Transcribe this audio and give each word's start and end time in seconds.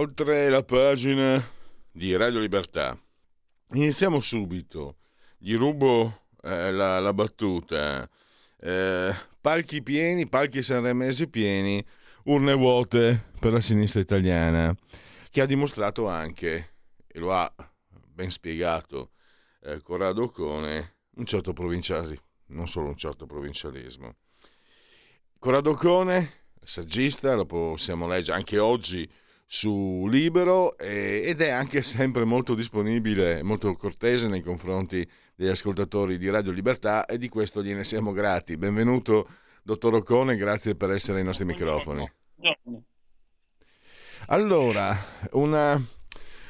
Oltre 0.00 0.48
la 0.48 0.62
pagina 0.62 1.46
di 1.92 2.16
Radio 2.16 2.40
Libertà. 2.40 2.98
Iniziamo 3.72 4.18
subito. 4.18 4.96
Gli 5.36 5.54
rubo 5.54 6.22
eh, 6.42 6.72
la, 6.72 7.00
la, 7.00 7.12
battuta. 7.12 8.08
Eh, 8.58 9.14
palchi 9.38 9.82
pieni, 9.82 10.26
palchi 10.26 10.62
sanremesi 10.62 11.28
pieni, 11.28 11.84
urne 12.24 12.54
vuote 12.54 13.26
per 13.38 13.52
la 13.52 13.60
sinistra 13.60 14.00
italiana, 14.00 14.74
che 15.28 15.42
ha 15.42 15.46
dimostrato 15.46 16.08
anche, 16.08 16.76
e 17.06 17.18
lo 17.18 17.34
ha 17.34 17.54
ben 17.90 18.30
spiegato 18.30 19.10
eh, 19.60 19.82
Corrado 19.82 20.30
Cone, 20.30 20.94
un 21.16 21.26
certo 21.26 21.52
provincialismo, 21.52 22.24
non 22.46 22.68
solo 22.68 22.88
un 22.88 22.96
certo 22.96 23.26
provincialismo. 23.26 24.14
Corrado 25.38 25.74
Cone, 25.74 26.44
saggista, 26.64 27.34
lo 27.34 27.44
possiamo 27.44 28.08
leggere 28.08 28.38
anche 28.38 28.58
oggi 28.58 29.06
su 29.52 30.06
Libero 30.06 30.78
eh, 30.78 31.22
ed 31.24 31.40
è 31.40 31.50
anche 31.50 31.82
sempre 31.82 32.22
molto 32.24 32.54
disponibile, 32.54 33.42
molto 33.42 33.74
cortese 33.74 34.28
nei 34.28 34.42
confronti 34.42 35.04
degli 35.34 35.48
ascoltatori 35.48 36.18
di 36.18 36.30
Radio 36.30 36.52
Libertà 36.52 37.04
e 37.04 37.18
di 37.18 37.28
questo 37.28 37.60
gliene 37.60 37.82
siamo 37.82 38.12
grati. 38.12 38.56
Benvenuto, 38.56 39.26
dottor 39.64 39.94
Occone, 39.94 40.36
grazie 40.36 40.76
per 40.76 40.92
essere 40.92 41.18
ai 41.18 41.24
nostri 41.24 41.44
microfoni. 41.46 42.08
Allora, 44.26 44.96
una... 45.32 45.84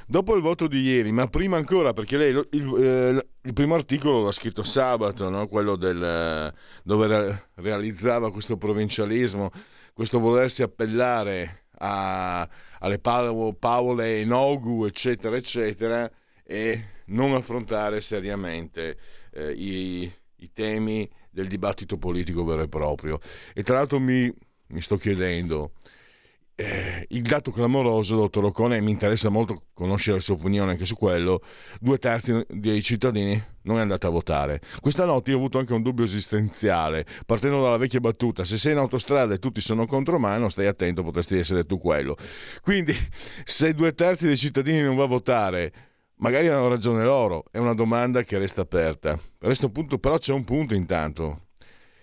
dopo 0.07 0.37
il 0.37 0.43
voto 0.43 0.67
di 0.67 0.83
ieri, 0.83 1.11
ma 1.11 1.27
prima 1.27 1.57
ancora, 1.57 1.95
perché 1.95 2.19
lei 2.19 2.33
il, 2.33 2.49
il, 2.51 2.85
eh, 2.85 3.27
il 3.41 3.53
primo 3.55 3.77
articolo 3.77 4.25
l'ha 4.25 4.33
scritto 4.33 4.63
sabato, 4.63 5.31
no? 5.31 5.47
quello 5.47 5.77
del, 5.77 6.53
dove 6.83 7.49
realizzava 7.55 8.31
questo 8.31 8.59
provincialismo, 8.59 9.51
questo 9.95 10.19
volersi 10.19 10.63
appellare 10.63 11.65
a 11.79 12.47
alle 12.81 12.99
Paole 12.99 14.25
Nogu, 14.25 14.85
eccetera, 14.85 15.37
eccetera, 15.37 16.11
e 16.45 16.85
non 17.07 17.35
affrontare 17.35 18.01
seriamente 18.01 18.97
eh, 19.33 19.53
i, 19.53 20.13
i, 20.37 20.53
temi 20.53 21.09
del 21.31 21.47
dibattito 21.47 21.97
politico 21.97 22.45
vero 22.45 22.63
e 22.63 22.69
proprio. 22.69 23.19
E 23.55 23.63
tra 23.63 23.77
l'altro 23.77 23.99
mi, 24.01 24.33
mi 24.69 24.81
sto 24.81 24.97
chiedendo, 24.97 25.73
eh, 26.61 27.07
il 27.09 27.23
dato 27.23 27.51
clamoroso, 27.51 28.17
dottor 28.17 28.45
Ocone, 28.45 28.81
mi 28.81 28.91
interessa 28.91 29.31
molto 29.31 29.63
conoscere 29.73 30.17
la 30.17 30.23
sua 30.23 30.35
opinione 30.35 30.73
anche 30.73 30.85
su 30.85 30.95
quello, 30.95 31.41
due 31.81 31.97
terzi 31.97 32.45
dei 32.49 32.83
cittadini 32.83 33.43
non 33.63 33.79
è 33.79 33.81
andata 33.81 34.09
a 34.09 34.11
votare. 34.11 34.61
Questa 34.79 35.07
notte 35.07 35.31
io 35.31 35.37
ho 35.37 35.39
avuto 35.39 35.59
anche 35.59 35.73
un 35.73 35.83
dubbio 35.83 36.05
esistenziale, 36.05 37.07
partendo 37.25 37.63
dalla 37.63 37.79
vecchia 37.79 38.01
battuta, 38.01 38.45
se 38.45 38.59
sei 38.59 38.73
in 38.73 38.79
autostrada 38.79 39.33
e 39.33 39.39
tutti 39.39 39.63
sono 39.63 39.87
contro 39.87 40.19
mano, 40.19 40.51
stai 40.51 40.67
attento, 40.67 41.03
potresti 41.03 41.39
essere 41.39 41.65
tu 41.65 41.79
quello. 41.79 42.17
Quindi, 42.61 42.95
se 43.45 43.73
due 43.73 43.95
terzi 43.95 44.27
dei 44.27 44.37
cittadini 44.37 44.83
non 44.83 44.97
va 44.97 45.05
a 45.05 45.09
votare, 45.09 45.73
magari 46.17 46.49
hanno 46.49 46.69
ragione 46.69 47.05
loro, 47.05 47.45
è 47.51 47.57
una 47.57 47.75
domanda 47.75 48.23
che 48.23 48.39
resta 48.39 48.61
aperta. 48.61 49.19
Punto, 49.73 49.99
però 49.99 50.19
c'è 50.19 50.35
un 50.35 50.45
punto 50.45 50.75
intanto, 50.75 51.47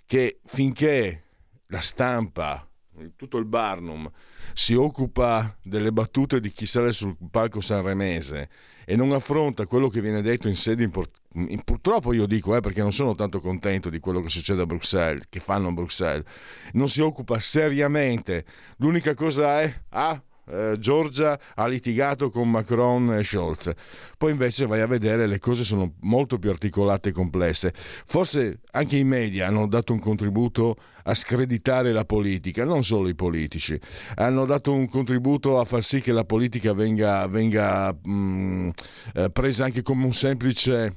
che 0.08 0.40
finché 0.46 1.24
la 1.68 1.82
stampa, 1.82 2.68
tutto 3.16 3.38
il 3.38 3.46
Barnum, 3.46 4.10
si 4.54 4.74
occupa 4.74 5.58
delle 5.62 5.92
battute 5.92 6.40
di 6.40 6.52
chi 6.52 6.66
sale 6.66 6.92
sul 6.92 7.16
palco 7.30 7.62
sanremese 7.62 8.50
e 8.86 8.96
non 8.96 9.12
affronta 9.12 9.66
quello 9.66 9.90
che 9.90 10.02
viene 10.02 10.22
detto 10.22 10.48
in 10.48 10.56
sede 10.56 10.84
importante. 10.84 11.26
Purtroppo 11.64 12.14
io 12.14 12.26
dico, 12.26 12.56
eh, 12.56 12.62
perché 12.62 12.82
non 12.82 12.92
sono 12.92 13.14
tanto 13.14 13.40
contento 13.40 13.90
di 13.90 14.00
quello 14.00 14.22
che 14.22 14.30
succede 14.30 14.62
a 14.62 14.66
Bruxelles, 14.66 15.26
che 15.30 15.40
fanno 15.40 15.68
a 15.68 15.72
Bruxelles, 15.72 16.26
non 16.74 16.90
si 16.90 17.02
occupa 17.02 17.40
seriamente. 17.40 18.46
L'unica 18.78 19.14
cosa 19.14 19.62
è, 19.62 19.82
ah, 19.90 20.20
eh, 20.50 20.76
Giorgia 20.80 21.40
ha 21.56 21.68
litigato 21.68 22.30
con 22.30 22.50
Macron 22.50 23.14
e 23.14 23.24
Scholz. 23.24 23.72
Poi 24.18 24.32
invece 24.32 24.66
vai 24.66 24.82
a 24.82 24.88
vedere 24.88 25.28
le 25.28 25.40
cose 25.40 25.64
sono 25.64 25.94
molto 26.02 26.40
più 26.40 26.50
articolate 26.50 27.10
e 27.10 27.12
complesse. 27.12 27.74
Forse 27.74 28.60
anche 28.72 28.98
i 28.98 29.04
media 29.04 29.48
hanno 29.48 29.68
dato 29.68 29.94
un 29.94 30.00
contributo 30.00 30.76
a 31.04 31.14
screditare 31.14 31.92
la 31.92 32.06
politica, 32.06 32.66
non 32.66 32.84
solo 32.84 33.08
i 33.08 33.16
politici, 33.16 33.80
hanno 34.16 34.46
dato 34.46 34.74
un 34.74 34.88
contributo 34.88 35.60
a 35.60 35.66
far 35.66 35.84
sì 35.84 36.02
che 36.02 36.12
la 36.12 36.26
politica 36.26 36.74
venga, 36.74 37.28
venga 37.28 37.94
mh, 37.94 38.12
mm, 38.12 38.70
eh, 39.16 39.30
presa 39.30 39.66
anche 39.66 39.82
come 39.84 40.06
un 40.06 40.14
semplice, 40.14 40.96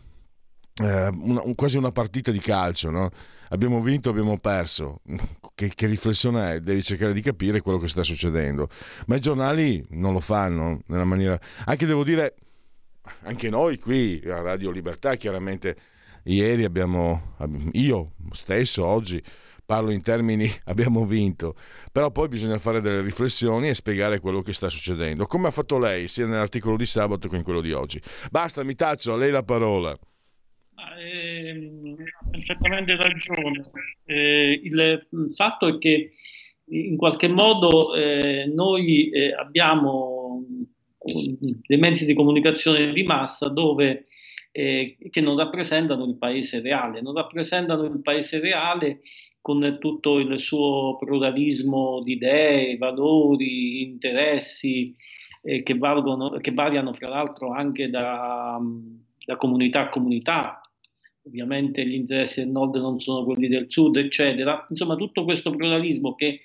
eh, 0.82 1.08
una, 1.08 1.42
quasi 1.54 1.76
una 1.76 1.92
partita 1.92 2.30
di 2.30 2.40
calcio, 2.40 2.90
no? 2.90 3.10
Abbiamo 3.50 3.80
vinto, 3.80 4.10
abbiamo 4.10 4.38
perso. 4.38 5.00
Che, 5.54 5.72
che, 5.74 5.86
riflessione 5.86 6.54
è? 6.54 6.60
Devi 6.60 6.82
cercare 6.82 7.12
di 7.12 7.20
capire 7.20 7.60
quello 7.60 7.78
che 7.78 7.88
sta 7.88 8.02
succedendo. 8.02 8.68
Ma 9.06 9.16
i 9.16 9.20
giornali 9.20 9.84
non 9.90 10.12
lo 10.12 10.20
fanno 10.20 10.80
nella 10.86 11.04
maniera. 11.04 11.38
Anche 11.66 11.86
devo 11.86 12.02
dire, 12.02 12.34
anche 13.22 13.48
noi 13.50 13.78
qui 13.78 14.20
a 14.26 14.40
Radio 14.40 14.70
Libertà, 14.70 15.16
chiaramente, 15.16 15.76
ieri 16.24 16.64
abbiamo, 16.64 17.34
io 17.72 18.12
stesso 18.32 18.84
oggi 18.84 19.22
parlo 19.70 19.90
in 19.92 20.02
termini 20.02 20.50
abbiamo 20.66 21.04
vinto, 21.06 21.54
però 21.92 22.10
poi 22.10 22.26
bisogna 22.26 22.58
fare 22.58 22.80
delle 22.80 23.02
riflessioni 23.02 23.68
e 23.68 23.74
spiegare 23.74 24.18
quello 24.18 24.42
che 24.42 24.52
sta 24.52 24.68
succedendo, 24.68 25.26
come 25.26 25.46
ha 25.46 25.52
fatto 25.52 25.78
lei 25.78 26.08
sia 26.08 26.26
nell'articolo 26.26 26.76
di 26.76 26.86
sabato 26.86 27.28
che 27.28 27.36
in 27.36 27.44
quello 27.44 27.60
di 27.60 27.72
oggi. 27.72 28.02
Basta, 28.30 28.64
mi 28.64 28.74
taccio, 28.74 29.12
a 29.12 29.16
lei 29.16 29.30
la 29.30 29.44
parola. 29.44 29.96
Eh, 30.98 31.96
perfettamente 32.30 32.96
ragione. 32.96 33.60
Eh, 34.04 34.60
il 34.62 35.06
fatto 35.34 35.68
è 35.68 35.78
che 35.78 36.12
in 36.70 36.96
qualche 36.96 37.28
modo 37.28 37.94
eh, 37.94 38.46
noi 38.46 39.10
eh, 39.10 39.32
abbiamo 39.32 40.44
dei 41.66 41.78
mezzi 41.78 42.04
di 42.04 42.14
comunicazione 42.14 42.92
di 42.92 43.02
massa 43.02 43.48
dove, 43.48 44.06
eh, 44.52 44.96
che 45.10 45.20
non 45.20 45.36
rappresentano 45.36 46.04
il 46.04 46.16
paese 46.16 46.60
reale, 46.60 47.00
non 47.00 47.14
rappresentano 47.14 47.84
il 47.84 48.00
paese 48.02 48.38
reale 48.38 49.00
con 49.40 49.78
tutto 49.80 50.18
il 50.18 50.38
suo 50.38 50.96
pluralismo 50.98 52.02
di 52.02 52.12
idee, 52.12 52.76
valori, 52.76 53.82
interessi 53.82 54.94
eh, 55.42 55.62
che, 55.62 55.74
valgono, 55.78 56.30
che 56.40 56.52
variano 56.52 56.92
fra 56.92 57.08
l'altro 57.08 57.50
anche 57.52 57.88
da, 57.88 58.60
da 59.24 59.36
comunità 59.36 59.80
a 59.82 59.88
comunità, 59.88 60.59
ovviamente 61.24 61.84
gli 61.86 61.94
interessi 61.94 62.40
del 62.40 62.50
nord 62.50 62.76
non 62.76 63.00
sono 63.00 63.24
quelli 63.24 63.48
del 63.48 63.66
sud, 63.68 63.96
eccetera. 63.96 64.64
Insomma, 64.68 64.96
tutto 64.96 65.24
questo 65.24 65.50
pluralismo 65.50 66.14
che 66.14 66.40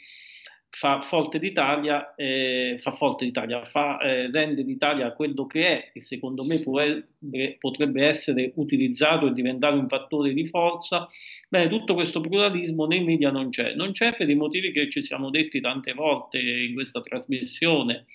fa 0.70 1.02
forte 1.04 1.40
d'Italia, 1.40 2.14
eh, 2.16 2.78
fa 2.82 2.92
forte 2.92 3.24
d'Italia, 3.24 3.64
fa, 3.64 3.98
eh, 4.00 4.30
rende 4.30 4.62
l'Italia 4.62 5.14
quello 5.14 5.46
che 5.46 5.68
è 5.68 5.92
e 5.94 6.02
secondo 6.02 6.44
me 6.44 6.62
potrebbe 7.58 8.06
essere 8.06 8.52
utilizzato 8.56 9.28
e 9.28 9.34
diventare 9.34 9.78
un 9.78 9.88
fattore 9.88 10.34
di 10.34 10.46
forza. 10.48 11.08
Bene, 11.48 11.70
tutto 11.70 11.94
questo 11.94 12.20
pluralismo 12.20 12.88
nei 12.88 13.06
media 13.06 13.32
non 13.32 13.52
c'è, 13.52 13.74
non 13.74 13.94
c'è 13.94 14.18
per 14.18 14.30
i 14.30 14.36
motivi 14.36 14.72
che 14.72 14.90
ci 14.90 15.02
siamo 15.02 15.30
detti 15.30 15.62
tante 15.62 15.94
volte 15.94 16.40
in 16.40 16.74
questa 16.74 17.00
trasmissione 17.00 18.06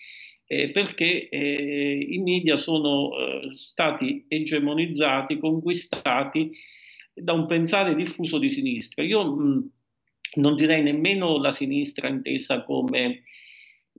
eh, 0.53 0.71
perché 0.71 1.29
eh, 1.29 2.07
i 2.11 2.19
media 2.19 2.57
sono 2.57 3.17
eh, 3.17 3.53
stati 3.57 4.25
egemonizzati, 4.27 5.39
conquistati 5.39 6.51
da 7.15 7.35
un 7.35 7.47
pensare 7.47 7.95
diffuso 7.95 8.37
di 8.39 8.51
sinistra. 8.51 9.05
Io 9.05 9.33
mh, 9.33 9.71
non 10.35 10.57
direi 10.57 10.83
nemmeno 10.83 11.39
la 11.39 11.53
sinistra 11.53 12.09
intesa 12.09 12.65
come, 12.65 13.23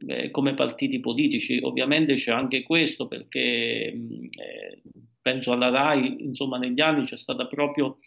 eh, 0.05 0.29
come, 0.29 0.53
partiti 0.53 0.99
politici, 0.99 1.57
ovviamente 1.61 2.15
c'è 2.15 2.33
anche 2.33 2.63
questo 2.63 3.07
perché 3.07 3.93
mh, 3.93 4.25
eh, 4.37 4.81
penso 5.21 5.53
alla 5.53 5.69
RAI, 5.69 6.17
insomma 6.19 6.57
negli 6.57 6.81
anni 6.81 7.05
c'è 7.05 7.15
stata 7.15 7.47
proprio 7.47 7.99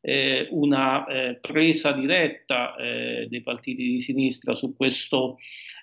eh, 0.00 0.48
una 0.50 1.04
presa 1.40 1.92
diretta 1.92 2.74
dei 3.28 3.42
partiti 3.42 3.84
di 3.84 4.00
sinistra 4.00 4.56
su 4.56 4.74
questo 4.74 5.36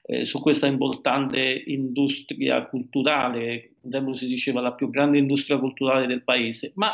eh, 0.10 0.26
su 0.26 0.42
questa 0.42 0.66
importante 0.66 1.64
industria 1.68 2.66
culturale, 2.66 3.76
un 3.82 3.92
tempo 3.92 4.16
si 4.16 4.26
diceva 4.26 4.60
la 4.60 4.74
più 4.74 4.90
grande 4.90 5.20
industria 5.20 5.60
culturale 5.60 6.08
del 6.08 6.24
paese, 6.24 6.72
ma 6.76 6.94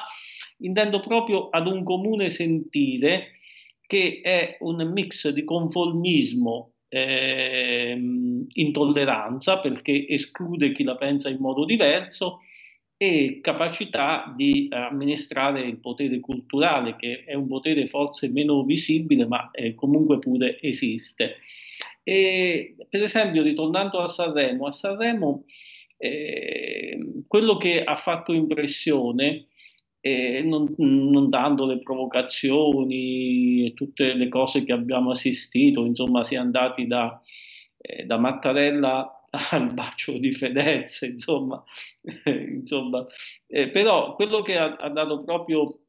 intendo 0.57 0.99
proprio 0.99 1.47
ad 1.49 1.67
un 1.67 1.83
comune 1.85 2.29
sentire 2.29 3.39
che 3.87 4.19
è 4.21 4.57
un 4.59 4.91
mix 4.91 5.29
di 5.29 5.45
conformismo 5.45 6.73
eh, 6.89 7.97
intolleranza 8.51 9.59
perché 9.59 10.07
esclude 10.09 10.73
chi 10.73 10.83
la 10.83 10.97
pensa 10.97 11.29
in 11.29 11.37
modo 11.39 11.63
diverso 11.63 12.41
e 12.97 13.39
capacità 13.41 14.33
di 14.35 14.67
amministrare 14.71 15.61
il 15.61 15.77
potere 15.77 16.19
culturale, 16.19 16.95
che 16.97 17.23
è 17.25 17.33
un 17.33 17.47
potere 17.47 17.87
forse 17.87 18.29
meno 18.29 18.63
visibile, 18.63 19.25
ma 19.25 19.51
eh, 19.51 19.73
comunque 19.73 20.19
pure 20.19 20.59
esiste. 20.61 21.37
E, 22.07 22.75
per 22.87 23.01
esempio, 23.01 23.41
ritornando 23.41 23.97
a 23.97 24.07
Sanremo, 24.07 24.67
a 24.67 24.71
Sanremo 24.71 25.45
eh, 25.97 26.99
quello 27.27 27.57
che 27.57 27.83
ha 27.83 27.97
fatto 27.97 28.31
impressione 28.31 29.47
eh, 30.01 30.43
non, 30.43 30.71
non, 30.77 31.31
dando 31.31 31.65
le 31.65 31.79
provocazioni 31.79 33.65
e 33.65 33.73
tutte 33.73 34.13
le 34.13 34.29
cose 34.29 34.63
che 34.63 34.71
abbiamo 34.71 35.09
assistito, 35.09 35.83
insomma, 35.83 36.23
si 36.23 36.35
è 36.35 36.37
andati 36.37 36.85
da, 36.85 37.19
eh, 37.77 38.05
da 38.05 38.17
Mattarella 38.19 39.25
al 39.49 39.73
bacio 39.73 40.11
di 40.19 40.31
Fedez, 40.31 41.01
insomma, 41.01 41.63
insomma. 42.25 43.03
Eh, 43.47 43.69
però 43.69 44.13
quello 44.13 44.43
che 44.43 44.57
ha, 44.57 44.75
ha, 44.75 44.89
dato 44.89 45.23
proprio 45.23 45.79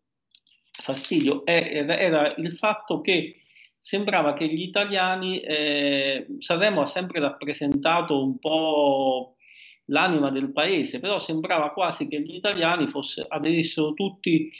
fastidio 0.73 1.45
è, 1.45 1.69
era, 1.73 1.99
era, 1.99 2.35
il 2.37 2.53
fatto 2.57 3.03
che 3.03 3.43
sembrava 3.87 4.35
che 4.35 4.49
gli 4.49 4.63
italiani, 4.63 5.39
eh, 5.39 6.27
Sanremo 6.41 6.81
ha 6.81 6.87
sempre 6.87 7.21
rappresentato 7.21 8.21
un 8.21 8.37
po' 8.41 9.37
l'anima 9.85 10.33
del 10.33 10.51
paese, 10.51 10.99
però 10.99 11.21
sembrava 11.21 11.71
quasi 11.71 12.09
che 12.09 12.21
gli 12.21 12.35
italiani 12.35 12.89
fosse, 12.89 13.25
aderissero 13.29 13.95
tutti 13.95 14.51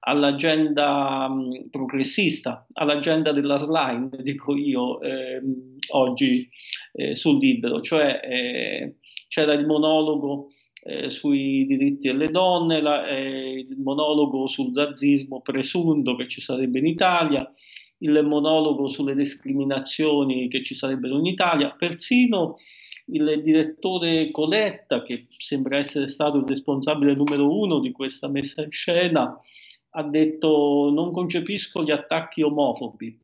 all'agenda 0.00 1.26
mh, 1.30 1.70
progressista, 1.70 2.66
all'agenda 2.74 3.32
della 3.32 3.56
slime, 3.56 4.10
dico 4.20 4.54
io 4.54 5.00
eh, 5.00 5.40
oggi 5.92 6.46
eh, 6.92 7.14
sul 7.14 7.38
libro, 7.38 7.80
cioè 7.80 8.20
eh, 8.22 8.96
c'era 9.28 9.54
il 9.54 9.64
monologo 9.64 10.50
eh, 10.82 11.08
sui 11.08 11.64
diritti 11.64 12.08
delle 12.08 12.28
donne, 12.28 12.82
la, 12.82 13.06
eh, 13.06 13.64
il 13.66 13.78
monologo 13.78 14.46
sul 14.46 14.74
razzismo 14.74 15.40
presunto 15.40 16.16
che 16.16 16.28
ci 16.28 16.42
sarebbe 16.42 16.80
in 16.80 16.86
Italia, 16.86 17.50
il 17.98 18.22
monologo 18.24 18.88
sulle 18.88 19.14
discriminazioni 19.14 20.48
che 20.48 20.62
ci 20.62 20.74
sarebbero 20.74 21.18
in 21.18 21.26
Italia, 21.26 21.74
persino 21.76 22.58
il 23.06 23.42
direttore 23.42 24.30
Coletta, 24.30 25.02
che 25.02 25.26
sembra 25.28 25.78
essere 25.78 26.08
stato 26.08 26.38
il 26.38 26.46
responsabile 26.46 27.14
numero 27.14 27.56
uno 27.58 27.80
di 27.80 27.92
questa 27.92 28.28
messa 28.28 28.62
in 28.62 28.70
scena, 28.70 29.38
ha 29.96 30.02
detto 30.02 30.90
non 30.92 31.12
concepisco 31.12 31.82
gli 31.82 31.90
attacchi 31.90 32.42
omofobi. 32.42 33.20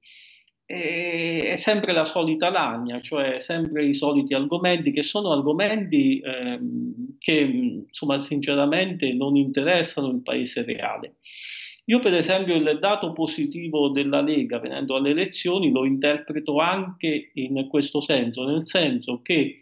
E 0.67 1.49
è 1.49 1.57
sempre 1.57 1.93
la 1.93 2.05
solita 2.05 2.49
lagna, 2.49 3.01
cioè 3.01 3.41
sempre 3.41 3.85
i 3.85 3.95
soliti 3.95 4.35
argomenti 4.35 4.93
che 4.93 5.03
sono 5.03 5.33
argomenti 5.33 6.21
ehm, 6.21 7.17
che 7.19 7.41
insomma 7.89 8.21
sinceramente 8.21 9.13
non 9.13 9.35
interessano 9.35 10.11
il 10.11 10.23
paese 10.23 10.63
reale. 10.63 11.17
Io 11.91 11.99
per 11.99 12.15
esempio 12.15 12.55
il 12.55 12.79
dato 12.79 13.13
positivo 13.13 13.89
della 13.89 14.21
Lega 14.21 14.61
venendo 14.61 14.95
alle 14.95 15.11
elezioni 15.11 15.73
lo 15.73 15.85
interpreto 15.85 16.59
anche 16.59 17.33
in 17.35 17.67
questo 17.69 18.01
senso, 18.01 18.45
nel 18.45 18.65
senso 18.69 19.23
che 19.23 19.59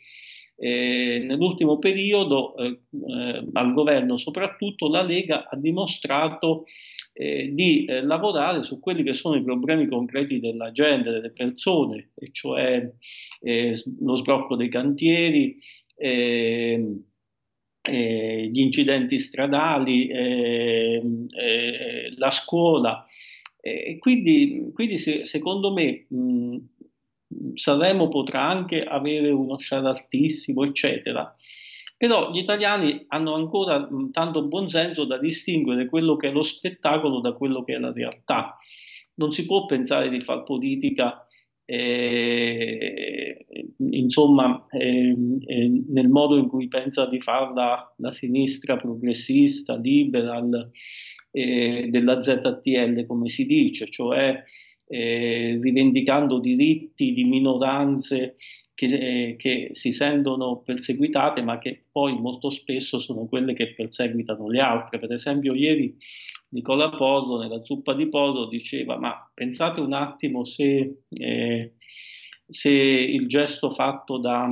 eh, 0.54 1.22
nell'ultimo 1.24 1.78
periodo 1.78 2.54
eh, 2.56 2.80
eh, 2.90 3.48
al 3.50 3.72
governo 3.72 4.18
soprattutto 4.18 4.90
la 4.90 5.02
Lega 5.02 5.48
ha 5.48 5.56
dimostrato 5.56 6.64
eh, 7.14 7.48
di 7.50 7.86
eh, 7.86 8.02
lavorare 8.02 8.62
su 8.62 8.78
quelli 8.78 9.02
che 9.02 9.14
sono 9.14 9.36
i 9.36 9.42
problemi 9.42 9.88
concreti 9.88 10.38
della 10.38 10.70
gente, 10.70 11.10
delle 11.10 11.30
persone, 11.30 12.10
e 12.14 12.28
cioè 12.30 12.92
eh, 13.40 13.82
lo 14.00 14.16
sblocco 14.16 14.54
dei 14.54 14.68
cantieri, 14.68 15.58
ehm, 15.96 17.07
eh, 17.88 18.48
gli 18.52 18.60
incidenti 18.60 19.18
stradali, 19.18 20.08
eh, 20.08 21.02
eh, 21.36 22.14
la 22.16 22.30
scuola. 22.30 23.06
quindi, 23.98 24.70
quindi 24.72 24.98
se, 24.98 25.24
secondo 25.24 25.72
me 25.72 26.06
mh, 26.08 26.56
Sanremo 27.54 28.08
potrà 28.08 28.48
anche 28.48 28.82
avere 28.84 29.30
uno 29.30 29.58
share 29.58 29.88
altissimo, 29.88 30.64
eccetera. 30.64 31.34
Però 31.96 32.30
gli 32.30 32.38
italiani 32.38 33.04
hanno 33.08 33.34
ancora 33.34 33.80
mh, 33.80 34.10
tanto 34.12 34.44
buonsenso 34.44 35.04
da 35.04 35.18
distinguere 35.18 35.88
quello 35.88 36.16
che 36.16 36.28
è 36.28 36.32
lo 36.32 36.42
spettacolo 36.42 37.20
da 37.20 37.32
quello 37.32 37.64
che 37.64 37.74
è 37.74 37.78
la 37.78 37.92
realtà. 37.92 38.56
Non 39.14 39.32
si 39.32 39.44
può 39.46 39.66
pensare 39.66 40.08
di 40.08 40.20
fare 40.20 40.44
politica 40.44 41.26
eh, 41.70 43.44
insomma, 43.76 44.66
eh, 44.70 45.14
eh, 45.44 45.84
nel 45.88 46.08
modo 46.08 46.38
in 46.38 46.48
cui 46.48 46.66
pensa 46.66 47.06
di 47.06 47.20
farla 47.20 47.94
la 47.98 48.10
sinistra 48.10 48.78
progressista, 48.78 49.76
liberal, 49.76 50.70
eh, 51.30 51.88
della 51.90 52.22
ZTL, 52.22 53.04
come 53.04 53.28
si 53.28 53.44
dice, 53.44 53.86
cioè 53.86 54.42
eh, 54.86 55.58
rivendicando 55.60 56.38
diritti 56.38 57.12
di 57.12 57.24
minoranze 57.24 58.36
che, 58.72 58.86
eh, 58.86 59.36
che, 59.36 59.68
si 59.72 59.92
sentono 59.92 60.62
perseguitate, 60.64 61.42
ma 61.42 61.58
che 61.58 61.84
poi 61.92 62.18
molto 62.18 62.48
spesso 62.48 62.98
sono 62.98 63.26
quelle 63.26 63.52
che 63.52 63.74
perseguitano 63.74 64.48
le 64.48 64.60
altre. 64.60 64.98
Per 64.98 65.12
esempio, 65.12 65.52
ieri 65.52 65.94
Nicola 66.50 66.90
Porro 66.90 67.38
nella 67.38 67.62
zuppa 67.62 67.94
di 67.94 68.08
Porro 68.08 68.46
diceva: 68.46 68.98
Ma 68.98 69.30
pensate 69.32 69.80
un 69.80 69.92
attimo 69.92 70.44
se, 70.44 71.02
eh, 71.08 71.74
se 72.46 72.70
il 72.70 73.26
gesto 73.28 73.70
fatto 73.70 74.18
da 74.18 74.48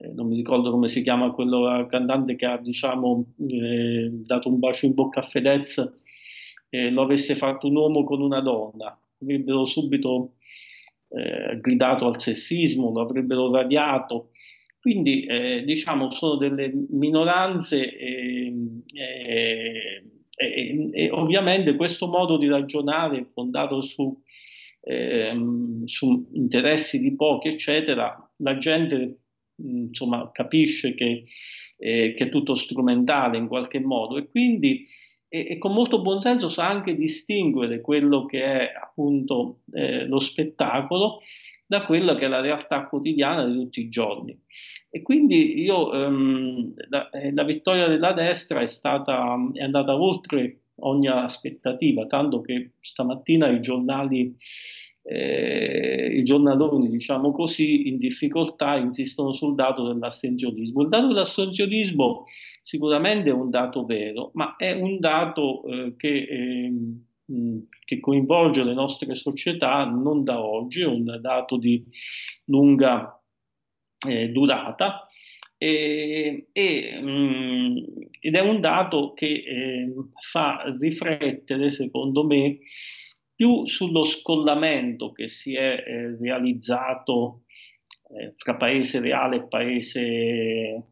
eh, 0.00 0.12
non 0.12 0.28
mi 0.28 0.36
ricordo 0.36 0.70
come 0.70 0.88
si 0.88 1.02
chiama 1.02 1.32
quello 1.32 1.86
cantante 1.88 2.36
che 2.36 2.46
ha 2.46 2.56
diciamo, 2.56 3.34
eh, 3.48 4.10
dato 4.22 4.48
un 4.48 4.58
bacio 4.60 4.86
in 4.86 4.94
bocca 4.94 5.20
a 5.20 5.24
Fedez 5.24 5.78
eh, 6.70 6.90
lo 6.90 7.02
avesse 7.02 7.34
fatto 7.34 7.66
un 7.66 7.76
uomo 7.76 8.04
con 8.04 8.20
una 8.20 8.40
donna, 8.40 8.96
avrebbero 9.20 9.66
subito 9.66 10.34
eh, 11.08 11.58
gridato 11.60 12.06
al 12.06 12.20
sessismo, 12.20 12.92
lo 12.92 13.00
avrebbero 13.00 13.50
radiato. 13.50 14.30
Quindi 14.80 15.24
eh, 15.24 15.62
diciamo 15.64 16.10
sono 16.12 16.36
delle 16.36 16.72
minoranze 16.90 17.92
e, 20.38 20.90
e, 20.92 21.10
ovviamente 21.10 21.74
questo 21.74 22.06
modo 22.06 22.38
di 22.38 22.46
ragionare 22.46 23.26
fondato 23.32 23.82
su, 23.82 24.16
ehm, 24.82 25.84
su 25.84 26.28
interessi 26.34 27.00
di 27.00 27.16
pochi, 27.16 27.48
eccetera, 27.48 28.16
la 28.36 28.56
gente 28.56 29.22
insomma 29.56 30.30
capisce 30.30 30.94
che, 30.94 31.24
eh, 31.76 32.14
che, 32.16 32.24
è 32.24 32.28
tutto 32.28 32.54
strumentale 32.54 33.36
in 33.36 33.48
qualche 33.48 33.80
modo 33.80 34.16
e 34.16 34.28
quindi 34.28 34.86
e, 35.28 35.46
e, 35.50 35.58
con 35.58 35.72
molto 35.72 36.00
buonsenso 36.00 36.48
sa 36.48 36.68
anche 36.68 36.94
distinguere 36.94 37.80
quello 37.80 38.24
che 38.24 38.42
è 38.42 38.72
appunto 38.80 39.62
eh, 39.72 40.06
lo 40.06 40.20
spettacolo 40.20 41.20
da 41.66 41.84
quella 41.84 42.16
che 42.16 42.24
è 42.24 42.28
la 42.28 42.40
realtà 42.40 42.86
quotidiana 42.86 43.44
di 43.44 43.54
tutti 43.54 43.80
i 43.80 43.88
giorni. 43.88 44.40
E 44.90 45.02
quindi 45.02 45.60
io, 45.60 45.92
ehm, 45.92 46.74
la, 46.88 47.10
eh, 47.10 47.32
la, 47.32 47.44
vittoria 47.44 47.88
della 47.88 48.12
destra 48.14 48.60
è, 48.60 48.66
stata, 48.66 49.36
è 49.52 49.62
andata 49.62 49.94
oltre 49.94 50.60
ogni 50.76 51.08
aspettativa, 51.08 52.06
tanto 52.06 52.40
che 52.40 52.72
stamattina 52.78 53.48
i 53.48 53.60
giornali, 53.60 54.34
eh, 55.02 56.14
i 56.14 56.22
giornaloni, 56.22 56.88
diciamo 56.88 57.32
così, 57.32 57.88
in 57.88 57.98
difficoltà 57.98 58.76
insistono 58.76 59.32
sul 59.34 59.54
dato 59.54 59.86
dell'astensionismo. 59.86 60.82
Il 60.82 60.88
dato 60.88 61.08
dell'astensionismo 61.08 62.24
sicuramente 62.62 63.28
è 63.28 63.32
un 63.32 63.50
dato 63.50 63.84
vero, 63.84 64.30
ma 64.34 64.56
è 64.56 64.72
un 64.72 64.98
dato 65.00 65.64
eh, 65.64 65.94
che, 65.96 66.08
eh, 66.08 66.72
che, 67.84 68.00
coinvolge 68.00 68.64
le 68.64 68.74
nostre 68.74 69.14
società 69.16 69.84
non 69.84 70.24
da 70.24 70.42
oggi, 70.42 70.80
è 70.80 70.86
un 70.86 71.18
dato 71.20 71.58
di 71.58 71.84
lunga 72.44 73.17
eh, 74.06 74.28
durata 74.28 75.08
e, 75.56 76.48
e, 76.52 77.00
mh, 77.00 77.84
ed 78.20 78.36
è 78.36 78.40
un 78.40 78.60
dato 78.60 79.12
che 79.12 79.42
ehm, 79.44 80.10
fa 80.20 80.62
riflettere, 80.78 81.70
secondo 81.70 82.24
me, 82.24 82.58
più 83.34 83.66
sullo 83.66 84.04
scollamento 84.04 85.12
che 85.12 85.28
si 85.28 85.54
è 85.54 85.82
eh, 85.84 86.16
realizzato 86.16 87.42
eh, 88.10 88.34
tra 88.36 88.56
paese 88.56 89.00
reale 89.00 89.36
e 89.36 89.46
paese 89.46 90.82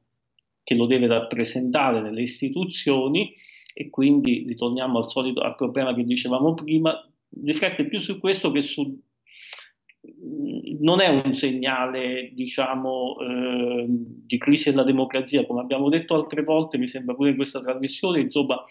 che 0.63 0.75
lo 0.75 0.87
deve 0.87 1.07
rappresentare 1.07 2.01
nelle 2.01 2.23
istituzioni 2.23 3.35
e 3.73 3.89
quindi 3.89 4.45
ritorniamo 4.47 4.99
al 4.99 5.11
solito 5.11 5.41
al 5.41 5.55
problema 5.55 5.95
che 5.95 6.05
dicevamo 6.05 6.55
prima, 6.55 6.93
riflette 7.43 7.87
più 7.87 8.01
su 8.01 8.19
questo 8.19 8.51
che 8.51 8.63
su 8.63 9.01
non 10.81 11.01
è 11.01 11.09
un 11.09 11.35
segnale, 11.35 12.31
diciamo, 12.35 13.17
eh, 13.21 13.87
di 13.89 14.39
crisi 14.39 14.71
della 14.71 14.85
democrazia, 14.85 15.47
come 15.47 15.61
abbiamo 15.61 15.89
detto 15.89 16.15
altre 16.15 16.43
volte, 16.43 16.79
mi 16.79 16.87
sembra 16.87 17.15
pure 17.15 17.31
in 17.31 17.37
questa 17.37 17.61
trasmissione, 17.61 18.21
insomma, 18.21 18.65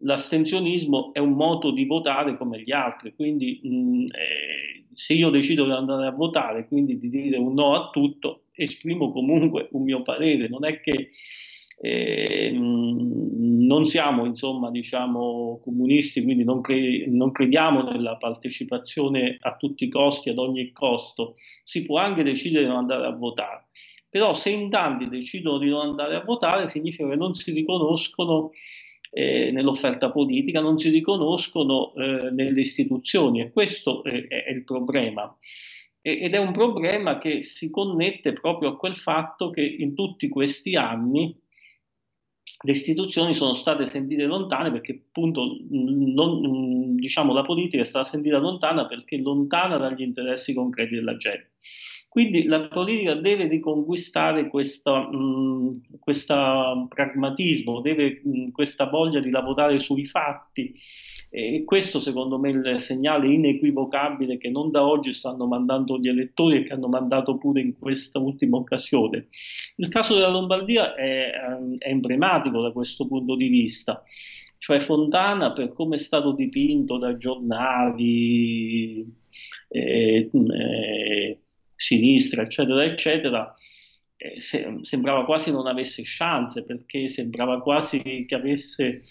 l'astensionismo 0.00 1.12
è 1.12 1.18
un 1.18 1.32
modo 1.32 1.70
di 1.70 1.84
votare 1.86 2.36
come 2.36 2.60
gli 2.62 2.72
altri, 2.72 3.14
quindi 3.14 3.60
mh, 3.62 4.04
eh, 4.06 4.84
se 4.94 5.14
io 5.14 5.30
decido 5.30 5.64
di 5.64 5.70
andare 5.70 6.06
a 6.06 6.12
votare, 6.12 6.66
quindi 6.66 6.98
di 6.98 7.08
dire 7.08 7.36
un 7.36 7.54
no 7.54 7.74
a 7.74 7.90
tutto, 7.90 8.44
esprimo 8.52 9.12
comunque 9.12 9.68
un 9.72 9.82
mio 9.82 10.02
parere, 10.02 10.48
non 10.48 10.64
è 10.64 10.80
che 10.80 11.10
eh, 11.78 12.50
non 13.66 13.88
siamo 13.88 14.24
insomma 14.24 14.70
diciamo 14.70 15.60
comunisti 15.62 16.22
quindi 16.22 16.44
non, 16.44 16.60
cre- 16.60 17.06
non, 17.08 17.32
crediamo 17.32 17.82
nella 17.82 18.16
partecipazione 18.16 19.36
a 19.40 19.56
tutti 19.56 19.84
i 19.84 19.88
costi 19.88 20.30
ad 20.30 20.38
ogni 20.38 20.72
costo. 20.72 21.36
Si 21.64 21.84
può 21.84 21.98
anche 21.98 22.22
decidere 22.22 22.64
di 22.64 22.68
non 22.68 22.78
andare 22.78 23.06
a 23.06 23.10
votare 23.10 23.66
però 24.08 24.32
se 24.32 24.50
in 24.50 24.70
tanti 24.70 25.08
decidono 25.08 25.58
di 25.58 25.68
non 25.68 25.88
andare 25.88 26.16
a 26.16 26.24
votare 26.24 26.70
significa 26.70 27.08
che 27.08 27.16
non 27.16 27.34
si 27.34 27.52
riconoscono 27.52 28.52
eh, 29.10 29.50
nell'offerta 29.50 30.10
politica 30.10 30.60
non 30.60 30.78
si 30.78 30.90
riconoscono 30.90 31.92
eh, 31.94 32.30
nelle 32.30 32.60
istituzioni 32.60 33.40
e 33.40 33.50
questo 33.50 34.02
è, 34.04 34.26
è 34.26 34.50
il 34.50 34.64
problema. 34.64 35.34
Ed 36.00 36.34
è 36.34 36.38
un 36.38 36.52
problema 36.52 37.18
che 37.18 37.42
si 37.42 37.68
connette 37.68 38.32
proprio 38.32 38.70
a 38.70 38.76
quel 38.76 38.94
fatto 38.94 39.50
che 39.50 39.62
in 39.62 39.94
tutti 39.94 40.28
questi 40.28 40.76
anni 40.76 41.36
le 42.66 42.72
istituzioni 42.72 43.34
sono 43.36 43.54
state 43.54 43.86
sentite 43.86 44.24
lontane 44.24 44.72
perché 44.72 45.04
appunto 45.06 45.56
non, 45.70 46.96
diciamo, 46.96 47.32
la 47.32 47.44
politica 47.44 47.82
è 47.82 47.86
stata 47.86 48.10
sentita 48.10 48.38
lontana 48.38 48.86
perché 48.86 49.18
lontana 49.18 49.76
dagli 49.76 50.02
interessi 50.02 50.52
concreti 50.52 50.96
della 50.96 51.16
gente. 51.16 51.52
Quindi 52.08 52.44
la 52.44 52.66
politica 52.66 53.14
deve 53.14 53.46
riconquistare 53.46 54.48
questo 54.48 54.92
pragmatismo, 56.88 57.80
deve 57.80 58.20
mh, 58.24 58.50
questa 58.50 58.88
voglia 58.88 59.20
di 59.20 59.30
lavorare 59.30 59.78
sui 59.78 60.04
fatti 60.04 60.74
e 61.28 61.64
questo 61.64 62.00
secondo 62.00 62.38
me 62.38 62.50
è 62.50 62.70
il 62.70 62.80
segnale 62.80 63.32
inequivocabile 63.32 64.38
che 64.38 64.48
non 64.48 64.70
da 64.70 64.86
oggi 64.86 65.12
stanno 65.12 65.46
mandando 65.46 65.98
gli 65.98 66.08
elettori 66.08 66.58
e 66.58 66.62
che 66.64 66.72
hanno 66.72 66.88
mandato 66.88 67.36
pure 67.36 67.60
in 67.60 67.78
questa 67.78 68.18
ultima 68.18 68.56
occasione. 68.56 69.28
Il 69.76 69.88
caso 69.88 70.14
della 70.14 70.30
Lombardia 70.30 70.94
è, 70.94 71.30
è 71.78 71.88
emblematico 71.88 72.60
da 72.60 72.72
questo 72.72 73.06
punto 73.06 73.34
di 73.36 73.48
vista 73.48 74.02
cioè 74.58 74.80
Fontana 74.80 75.52
per 75.52 75.72
come 75.72 75.96
è 75.96 75.98
stato 75.98 76.32
dipinto 76.32 76.98
da 76.98 77.16
giornali, 77.16 79.06
eh, 79.68 80.30
eh, 80.32 81.40
sinistra, 81.74 82.42
eccetera, 82.42 82.84
eccetera, 82.84 83.54
eh, 84.16 84.40
se, 84.40 84.78
sembrava 84.82 85.24
quasi 85.24 85.50
non 85.50 85.66
avesse 85.66 86.02
chance 86.04 86.64
perché 86.64 87.08
sembrava 87.08 87.60
quasi 87.60 88.24
che 88.26 88.34
avesse 88.34 89.02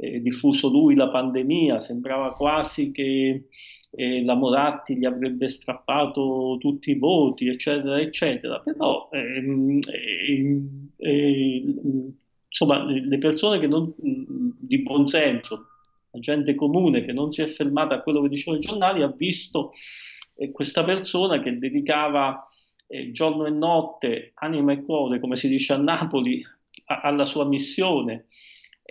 eh, 0.00 0.20
diffuso 0.22 0.68
lui 0.68 0.94
la 0.94 1.10
pandemia, 1.10 1.78
sembrava 1.78 2.32
quasi 2.32 2.90
che 2.90 3.48
eh, 3.90 4.24
la 4.24 4.34
Moratti 4.34 4.96
gli 4.96 5.04
avrebbe 5.04 5.48
strappato 5.48 6.56
tutti 6.58 6.90
i 6.90 6.98
voti, 6.98 7.48
eccetera, 7.48 8.00
eccetera. 8.00 8.60
Però 8.60 9.10
ehm, 9.12 9.78
ehm, 10.28 10.90
ehm, 10.96 12.12
insomma, 12.48 12.84
le 12.84 13.18
persone 13.18 13.58
che 13.60 13.66
non, 13.66 13.92
di 13.96 14.78
buon 14.78 15.06
senso, 15.08 15.66
la 16.12 16.18
gente 16.18 16.54
comune 16.54 17.04
che 17.04 17.12
non 17.12 17.32
si 17.32 17.42
è 17.42 17.48
fermata 17.48 17.96
a 17.96 18.00
quello 18.00 18.22
che 18.22 18.28
dicevano 18.28 18.62
i 18.62 18.64
giornali, 18.64 19.02
ha 19.02 19.08
visto 19.14 19.72
eh, 20.36 20.50
questa 20.50 20.82
persona 20.82 21.42
che 21.42 21.58
dedicava 21.58 22.48
eh, 22.86 23.10
giorno 23.10 23.44
e 23.44 23.50
notte, 23.50 24.32
anima 24.36 24.72
e 24.72 24.82
cuore, 24.82 25.20
come 25.20 25.36
si 25.36 25.48
dice 25.48 25.74
a 25.74 25.76
Napoli, 25.76 26.42
a, 26.86 27.00
alla 27.02 27.26
sua 27.26 27.44
missione 27.44 28.28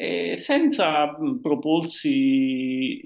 eh, 0.01 0.37
senza 0.37 1.13
proporsi 1.41 3.01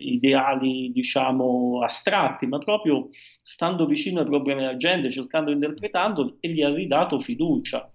ideali, 0.00 0.90
diciamo, 0.90 1.80
astratti, 1.84 2.46
ma 2.46 2.58
proprio 2.58 3.10
stando 3.40 3.86
vicino 3.86 4.18
ai 4.18 4.26
problemi 4.26 4.62
della 4.62 4.76
gente, 4.76 5.12
cercando 5.12 5.50
di 5.50 5.54
interpretando 5.54 6.38
e 6.40 6.48
gli 6.48 6.60
ha 6.60 6.74
ridato 6.74 7.20
fiducia. 7.20 7.88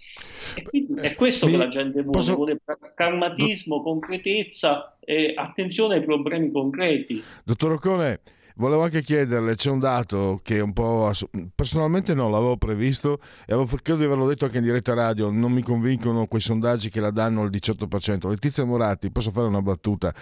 E 0.55 0.61
quindi 0.61 0.93
è 1.01 1.15
questo 1.15 1.47
Mi... 1.47 1.51
che 1.51 1.57
la 1.57 1.67
gente 1.67 2.01
vuole, 2.01 2.17
Posso... 2.17 2.35
vuole 2.35 2.61
pragmatismo, 2.95 3.81
concretezza 3.81 4.93
e 5.01 5.33
attenzione 5.35 5.95
ai 5.95 6.03
problemi 6.05 6.49
concreti. 6.49 7.21
Dottor 7.43 7.73
Occone, 7.73 8.21
Volevo 8.59 8.83
anche 8.83 9.01
chiederle, 9.01 9.55
c'è 9.55 9.69
un 9.69 9.79
dato 9.79 10.41
che 10.43 10.59
un 10.59 10.73
po' 10.73 11.09
personalmente 11.55 12.13
non 12.13 12.29
l'avevo 12.29 12.57
previsto 12.57 13.21
e 13.45 13.53
avevo, 13.53 13.65
credo 13.81 13.99
di 13.99 14.03
averlo 14.03 14.27
detto 14.27 14.43
anche 14.43 14.57
in 14.57 14.65
diretta 14.65 14.93
radio, 14.93 15.29
non 15.29 15.53
mi 15.53 15.61
convincono 15.61 16.25
quei 16.25 16.41
sondaggi 16.41 16.89
che 16.89 16.99
la 16.99 17.09
danno 17.09 17.39
al 17.39 17.49
18%. 17.51 18.27
Letizia 18.27 18.65
Moratti, 18.65 19.11
posso 19.11 19.31
fare 19.31 19.47
una 19.47 19.61
battuta? 19.61 20.13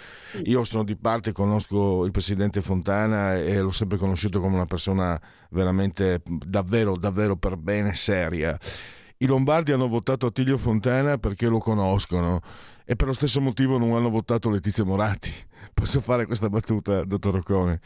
Io 0.44 0.64
sono 0.66 0.84
di 0.84 0.96
parte, 0.96 1.32
conosco 1.32 2.06
il 2.06 2.12
presidente 2.12 2.62
Fontana 2.62 3.38
e 3.38 3.60
l'ho 3.60 3.72
sempre 3.72 3.98
conosciuto 3.98 4.40
come 4.40 4.54
una 4.54 4.68
persona 4.68 5.20
veramente 5.50 6.22
davvero, 6.24 6.96
davvero 6.96 7.38
per 7.38 7.58
bene 7.58 7.96
seria. 7.96 8.56
I 9.18 9.26
lombardi 9.26 9.72
hanno 9.72 9.88
votato 9.88 10.28
Attilio 10.28 10.60
Fontana 10.60 11.18
perché 11.18 11.48
lo 11.48 11.58
conoscono 11.58 12.42
e 12.86 12.96
per 12.96 13.08
lo 13.08 13.14
stesso 13.14 13.42
motivo 13.42 13.80
non 13.80 13.96
hanno 13.96 14.12
votato 14.12 14.52
Letizia 14.52 14.84
Moratti. 14.84 15.34
Posso 15.74 16.02
fare 16.02 16.28
questa 16.28 16.50
battuta, 16.50 17.04
dottor 17.04 17.38
Occone? 17.38 17.80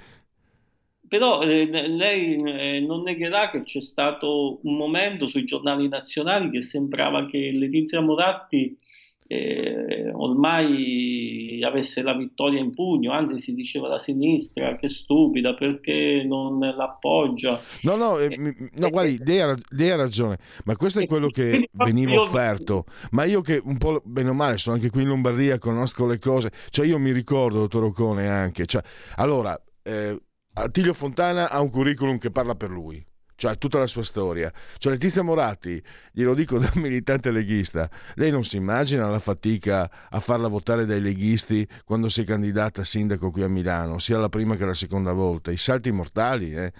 Però 1.11 1.41
eh, 1.41 1.65
lei 1.89 2.37
eh, 2.37 2.79
non 2.79 3.01
negherà 3.01 3.49
che 3.49 3.63
c'è 3.63 3.81
stato 3.81 4.61
un 4.63 4.77
momento 4.77 5.27
sui 5.27 5.43
giornali 5.43 5.89
nazionali 5.89 6.49
che 6.49 6.61
sembrava 6.61 7.25
che 7.25 7.51
Letizia 7.53 7.99
Moratti 7.99 8.79
eh, 9.27 10.09
ormai 10.13 11.61
avesse 11.65 12.01
la 12.01 12.15
vittoria 12.15 12.61
in 12.61 12.73
pugno, 12.73 13.11
anzi 13.11 13.41
si 13.41 13.53
diceva 13.53 13.89
la 13.89 13.99
sinistra 13.99 14.77
che 14.77 14.87
stupida 14.87 15.53
perché 15.53 16.23
non 16.25 16.59
l'appoggia. 16.59 17.59
No, 17.81 17.97
no, 17.97 18.17
eh, 18.17 18.37
no 18.37 18.89
guardi, 18.89 19.19
lei 19.25 19.41
ha, 19.41 19.53
lei 19.71 19.89
ha, 19.89 19.97
ragione, 19.97 20.37
ma 20.63 20.77
questo 20.77 21.01
è 21.01 21.05
quello 21.05 21.27
che 21.27 21.67
veniva 21.73 22.21
offerto, 22.21 22.85
ma 23.09 23.25
io 23.25 23.41
che 23.41 23.61
un 23.61 23.77
po' 23.77 24.01
bene 24.05 24.29
o 24.29 24.33
male 24.33 24.57
sono 24.57 24.77
anche 24.77 24.89
qui 24.89 25.01
in 25.01 25.09
Lombardia, 25.09 25.57
conosco 25.57 26.07
le 26.07 26.19
cose, 26.19 26.53
cioè 26.69 26.85
io 26.85 26.97
mi 26.97 27.11
ricordo, 27.11 27.59
dottor 27.59 27.83
Ocone, 27.83 28.29
anche, 28.29 28.65
cioè, 28.65 28.81
allora... 29.17 29.61
Eh, 29.83 30.17
Attilio 30.53 30.93
Fontana 30.93 31.49
ha 31.49 31.61
un 31.61 31.69
curriculum 31.69 32.17
che 32.17 32.29
parla 32.29 32.55
per 32.55 32.69
lui, 32.69 33.03
cioè 33.35 33.57
tutta 33.57 33.79
la 33.79 33.87
sua 33.87 34.03
storia. 34.03 34.51
Cioè 34.77 34.91
Letizia 34.91 35.21
Moratti, 35.21 35.81
glielo 36.11 36.33
dico 36.33 36.57
da 36.57 36.71
militante 36.75 37.31
leghista, 37.31 37.89
lei 38.15 38.31
non 38.31 38.43
si 38.43 38.57
immagina 38.57 39.07
la 39.07 39.19
fatica 39.19 39.89
a 40.09 40.19
farla 40.19 40.49
votare 40.49 40.85
dai 40.85 40.99
leghisti 40.99 41.65
quando 41.85 42.09
si 42.09 42.21
è 42.21 42.23
candidata 42.25 42.81
a 42.81 42.85
sindaco 42.85 43.31
qui 43.31 43.43
a 43.43 43.47
Milano, 43.47 43.97
sia 43.99 44.17
la 44.17 44.29
prima 44.29 44.55
che 44.55 44.65
la 44.65 44.73
seconda 44.73 45.13
volta, 45.13 45.51
i 45.51 45.57
salti 45.57 45.91
mortali, 45.91 46.53
eh? 46.53 46.73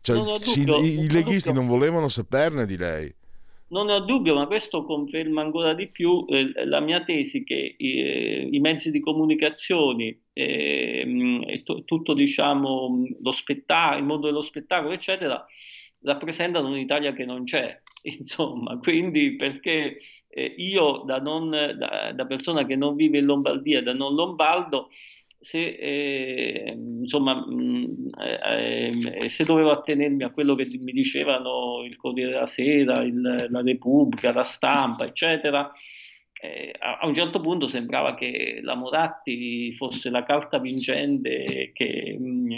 Cioè, 0.00 0.40
si, 0.42 0.62
i 0.62 1.10
leghisti 1.10 1.52
non 1.52 1.66
volevano 1.66 2.08
saperne 2.08 2.64
di 2.64 2.76
lei. 2.76 3.14
Non 3.70 3.90
ho 3.90 4.00
dubbio, 4.00 4.34
ma 4.34 4.46
questo 4.46 4.82
conferma 4.84 5.42
ancora 5.42 5.74
di 5.74 5.88
più 5.88 6.24
eh, 6.28 6.64
la 6.64 6.80
mia 6.80 7.04
tesi 7.04 7.44
che 7.44 7.76
eh, 7.78 8.48
i 8.50 8.58
mezzi 8.60 8.90
di 8.90 9.00
comunicazione, 9.00 10.22
eh, 10.32 11.60
t- 11.64 11.84
tutto 11.84 12.14
diciamo, 12.14 13.04
lo 13.20 13.30
spettacolo, 13.30 13.98
il 13.98 14.04
mondo 14.06 14.26
dello 14.26 14.40
spettacolo, 14.40 14.94
eccetera, 14.94 15.44
rappresentano 16.02 16.68
un'Italia 16.68 17.12
che 17.12 17.26
non 17.26 17.44
c'è. 17.44 17.78
Insomma, 18.04 18.78
quindi 18.78 19.36
perché 19.36 19.98
eh, 20.28 20.54
io 20.56 21.02
da, 21.04 21.18
non, 21.20 21.50
da, 21.50 22.12
da 22.14 22.26
persona 22.26 22.64
che 22.64 22.74
non 22.76 22.94
vive 22.96 23.18
in 23.18 23.26
Lombardia, 23.26 23.82
da 23.82 23.92
non 23.92 24.14
lombardo, 24.14 24.88
se, 25.40 25.58
eh, 25.58 26.72
insomma, 26.76 27.34
mh, 27.46 28.10
eh, 28.20 29.18
eh, 29.22 29.28
se 29.28 29.44
dovevo 29.44 29.70
attenermi 29.70 30.24
a 30.24 30.30
quello 30.30 30.54
che 30.54 30.68
mi 30.80 30.92
dicevano 30.92 31.84
il 31.84 31.96
Corriere 31.96 32.32
della 32.32 32.46
Sera, 32.46 33.02
il, 33.02 33.46
la 33.48 33.62
Repubblica, 33.62 34.32
la 34.32 34.42
stampa, 34.42 35.04
eccetera, 35.06 35.72
eh, 36.40 36.74
a, 36.78 36.98
a, 36.98 37.06
un 37.06 37.14
certo 37.14 37.40
punto 37.40 37.66
sembrava 37.66 38.14
che 38.14 38.60
la 38.62 38.74
Moratti 38.74 39.72
fosse 39.74 40.10
la 40.10 40.24
carta 40.24 40.58
vincente, 40.58 41.70
che, 41.72 42.16
mh, 42.18 42.52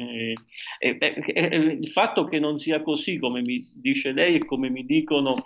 eh, 0.79 1.77
il 1.81 1.91
fatto 1.91 2.25
che 2.25 2.39
non 2.39 2.59
sia 2.59 2.83
così 2.83 3.19
come 3.19 3.43
mi 3.43 3.67
dice 3.75 4.13
lei 4.13 4.37
e 4.37 4.45
come 4.45 4.71
mi 4.71 4.85
dicono 4.85 5.45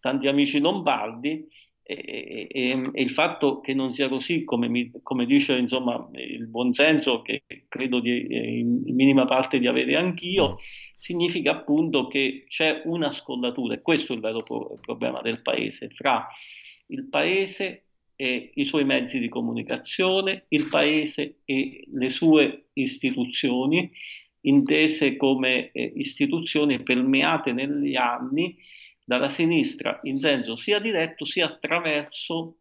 tanti 0.00 0.28
amici 0.28 0.58
lombardi, 0.60 1.46
e, 1.86 2.48
e, 2.50 2.90
e, 2.94 3.02
il 3.02 3.10
fatto 3.10 3.60
che 3.60 3.74
non 3.74 3.92
sia 3.92 4.08
così, 4.08 4.42
come, 4.44 4.68
mi, 4.68 4.90
come 5.02 5.26
dice 5.26 5.54
insomma, 5.54 6.08
il 6.14 6.46
buonsenso, 6.46 7.20
che 7.20 7.42
credo 7.68 8.00
di, 8.00 8.26
eh, 8.26 8.58
in 8.58 8.82
minima 8.94 9.26
parte 9.26 9.58
di 9.58 9.66
avere 9.66 9.94
anch'io, 9.94 10.58
significa 10.96 11.50
appunto 11.50 12.08
che 12.08 12.46
c'è 12.48 12.82
una 12.86 13.12
scollatura, 13.12 13.74
e 13.74 13.82
questo 13.82 14.12
è 14.12 14.16
il 14.16 14.22
vero 14.22 14.42
pro- 14.42 14.78
problema 14.80 15.20
del 15.20 15.42
paese, 15.42 15.90
fra 15.90 16.26
il 16.86 17.06
paese 17.08 17.82
e 18.16 18.52
i 18.54 18.64
suoi 18.64 18.84
mezzi 18.84 19.18
di 19.18 19.28
comunicazione, 19.28 20.46
il 20.48 20.68
paese 20.70 21.40
e 21.44 21.84
le 21.92 22.08
sue 22.08 22.68
istituzioni, 22.72 23.90
intese 24.42 25.16
come 25.16 25.70
eh, 25.72 25.92
istituzioni 25.96 26.82
permeate 26.82 27.52
negli 27.52 27.96
anni 27.96 28.56
dalla 29.04 29.28
sinistra 29.28 30.00
in 30.04 30.18
senso 30.18 30.56
sia 30.56 30.80
diretto 30.80 31.24
sia 31.24 31.46
attraverso 31.46 32.56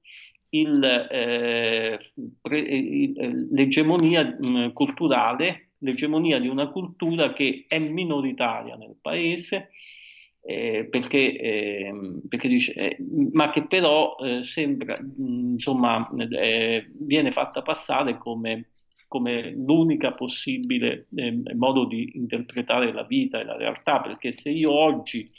il, 0.53 0.83
eh, 0.83 2.11
pre, 2.41 2.67
eh, 2.67 3.13
l'egemonia 3.51 4.23
mh, 4.23 4.47
mm, 4.47 4.69
culturale, 4.69 5.69
l'egemonia 5.79 6.39
di 6.39 6.47
una 6.47 6.69
cultura 6.69 7.33
che 7.33 7.65
è 7.67 7.79
minoritaria 7.79 8.75
nel 8.75 8.95
paese, 9.01 9.71
eh, 10.45 10.87
perché, 10.89 11.37
eh, 11.39 11.93
perché 12.27 12.47
dice, 12.47 12.73
eh, 12.73 12.97
ma 13.31 13.49
che 13.51 13.65
però 13.65 14.15
eh, 14.17 14.43
sembra, 14.43 14.99
mm, 15.01 15.53
insomma, 15.53 16.09
viene 16.11 17.31
fatta 17.31 17.61
passare 17.61 18.17
come, 18.17 18.69
come 19.07 19.51
l'unica 19.51 20.13
possibile 20.13 21.07
eh, 21.15 21.41
modo 21.55 21.85
di 21.85 22.11
interpretare 22.15 22.91
la 22.93 23.03
vita 23.03 23.39
e 23.39 23.43
la 23.43 23.57
realtà, 23.57 24.01
perché 24.01 24.31
se 24.33 24.49
io 24.49 24.71
oggi 24.71 25.31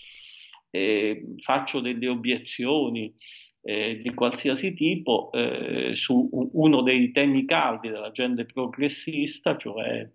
faccio 1.41 1.81
delle 1.81 2.09
obiezioni 2.09 3.15
di 3.63 4.13
qualsiasi 4.15 4.75
tipo 4.75 5.31
su 5.95 6.29
uno 6.53 6.83
dei 6.83 7.13
temi 7.13 7.47
caldi 7.47 7.89
dell'agenda 7.89 8.45
progressista, 8.45 9.57
cioè 9.57 10.07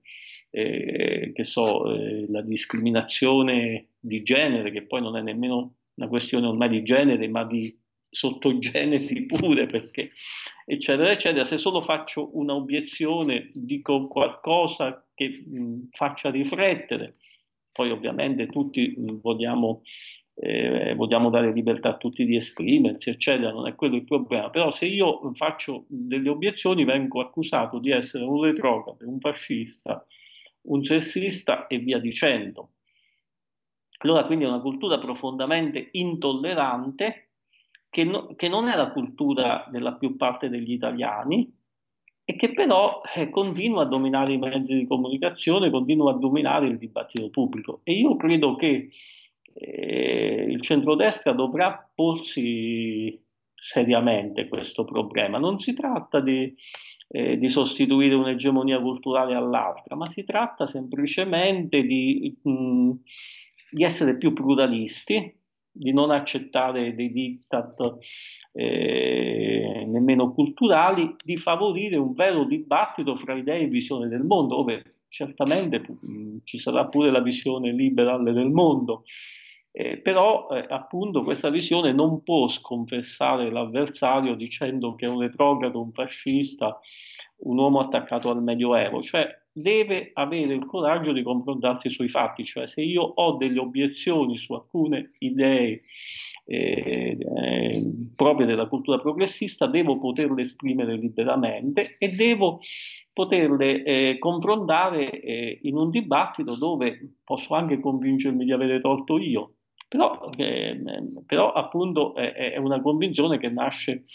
eh, 0.51 1.31
che 1.33 1.43
so, 1.43 1.93
eh, 1.93 2.25
la 2.29 2.41
discriminazione 2.41 3.89
di 3.99 4.23
genere, 4.23 4.71
che 4.71 4.83
poi 4.83 5.01
non 5.01 5.15
è 5.15 5.21
nemmeno 5.21 5.75
una 5.95 6.07
questione 6.07 6.47
ormai 6.47 6.69
di 6.69 6.83
genere, 6.83 7.27
ma 7.27 7.43
di 7.43 7.77
sottogeneti 8.09 9.25
pure, 9.27 9.67
perché 9.67 10.11
eccetera, 10.65 11.11
eccetera. 11.11 11.43
Se 11.43 11.57
solo 11.57 11.81
faccio 11.81 12.35
un'obiezione, 12.37 13.51
dico 13.53 14.07
qualcosa 14.07 15.05
che 15.13 15.43
mh, 15.45 15.89
faccia 15.91 16.29
riflettere, 16.29 17.15
poi 17.71 17.91
ovviamente 17.91 18.47
tutti 18.47 18.95
mh, 18.97 19.19
vogliamo, 19.21 19.83
eh, 20.41 20.93
vogliamo 20.95 21.29
dare 21.29 21.51
libertà 21.51 21.89
a 21.89 21.97
tutti 21.97 22.25
di 22.25 22.37
esprimersi, 22.37 23.09
eccetera, 23.09 23.51
non 23.51 23.67
è 23.67 23.75
quello 23.75 23.95
il 23.95 24.05
problema. 24.05 24.49
Però 24.49 24.71
se 24.71 24.85
io 24.85 25.33
faccio 25.33 25.83
delle 25.87 26.29
obiezioni 26.29 26.85
vengo 26.85 27.19
accusato 27.19 27.77
di 27.79 27.91
essere 27.91 28.23
un 28.23 28.41
retrogrado, 28.41 28.97
un 29.01 29.19
fascista, 29.19 30.05
un 30.61 30.83
sessista 30.85 31.67
e 31.67 31.79
via 31.79 31.99
dicendo. 31.99 32.69
Allora 33.97 34.25
quindi 34.25 34.45
è 34.45 34.47
una 34.47 34.61
cultura 34.61 34.97
profondamente 34.97 35.89
intollerante 35.91 37.31
che, 37.89 38.05
no, 38.05 38.33
che 38.35 38.47
non 38.47 38.69
è 38.69 38.77
la 38.77 38.91
cultura 38.91 39.67
della 39.69 39.95
più 39.95 40.15
parte 40.15 40.47
degli 40.47 40.71
italiani 40.71 41.53
e 42.23 42.35
che 42.37 42.53
però 42.53 43.01
eh, 43.13 43.29
continua 43.29 43.81
a 43.81 43.87
dominare 43.87 44.31
i 44.31 44.37
mezzi 44.37 44.73
di 44.73 44.87
comunicazione, 44.87 45.69
continua 45.69 46.11
a 46.11 46.17
dominare 46.17 46.67
il 46.67 46.77
dibattito 46.77 47.29
pubblico. 47.29 47.81
E 47.83 47.91
io 47.93 48.15
credo 48.15 48.55
che 48.55 48.89
eh, 49.53 50.45
il 50.49 50.61
centrodestra 50.61 51.31
dovrà 51.33 51.89
porsi 51.93 53.21
seriamente 53.53 54.47
questo 54.47 54.85
problema. 54.85 55.37
Non 55.37 55.59
si 55.59 55.73
tratta 55.73 56.19
di 56.19 56.55
eh, 57.09 57.37
di 57.37 57.49
sostituire 57.49 58.13
un'egemonia 58.13 58.79
culturale 58.79 59.33
all'altra, 59.33 59.95
ma 59.95 60.05
si 60.05 60.23
tratta 60.23 60.67
semplicemente 60.67 61.81
di, 61.81 62.37
mh, 62.41 62.91
di 63.71 63.83
essere 63.83 64.17
più 64.17 64.31
pluralisti, 64.33 65.35
di 65.71 65.91
non 65.91 66.11
accettare 66.11 66.93
dei 66.93 67.11
diktat 67.11 67.97
eh, 68.51 69.85
nemmeno 69.87 70.33
culturali, 70.33 71.15
di 71.23 71.37
favorire 71.37 71.95
un 71.95 72.13
vero 72.13 72.43
dibattito 72.43 73.15
fra 73.15 73.33
idee 73.33 73.61
e 73.61 73.67
visione 73.67 74.07
del 74.07 74.23
mondo, 74.23 74.57
dove 74.57 74.97
certamente 75.07 75.79
mh, 75.79 76.37
ci 76.43 76.59
sarà 76.59 76.85
pure 76.85 77.09
la 77.09 77.21
visione 77.21 77.71
liberale 77.71 78.33
del 78.33 78.49
mondo, 78.49 79.03
eh, 79.71 79.97
però 79.97 80.47
eh, 80.49 80.65
appunto 80.67 81.23
questa 81.23 81.49
visione 81.49 81.91
non 81.91 82.23
può 82.23 82.47
sconfessare 82.47 83.51
l'avversario 83.51 84.35
dicendo 84.35 84.95
che 84.95 85.05
è 85.05 85.09
un 85.09 85.21
retrogrado, 85.21 85.81
un 85.81 85.91
fascista, 85.91 86.79
un 87.41 87.57
uomo 87.57 87.79
attaccato 87.79 88.29
al 88.29 88.43
Medioevo, 88.43 89.01
cioè 89.01 89.27
deve 89.51 90.11
avere 90.13 90.53
il 90.53 90.65
coraggio 90.65 91.11
di 91.11 91.23
confrontarsi 91.23 91.89
sui 91.89 92.09
fatti, 92.09 92.43
cioè 92.45 92.67
se 92.67 92.81
io 92.81 93.01
ho 93.01 93.37
delle 93.37 93.59
obiezioni 93.59 94.37
su 94.37 94.53
alcune 94.53 95.11
idee 95.19 95.83
eh, 96.45 97.17
eh, 97.19 97.91
proprie 98.15 98.47
della 98.47 98.67
cultura 98.67 98.99
progressista, 98.99 99.67
devo 99.67 99.99
poterle 99.99 100.41
esprimere 100.41 100.95
liberamente 100.95 101.95
e 101.97 102.09
devo 102.09 102.59
poterle 103.13 103.83
eh, 103.83 104.17
confrontare 104.17 105.21
eh, 105.21 105.59
in 105.63 105.75
un 105.75 105.89
dibattito 105.89 106.57
dove 106.57 107.17
posso 107.23 107.53
anche 107.53 107.79
convincermi 107.79 108.45
di 108.45 108.51
avere 108.51 108.79
torto 108.81 109.19
io, 109.19 109.55
però, 109.89 110.29
eh, 110.37 110.79
però 111.25 111.51
appunto 111.51 112.15
è, 112.15 112.53
è, 112.53 112.57
una 112.57 112.79
convinzione 112.79 113.39
che 113.39 113.49
nasce 113.49 114.05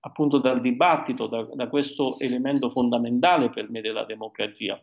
appunto 0.00 0.38
dal 0.38 0.60
dibattito, 0.60 1.28
da, 1.28 1.48
da, 1.54 1.68
questo 1.68 2.18
elemento 2.18 2.68
fondamentale 2.68 3.48
per 3.48 3.70
me 3.70 3.80
della 3.80 4.04
democrazia. 4.04 4.78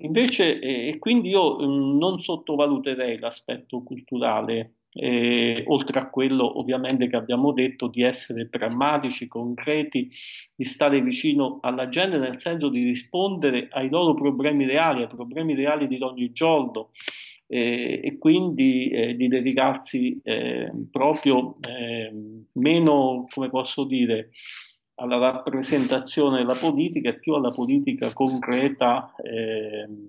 Invece, 0.00 0.60
eh, 0.60 0.98
quindi 0.98 1.30
io 1.30 1.56
mm, 1.56 1.96
non 1.98 2.20
sottovaluterei 2.20 3.18
l'aspetto 3.18 3.82
culturale, 3.82 4.74
eh, 4.96 5.64
oltre 5.66 5.98
a 5.98 6.08
quello 6.08 6.58
ovviamente 6.58 7.08
che 7.08 7.16
abbiamo 7.16 7.52
detto 7.52 7.88
di 7.88 8.02
essere 8.02 8.46
pragmatici, 8.46 9.26
concreti, 9.26 10.10
di 10.54 10.64
stare 10.64 11.00
vicino 11.00 11.58
alla 11.62 11.88
gente 11.88 12.18
nel 12.18 12.38
senso 12.38 12.68
di 12.68 12.84
rispondere 12.84 13.68
ai 13.72 13.88
loro 13.88 14.14
problemi 14.14 14.66
reali, 14.66 15.02
ai 15.02 15.08
problemi 15.08 15.54
reali 15.54 15.88
di 15.88 16.00
ogni 16.00 16.30
giorno, 16.32 16.90
eh, 17.46 18.00
e 18.02 18.18
quindi 18.18 18.88
eh, 18.90 19.14
di 19.14 19.28
dedicarsi 19.28 20.20
eh, 20.22 20.70
proprio 20.90 21.56
ehm, 21.60 22.46
meno, 22.52 23.26
come 23.32 23.48
posso 23.50 23.84
dire, 23.84 24.30
alla 24.96 25.18
rappresentazione 25.18 26.38
della 26.38 26.54
politica 26.54 27.08
e 27.10 27.18
più 27.18 27.34
alla 27.34 27.50
politica 27.50 28.12
concreta 28.12 29.12
ehm, 29.22 30.08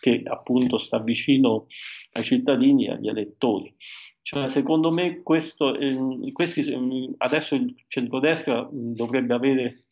che 0.00 0.22
appunto 0.24 0.78
sta 0.78 0.98
vicino 0.98 1.66
ai 2.12 2.24
cittadini 2.24 2.86
e 2.86 2.92
agli 2.92 3.08
elettori. 3.08 3.74
Cioè, 4.22 4.48
secondo 4.48 4.90
me 4.90 5.22
questo, 5.22 5.76
ehm, 5.76 6.30
questi, 6.32 6.60
ehm, 6.70 7.14
adesso 7.18 7.54
il 7.54 7.74
centrodestra 7.88 8.68
dovrebbe 8.70 9.34
avere 9.34 9.84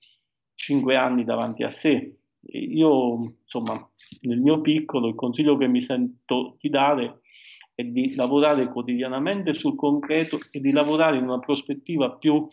cinque 0.55 0.97
anni 0.97 1.25
davanti 1.25 1.63
a 1.63 1.71
sé. 1.71 2.15
Io, 2.53 3.37
insomma, 3.43 3.75
nel 4.23 4.41
mio 4.41 4.61
piccolo 4.61 5.09
il 5.09 5.15
consiglio 5.15 5.57
che 5.57 5.67
mi 5.67 5.81
sento 5.81 6.57
di 6.61 6.71
dare 6.71 7.21
è 7.75 7.85
di 7.85 8.15
lavorare 8.15 8.69
quotidianamente 8.69 9.55
sul 9.55 9.77
concreto 9.77 10.39
e 10.51 10.61
di 10.61 10.73
lavorare 10.73 11.19
in 11.19 11.25
una 11.25 11.39
prospettiva 11.39 12.11
più, 12.11 12.49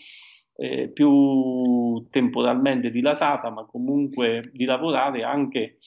eh, 0.56 0.90
più 0.90 2.06
temporalmente 2.10 2.92
dilatata, 2.92 3.50
ma 3.50 3.66
comunque 3.66 4.52
di 4.54 4.66
lavorare 4.66 5.24
anche 5.24 5.78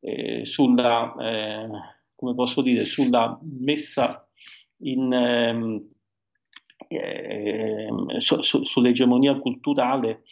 eh, 0.00 0.44
sulla, 0.44 1.14
eh, 1.20 1.68
come 2.14 2.34
posso 2.34 2.62
dire, 2.62 2.84
sulla 2.84 3.38
messa 3.42 4.26
in, 4.78 5.12
ehm, 5.12 5.88
ehm, 6.88 8.16
su, 8.18 8.40
su, 8.40 8.64
sull'egemonia 8.64 9.38
culturale 9.38 10.22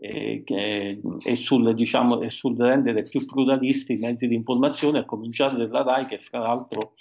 e, 0.00 1.00
sul, 1.34 1.74
diciamo, 1.74 2.20
e 2.20 2.30
sul 2.30 2.56
rendere 2.56 3.02
più 3.02 3.24
pluralisti 3.26 3.94
i 3.94 3.98
mezzi 3.98 4.28
di 4.28 4.34
informazione, 4.34 5.00
a 5.00 5.04
cominciare 5.04 5.56
dalla 5.56 5.82
RAI 5.82 6.06
che 6.06 6.18
fra 6.18 6.38
l'altro 6.38 6.94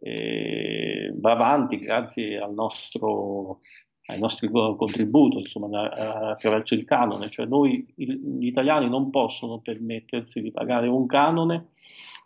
eh, 0.00 1.12
va 1.16 1.32
avanti 1.32 1.78
grazie 1.78 2.38
al 2.38 2.52
nostro, 2.52 3.60
ai 4.06 4.18
nostri 4.18 4.48
contributi 4.50 5.38
insomma, 5.38 5.90
attraverso 6.32 6.74
il 6.74 6.84
canone, 6.84 7.28
cioè 7.28 7.46
noi 7.46 7.86
gli 7.94 8.46
italiani 8.46 8.88
non 8.88 9.10
possono 9.10 9.60
permettersi 9.60 10.40
di 10.40 10.50
pagare 10.50 10.88
un 10.88 11.06
canone 11.06 11.68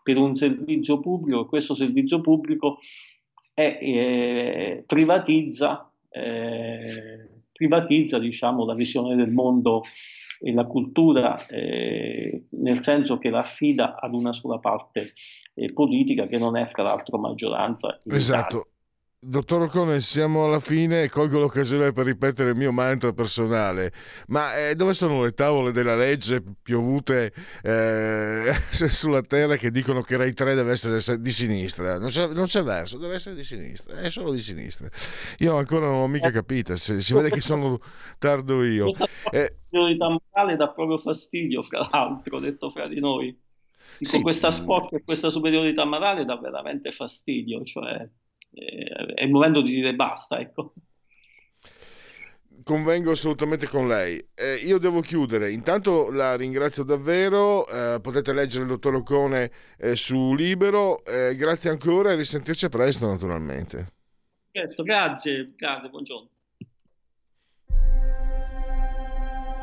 per 0.03 0.17
un 0.17 0.35
servizio 0.37 1.01
pubblico 1.01 1.43
e 1.43 1.49
questo 1.49 1.75
servizio 1.75 2.21
pubblico 2.21 2.79
è, 3.53 3.79
eh, 3.81 4.85
privatizza 4.87 5.91
eh, 6.09 7.34
privatizza 7.55 8.19
diciamo, 8.19 8.67
la 8.67 8.75
visione 8.75 9.15
del 9.15 9.31
mondo 9.31 9.85
e 10.41 10.53
la 10.53 10.67
cultura, 10.67 11.47
eh, 11.47 12.45
nel 12.51 12.83
senso 12.83 13.19
che 13.19 13.31
la 13.31 13.39
affida 13.39 13.99
ad 13.99 14.13
una 14.13 14.33
sola 14.33 14.59
parte 14.59 15.15
eh, 15.55 15.73
politica 15.73 16.27
che 16.27 16.37
non 16.37 16.57
è 16.57 16.67
fra 16.67 16.83
l'altro 16.83 17.17
maggioranza. 17.19 18.01
Esatto. 18.05 18.74
Dottor 19.27 19.63
Ocone, 19.63 20.03
siamo 20.03 20.45
alla 20.45 20.61
fine 20.61 21.05
e 21.05 21.09
colgo 21.09 21.39
l'occasione 21.39 21.93
per 21.93 22.05
ripetere 22.05 22.51
il 22.51 22.57
mio 22.57 22.73
mantra 22.73 23.15
personale. 23.15 23.91
Ma 24.27 24.55
eh, 24.55 24.75
dove 24.75 24.93
sono 24.93 25.23
le 25.23 25.31
tavole 25.31 25.73
della 25.73 25.97
legge 25.97 26.43
piovute 26.63 27.33
eh, 27.63 28.53
sulla 28.71 29.23
terra 29.23 29.57
che 29.57 29.71
dicono 29.71 30.03
che 30.03 30.19
Rai 30.19 30.35
3 30.35 30.55
deve 30.55 30.73
essere 30.73 31.21
di 31.21 31.31
sinistra? 31.31 31.99
Non 31.99 32.09
c'è, 32.09 32.29
non 32.35 32.45
c'è, 32.45 32.63
verso, 32.63 32.99
deve 32.99 33.15
essere 33.15 33.35
di 33.35 33.45
sinistra, 33.45 33.97
è 33.97 34.11
solo 34.11 34.31
di 34.31 34.41
sinistra. 34.41 34.89
Io 35.39 35.57
ancora 35.57 35.87
non 35.87 36.03
ho 36.03 36.07
mica 36.07 36.31
capito, 36.31 36.77
si, 36.77 37.01
si 37.01 37.15
vede 37.15 37.31
che 37.31 37.41
sono 37.41 37.79
tardo 38.19 38.63
io. 38.63 38.93
Eh, 39.31 39.57
morale 39.71 40.57
dà 40.57 40.69
proprio 40.69 40.99
fastidio, 40.99 41.63
fra 41.63 41.89
l'altro, 41.91 42.41
detto 42.41 42.71
fra 42.71 42.87
di 42.89 43.01
noi. 43.01 43.35
Dico, 43.97 44.11
sì. 44.11 44.21
questa 44.21 44.51
sport 44.51 44.93
e 44.93 45.03
questa 45.03 45.31
superiorità 45.31 45.85
morale 45.87 46.27
dà 46.27 46.37
veramente 46.37 46.93
fastidio, 46.93 47.65
cioè 47.65 48.07
eh, 48.55 49.15
è 49.15 49.25
il 49.25 49.31
momento 49.31 49.61
di 49.63 49.71
dire 49.71 49.95
basta, 49.95 50.39
ecco. 50.39 50.73
Convengo 52.63 53.11
assolutamente 53.11 53.67
con 53.67 53.87
lei. 53.87 54.27
Eh, 54.35 54.55
io 54.57 54.79
devo 54.79 55.01
chiudere. 55.01 55.53
Intanto 55.53 56.11
la 56.11 56.35
ringrazio 56.35 56.83
davvero. 56.83 57.67
Eh, 57.67 58.01
potete 58.01 58.33
leggere 58.33 58.65
il 58.65 58.71
dottor 58.71 58.95
Ocone 58.95 59.51
eh, 59.77 59.97
su 59.97 60.35
Libero. 60.35 61.05
Eh, 61.05 61.37
grazie 61.37 61.69
ancora 61.69 62.13
e 62.13 62.17
risentirci 62.17 62.71
presto, 62.71 63.07
naturalmente. 63.07 63.93
Presto, 64.51 64.83
grazie, 64.83 65.53
grazie, 65.57 65.89
buongiorno. 65.91 66.29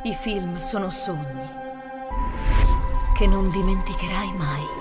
I 0.04 0.14
film 0.14 0.58
sono 0.58 0.90
sogni 0.92 1.60
che 3.18 3.28
non 3.28 3.50
dimenticherai 3.50 4.36
mai. 4.36 4.81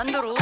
반대로 0.00 0.39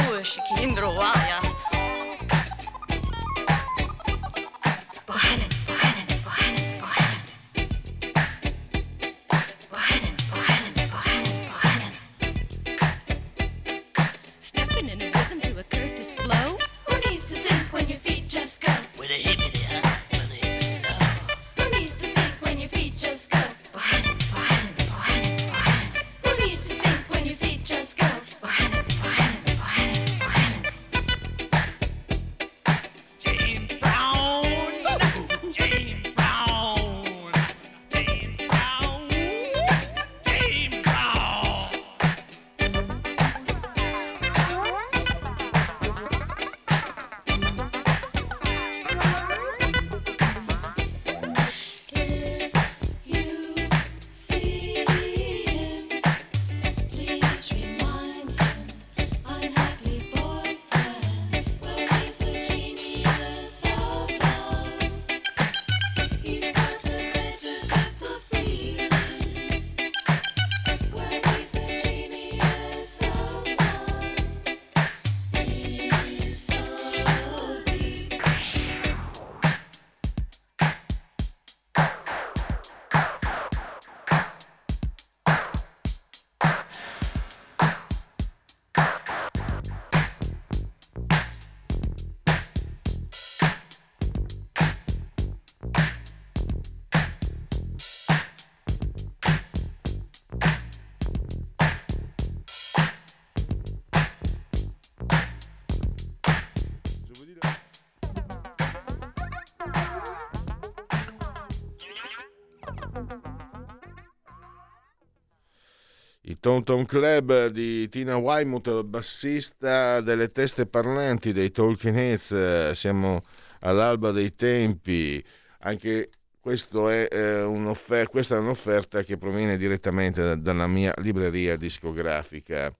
Tom 116.63 116.85
Club 116.85 117.47
di 117.47 117.87
Tina 117.89 118.17
Weymouth, 118.17 118.83
bassista 118.83 120.01
delle 120.01 120.31
teste 120.31 120.65
parlanti 120.65 121.31
dei 121.31 121.51
Talking 121.51 121.95
Heads. 121.95 122.71
Siamo 122.71 123.21
all'alba 123.59 124.11
dei 124.11 124.33
tempi. 124.33 125.23
Anche 125.59 126.09
è, 126.41 127.07
eh, 127.11 128.05
questa 128.07 128.35
è 128.35 128.39
un'offerta 128.39 129.03
che 129.03 129.17
proviene 129.17 129.57
direttamente 129.57 130.23
da, 130.23 130.35
dalla 130.35 130.65
mia 130.65 130.91
libreria 130.97 131.55
discografica. 131.55 132.75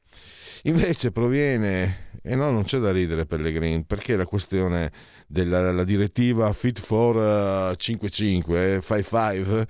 Invece 0.64 1.12
proviene, 1.12 2.09
e 2.22 2.36
no, 2.36 2.52
non 2.52 2.64
c'è 2.64 2.80
da 2.80 2.92
ridere 2.92 3.26
Pellegrini, 3.26 3.84
perché 3.84 4.16
la 4.16 4.26
questione 4.26 4.92
della 5.28 5.84
direttiva 5.84 6.52
Fit 6.54 6.80
for 6.80 7.16
uh, 7.16 7.76
55, 7.76 8.82
55, 8.82 9.68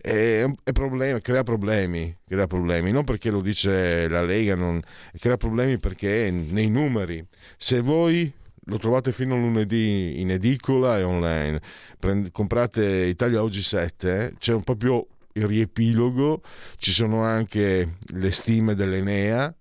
è, 0.00 0.44
è 0.62 0.72
problema, 0.72 1.20
crea 1.20 1.42
problemi, 1.42 2.16
crea 2.26 2.46
problemi, 2.46 2.90
non 2.90 3.04
perché 3.04 3.30
lo 3.30 3.40
dice 3.40 4.08
la 4.08 4.22
Lega, 4.22 4.54
non, 4.54 4.80
crea 5.18 5.36
problemi 5.36 5.78
perché 5.78 6.30
nei 6.30 6.70
numeri, 6.70 7.24
se 7.56 7.80
voi 7.80 8.32
lo 8.64 8.78
trovate 8.78 9.12
fino 9.12 9.34
a 9.34 9.38
lunedì 9.38 10.20
in 10.20 10.30
edicola 10.30 10.98
e 10.98 11.02
online. 11.02 11.60
Prend- 11.98 12.30
comprate 12.30 12.84
Italia 13.06 13.42
Oggi 13.42 13.62
7, 13.62 14.34
c'è 14.38 14.52
un 14.52 14.62
proprio 14.62 15.06
il 15.32 15.46
riepilogo, 15.46 16.42
ci 16.76 16.92
sono 16.92 17.22
anche 17.22 17.96
le 18.00 18.30
stime 18.30 18.74
dell'Enea 18.74 19.54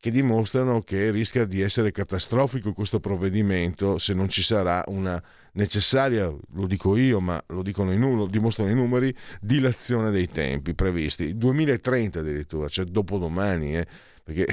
che 0.00 0.10
dimostrano 0.10 0.80
che 0.80 1.10
rischia 1.10 1.44
di 1.44 1.60
essere 1.60 1.92
catastrofico 1.92 2.72
questo 2.72 3.00
provvedimento 3.00 3.98
se 3.98 4.14
non 4.14 4.30
ci 4.30 4.42
sarà 4.42 4.82
una 4.86 5.22
necessaria, 5.52 6.34
lo 6.54 6.66
dico 6.66 6.96
io, 6.96 7.20
ma 7.20 7.42
lo, 7.48 7.62
dicono 7.62 7.92
i, 7.92 7.98
lo 7.98 8.26
dimostrano 8.26 8.70
i 8.70 8.74
numeri, 8.74 9.14
dilazione 9.42 10.10
dei 10.10 10.28
tempi 10.28 10.74
previsti. 10.74 11.36
2030 11.36 12.20
addirittura, 12.20 12.66
cioè 12.68 12.86
dopodomani, 12.86 13.76
eh, 13.76 13.86
perché 14.24 14.46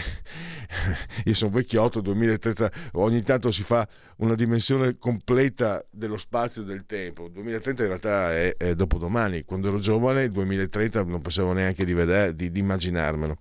io 1.24 1.34
sono 1.34 1.52
vecchiotto, 1.52 2.02
2030, 2.02 2.72
ogni 2.94 3.24
tanto 3.24 3.50
si 3.50 3.64
fa 3.64 3.88
una 4.18 4.36
dimensione 4.36 4.98
completa 4.98 5.82
dello 5.90 6.18
spazio 6.18 6.64
e 6.64 6.66
del 6.66 6.86
tempo. 6.86 7.30
2030 7.30 7.84
in 7.84 7.88
realtà 7.88 8.34
è, 8.34 8.58
è 8.58 8.76
dopodomani, 8.76 9.46
quando 9.46 9.70
ero 9.70 9.80
giovane, 9.80 10.30
2030 10.30 11.06
non 11.06 11.22
pensavo 11.22 11.54
neanche 11.54 11.86
di, 11.86 11.94
vedere, 11.94 12.36
di, 12.36 12.52
di 12.52 12.60
immaginarmelo. 12.60 13.38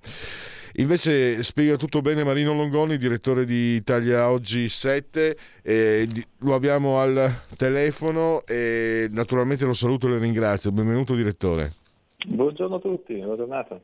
Invece 0.78 1.42
spiega 1.42 1.76
tutto 1.76 2.02
bene 2.02 2.22
Marino 2.22 2.52
Longoni, 2.52 2.98
direttore 2.98 3.46
di 3.46 3.76
Italia 3.76 4.30
Oggi 4.30 4.68
7, 4.68 5.36
eh, 5.62 6.06
lo 6.40 6.54
abbiamo 6.54 6.98
al 6.98 7.44
telefono 7.56 8.44
e 8.44 9.08
naturalmente 9.10 9.64
lo 9.64 9.72
saluto 9.72 10.06
e 10.06 10.10
lo 10.10 10.18
ringrazio. 10.18 10.72
Benvenuto 10.72 11.14
direttore. 11.14 11.72
Buongiorno 12.26 12.76
a 12.76 12.80
tutti, 12.80 13.14
buona 13.14 13.36
giornata. 13.36 13.80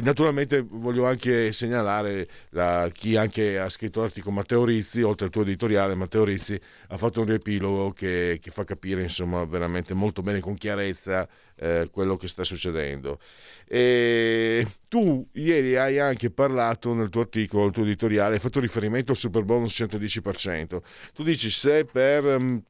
Naturalmente 0.00 0.64
voglio 0.68 1.06
anche 1.06 1.52
segnalare 1.52 2.28
la, 2.50 2.88
chi 2.92 3.16
anche 3.16 3.58
ha 3.58 3.68
scritto 3.68 4.00
l'articolo 4.00 4.36
Matteo 4.36 4.64
Rizzi, 4.64 5.02
oltre 5.02 5.26
al 5.26 5.32
tuo 5.32 5.42
editoriale, 5.42 5.94
Matteo 5.94 6.24
Rizzi 6.24 6.58
ha 6.88 6.96
fatto 6.96 7.20
un 7.20 7.26
riepilogo 7.26 7.90
che, 7.92 8.38
che 8.40 8.50
fa 8.50 8.64
capire 8.64 9.02
insomma, 9.02 9.44
veramente 9.44 9.94
molto 9.94 10.22
bene, 10.22 10.40
con 10.40 10.54
chiarezza, 10.54 11.28
eh, 11.56 11.88
quello 11.90 12.16
che 12.16 12.28
sta 12.28 12.44
succedendo. 12.44 13.18
E 13.66 14.66
tu 14.88 15.26
ieri 15.32 15.76
hai 15.76 15.98
anche 15.98 16.30
parlato 16.30 16.94
nel 16.94 17.10
tuo 17.10 17.22
articolo, 17.22 17.64
nel 17.64 17.72
tuo 17.72 17.82
editoriale, 17.82 18.34
hai 18.34 18.40
fatto 18.40 18.60
riferimento 18.60 19.12
al 19.12 19.18
super 19.18 19.42
bonus 19.42 19.78
110%. 19.78 20.78
Tu 21.12 21.22
dici 21.22 21.50
se 21.50 21.84
per 21.84 22.24
um, 22.24 22.62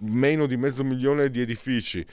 meno 0.00 0.46
di 0.46 0.56
mezzo 0.56 0.82
milione 0.82 1.30
di 1.30 1.40
edifici 1.40 2.04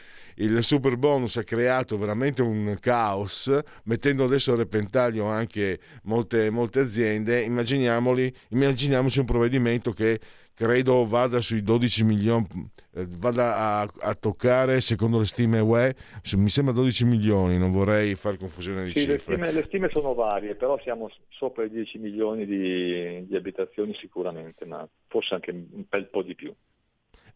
il 0.41 0.63
super 0.63 0.97
bonus 0.97 1.37
ha 1.37 1.43
creato 1.43 1.97
veramente 1.97 2.41
un 2.41 2.75
caos, 2.79 3.59
mettendo 3.85 4.23
adesso 4.23 4.53
a 4.53 4.55
repentaglio 4.55 5.25
anche 5.25 5.79
molte, 6.03 6.49
molte 6.49 6.79
aziende, 6.79 7.41
immaginiamoci 7.41 9.19
un 9.19 9.25
provvedimento 9.25 9.91
che 9.91 10.19
credo 10.53 11.05
vada 11.05 11.41
sui 11.41 11.63
12 11.63 12.03
milioni, 12.03 12.47
eh, 12.93 13.05
vada 13.17 13.55
a, 13.55 13.87
a, 13.99 14.15
toccare, 14.15 14.81
secondo 14.81 15.19
le 15.19 15.25
stime 15.25 15.59
UE, 15.59 15.95
mi 16.35 16.49
sembra 16.49 16.73
12 16.73 17.05
milioni, 17.05 17.57
non 17.57 17.71
vorrei 17.71 18.15
fare 18.15 18.37
confusione 18.37 18.83
di 18.83 18.91
sì, 18.91 18.99
cifre. 18.99 19.13
Le 19.13 19.19
stime, 19.19 19.51
le 19.51 19.63
stime, 19.63 19.89
sono 19.89 20.13
varie, 20.13 20.55
però 20.55 20.79
siamo 20.81 21.09
sopra 21.29 21.63
i 21.63 21.69
10 21.69 21.97
milioni 21.99 22.45
di, 22.45 23.25
di 23.27 23.35
abitazioni 23.35 23.93
sicuramente, 23.95 24.65
ma 24.65 24.87
forse 25.07 25.35
anche 25.35 25.51
un 25.51 25.85
bel 25.87 26.07
po' 26.07 26.21
di 26.21 26.35
più. 26.35 26.53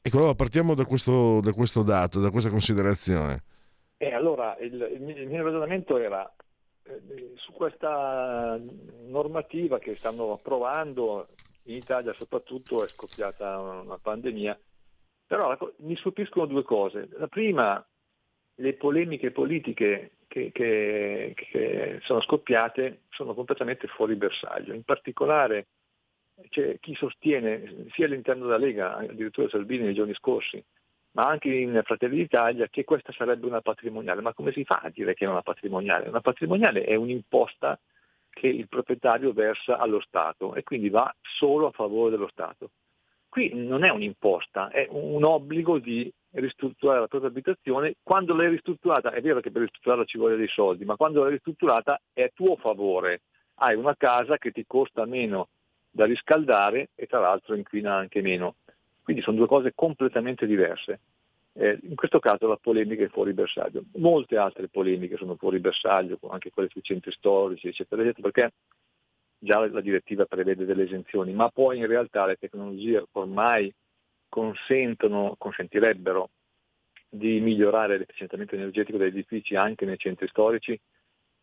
Ecco, 0.07 0.17
allora 0.17 0.35
partiamo 0.35 0.75
da 0.75 0.85
questo, 0.85 1.39
da 1.41 1.51
questo 1.51 1.81
dato, 1.81 2.19
da 2.19 2.29
questa 2.29 2.51
considerazione. 2.51 3.41
E 3.97 4.13
allora 4.13 4.55
il, 4.59 4.73
il 4.93 5.27
mio 5.27 5.43
ragionamento 5.43 5.97
era 5.97 6.31
eh, 6.83 7.31
su 7.33 7.51
questa 7.53 8.55
normativa 9.07 9.79
che 9.79 9.95
stanno 9.95 10.33
approvando 10.33 11.29
in 11.63 11.77
Italia 11.77 12.13
soprattutto 12.13 12.83
è 12.83 12.87
scoppiata 12.87 13.57
una 13.59 13.97
pandemia, 13.97 14.55
però 15.25 15.57
mi 15.77 15.95
stupiscono 15.95 16.45
due 16.45 16.61
cose. 16.61 17.09
La 17.17 17.25
prima, 17.25 17.83
le 18.57 18.73
polemiche 18.73 19.31
politiche 19.31 20.17
che, 20.27 20.51
che, 20.51 21.33
che 21.35 21.99
sono 22.03 22.21
scoppiate 22.21 23.05
sono 23.09 23.33
completamente 23.33 23.87
fuori 23.87 24.13
bersaglio, 24.13 24.75
in 24.75 24.83
particolare 24.83 25.65
c'è 26.49 26.79
chi 26.79 26.95
sostiene 26.95 27.87
sia 27.91 28.05
all'interno 28.05 28.45
della 28.45 28.57
Lega, 28.57 28.97
addirittura 28.97 29.49
Salvini 29.49 29.85
nei 29.85 29.93
giorni 29.93 30.13
scorsi, 30.13 30.63
ma 31.11 31.27
anche 31.27 31.49
in 31.49 31.81
Fratelli 31.83 32.17
d'Italia, 32.17 32.67
che 32.67 32.83
questa 32.83 33.13
sarebbe 33.13 33.45
una 33.45 33.61
patrimoniale. 33.61 34.21
Ma 34.21 34.33
come 34.33 34.51
si 34.51 34.63
fa 34.65 34.81
a 34.83 34.89
dire 34.89 35.13
che 35.13 35.25
è 35.25 35.29
una 35.29 35.41
patrimoniale? 35.41 36.09
Una 36.09 36.21
patrimoniale 36.21 36.83
è 36.83 36.95
un'imposta 36.95 37.79
che 38.29 38.47
il 38.47 38.67
proprietario 38.67 39.31
versa 39.31 39.77
allo 39.77 40.01
Stato 40.01 40.55
e 40.55 40.63
quindi 40.63 40.89
va 40.89 41.13
solo 41.21 41.67
a 41.67 41.71
favore 41.71 42.11
dello 42.11 42.27
Stato. 42.27 42.71
Qui 43.29 43.51
non 43.53 43.83
è 43.83 43.89
un'imposta, 43.89 44.69
è 44.69 44.87
un 44.89 45.23
obbligo 45.23 45.79
di 45.79 46.11
ristrutturare 46.31 46.99
la 46.99 47.07
propria 47.07 47.29
abitazione. 47.29 47.95
Quando 48.03 48.35
l'hai 48.35 48.49
ristrutturata, 48.49 49.11
è 49.11 49.21
vero 49.21 49.39
che 49.39 49.51
per 49.51 49.61
ristrutturarla 49.61 50.03
ci 50.03 50.17
vuole 50.17 50.35
dei 50.35 50.47
soldi, 50.47 50.83
ma 50.83 50.97
quando 50.97 51.21
l'hai 51.21 51.31
ristrutturata 51.31 51.99
è 52.11 52.23
a 52.23 52.31
tuo 52.33 52.57
favore. 52.57 53.21
Hai 53.55 53.75
una 53.75 53.95
casa 53.95 54.37
che 54.37 54.51
ti 54.51 54.65
costa 54.67 55.05
meno 55.05 55.47
da 55.95 56.03
riscaldare 56.03 56.89
e 56.93 57.07
tra 57.07 57.19
l'altro 57.19 57.55
inquina 57.55 57.95
anche 57.95 58.21
meno. 58.21 58.55
Quindi 59.01 59.21
sono 59.21 59.37
due 59.37 59.47
cose 59.47 59.71
completamente 59.73 60.45
diverse. 60.45 60.99
Eh, 61.53 61.79
in 61.83 61.95
questo 61.95 62.19
caso 62.19 62.47
la 62.47 62.57
polemica 62.57 63.05
è 63.05 63.07
fuori 63.07 63.31
bersaglio. 63.31 63.85
Molte 63.93 64.35
altre 64.35 64.67
polemiche 64.67 65.15
sono 65.15 65.35
fuori 65.37 65.59
bersaglio, 65.59 66.19
anche 66.29 66.49
quelle 66.51 66.67
sui 66.67 66.81
centri 66.81 67.13
storici, 67.13 67.69
eccetera, 67.69 68.01
eccetera, 68.01 68.29
perché 68.29 68.53
già 69.39 69.65
la 69.65 69.79
direttiva 69.79 70.25
prevede 70.25 70.65
delle 70.65 70.83
esenzioni, 70.83 71.31
ma 71.31 71.47
poi 71.47 71.77
in 71.77 71.87
realtà 71.87 72.25
le 72.25 72.35
tecnologie 72.35 73.05
ormai 73.13 73.73
consentono, 74.27 75.35
consentirebbero 75.37 76.29
di 77.07 77.39
migliorare 77.39 77.97
l'efficientamento 77.97 78.55
energetico 78.55 78.97
degli 78.97 79.15
edifici 79.15 79.55
anche 79.55 79.85
nei 79.85 79.97
centri 79.97 80.27
storici 80.27 80.77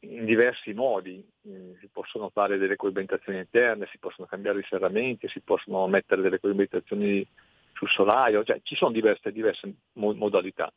in 0.03 0.25
diversi 0.25 0.73
modi. 0.73 1.25
Eh, 1.45 1.77
si 1.81 1.89
possono 1.89 2.31
fare 2.31 2.59
delle 2.59 2.77
coibentazioni 2.77 3.39
interne, 3.39 3.89
si 3.91 3.99
possono 3.99 4.27
cambiare 4.27 4.61
i 4.61 4.67
serramenti, 4.69 5.29
si 5.29 5.41
possono 5.41 5.87
mettere 5.87 6.23
delle 6.23 6.41
coibentazioni 6.41 7.27
sul 7.73 7.89
solaio, 7.89 8.45
cioè 8.45 8.61
ci 8.63 8.77
sono 8.77 8.93
diverse, 8.93 9.33
diverse 9.33 9.75
modalità 9.95 10.73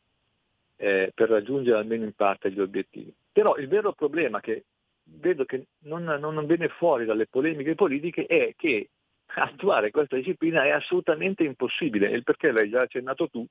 eh, 0.76 1.12
per 1.14 1.28
raggiungere 1.28 1.78
almeno 1.78 2.04
in 2.04 2.12
parte 2.14 2.50
gli 2.50 2.60
obiettivi. 2.60 3.12
Però 3.32 3.56
il 3.56 3.68
vero 3.68 3.92
problema 3.92 4.40
che 4.40 4.64
vedo 5.04 5.44
che 5.44 5.66
non, 5.80 6.04
non 6.04 6.46
viene 6.46 6.68
fuori 6.68 7.04
dalle 7.04 7.26
polemiche 7.26 7.74
politiche 7.74 8.26
è 8.26 8.54
che 8.56 8.90
attuare 9.36 9.90
questa 9.90 10.16
disciplina 10.16 10.64
è 10.64 10.70
assolutamente 10.70 11.44
impossibile, 11.44 12.10
e 12.10 12.16
il 12.16 12.22
perché 12.22 12.50
l'hai 12.50 12.70
già 12.70 12.82
accennato 12.82 13.28
tu. 13.28 13.46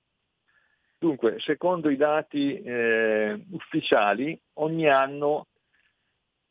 Dunque, 0.97 1.39
secondo 1.39 1.89
i 1.89 1.97
dati 1.97 2.59
eh, 2.61 3.39
ufficiali, 3.51 4.39
ogni 4.53 4.89
anno 4.89 5.47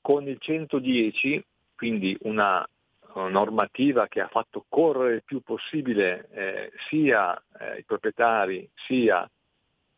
con 0.04 0.28
il 0.28 0.36
110, 0.38 1.42
quindi 1.74 2.14
una 2.24 2.68
normativa 3.14 4.06
che 4.06 4.20
ha 4.20 4.28
fatto 4.28 4.66
correre 4.68 5.14
il 5.14 5.22
più 5.24 5.40
possibile 5.40 6.28
eh, 6.30 6.72
sia 6.90 7.34
eh, 7.58 7.78
i 7.78 7.84
proprietari 7.84 8.68
sia 8.74 9.26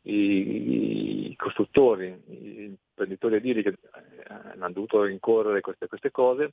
i, 0.02 1.30
i, 1.30 1.36
costruttori, 1.36 2.22
gli 2.24 2.62
imprenditori 2.62 3.34
edili 3.34 3.64
che 3.64 3.70
eh, 3.70 3.78
hanno 4.28 4.70
dovuto 4.70 5.02
rincorrere 5.02 5.60
queste, 5.60 5.88
queste 5.88 6.12
cose, 6.12 6.52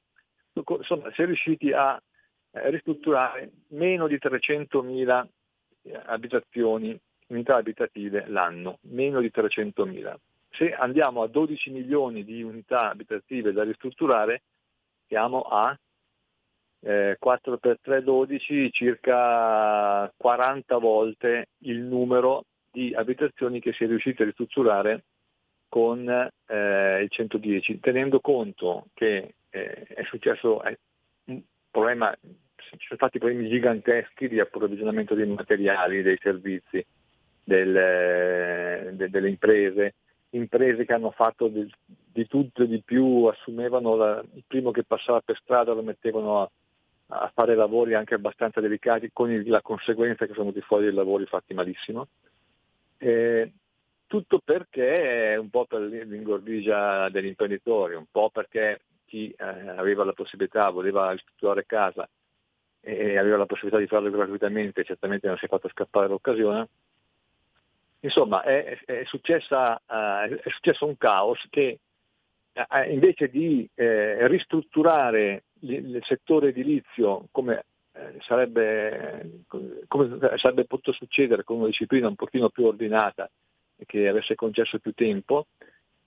insomma 0.53 1.11
si 1.13 1.21
è 1.21 1.25
riusciti 1.25 1.71
a 1.73 2.01
eh, 2.53 2.69
ristrutturare 2.71 3.51
meno 3.67 4.07
di 4.07 4.15
300.000 4.15 5.25
eh, 5.83 6.01
abitazioni, 6.05 6.99
unità 7.27 7.57
abitative 7.57 8.25
l'anno, 8.25 8.79
meno 8.81 9.19
di 9.19 9.31
300.000. 9.31 10.15
Se 10.55 10.71
andiamo 10.71 11.23
a 11.23 11.27
12 11.27 11.71
milioni 11.71 12.23
di 12.23 12.43
unità 12.43 12.89
abitative 12.89 13.51
da 13.53 13.63
ristrutturare, 13.63 14.43
siamo 15.07 15.41
a 15.41 15.77
eh, 16.81 17.15
4 17.19 17.57
per 17.57 17.79
3 17.81 18.03
12 18.03 18.71
circa 18.71 20.11
40 20.15 20.77
volte 20.77 21.47
il 21.59 21.79
numero 21.79 22.45
di 22.71 22.93
abitazioni 22.93 23.59
che 23.59 23.73
si 23.73 23.83
è 23.83 23.87
riusciti 23.87 24.21
a 24.21 24.25
ristrutturare 24.25 25.05
con 25.69 26.07
eh, 26.07 27.01
il 27.01 27.09
110, 27.09 27.79
tenendo 27.79 28.19
conto 28.19 28.87
che 28.93 29.33
eh, 29.49 29.83
è 29.83 30.03
successo 30.03 30.61
è 30.61 30.77
un 31.25 31.41
problema, 31.71 32.15
ci 32.21 32.85
sono 32.85 32.97
stati 32.97 33.17
problemi 33.17 33.49
giganteschi 33.49 34.27
di 34.27 34.39
approvvigionamento 34.39 35.15
dei 35.15 35.25
materiali, 35.25 36.03
dei 36.03 36.19
servizi, 36.21 36.85
del, 37.43 37.75
eh, 37.75 38.89
de, 38.93 39.09
delle 39.09 39.29
imprese, 39.29 39.95
imprese 40.37 40.85
che 40.85 40.93
hanno 40.93 41.11
fatto 41.11 41.47
di, 41.47 41.69
di 41.85 42.27
tutto 42.27 42.63
e 42.63 42.67
di 42.67 42.81
più, 42.81 43.25
assumevano 43.25 43.95
la, 43.95 44.23
il 44.33 44.43
primo 44.45 44.71
che 44.71 44.83
passava 44.83 45.21
per 45.21 45.37
strada 45.37 45.73
lo 45.73 45.83
mettevano 45.83 46.41
a, 46.41 46.49
a 47.07 47.31
fare 47.33 47.55
lavori 47.55 47.93
anche 47.93 48.15
abbastanza 48.15 48.59
delicati, 48.59 49.09
con 49.11 49.31
il, 49.31 49.47
la 49.47 49.61
conseguenza 49.61 50.25
che 50.25 50.33
sono 50.33 50.45
venuti 50.45 50.65
fuori 50.65 50.85
dei 50.85 50.93
lavori 50.93 51.25
fatti 51.25 51.53
malissimo. 51.53 52.07
Eh, 52.97 53.51
tutto 54.07 54.39
perché 54.43 55.35
un 55.39 55.49
po' 55.49 55.65
per 55.65 55.81
l'ingordigia 55.81 57.09
degli 57.09 57.27
imprenditori, 57.27 57.95
un 57.95 58.05
po' 58.09 58.29
perché 58.29 58.81
chi 59.05 59.29
eh, 59.31 59.43
aveva 59.43 60.03
la 60.03 60.13
possibilità, 60.13 60.69
voleva 60.69 61.11
ristrutturare 61.11 61.65
casa 61.65 62.07
e 62.79 63.17
aveva 63.17 63.37
la 63.37 63.45
possibilità 63.45 63.79
di 63.79 63.87
farlo 63.87 64.09
gratuitamente, 64.09 64.83
certamente 64.83 65.27
non 65.27 65.37
si 65.37 65.45
è 65.45 65.47
fatto 65.47 65.69
scappare 65.69 66.07
l'occasione. 66.07 66.67
Insomma, 68.03 68.43
è, 68.43 68.77
è, 68.85 69.03
successa, 69.05 69.75
uh, 69.85 70.27
è 70.27 70.49
successo 70.49 70.85
un 70.85 70.97
caos 70.97 71.39
che 71.49 71.79
uh, 72.53 72.91
invece 72.91 73.29
di 73.29 73.67
uh, 73.73 74.27
ristrutturare 74.27 75.43
il 75.61 76.01
settore 76.03 76.49
edilizio 76.49 77.27
come 77.31 77.65
sarebbe, 78.21 79.43
come 79.87 80.17
sarebbe 80.37 80.65
potuto 80.65 80.91
succedere 80.91 81.43
con 81.43 81.57
una 81.57 81.67
disciplina 81.67 82.07
un 82.07 82.15
pochino 82.15 82.49
più 82.49 82.65
ordinata 82.65 83.29
che 83.85 84.07
avesse 84.07 84.35
concesso 84.35 84.79
più 84.79 84.93
tempo, 84.93 85.45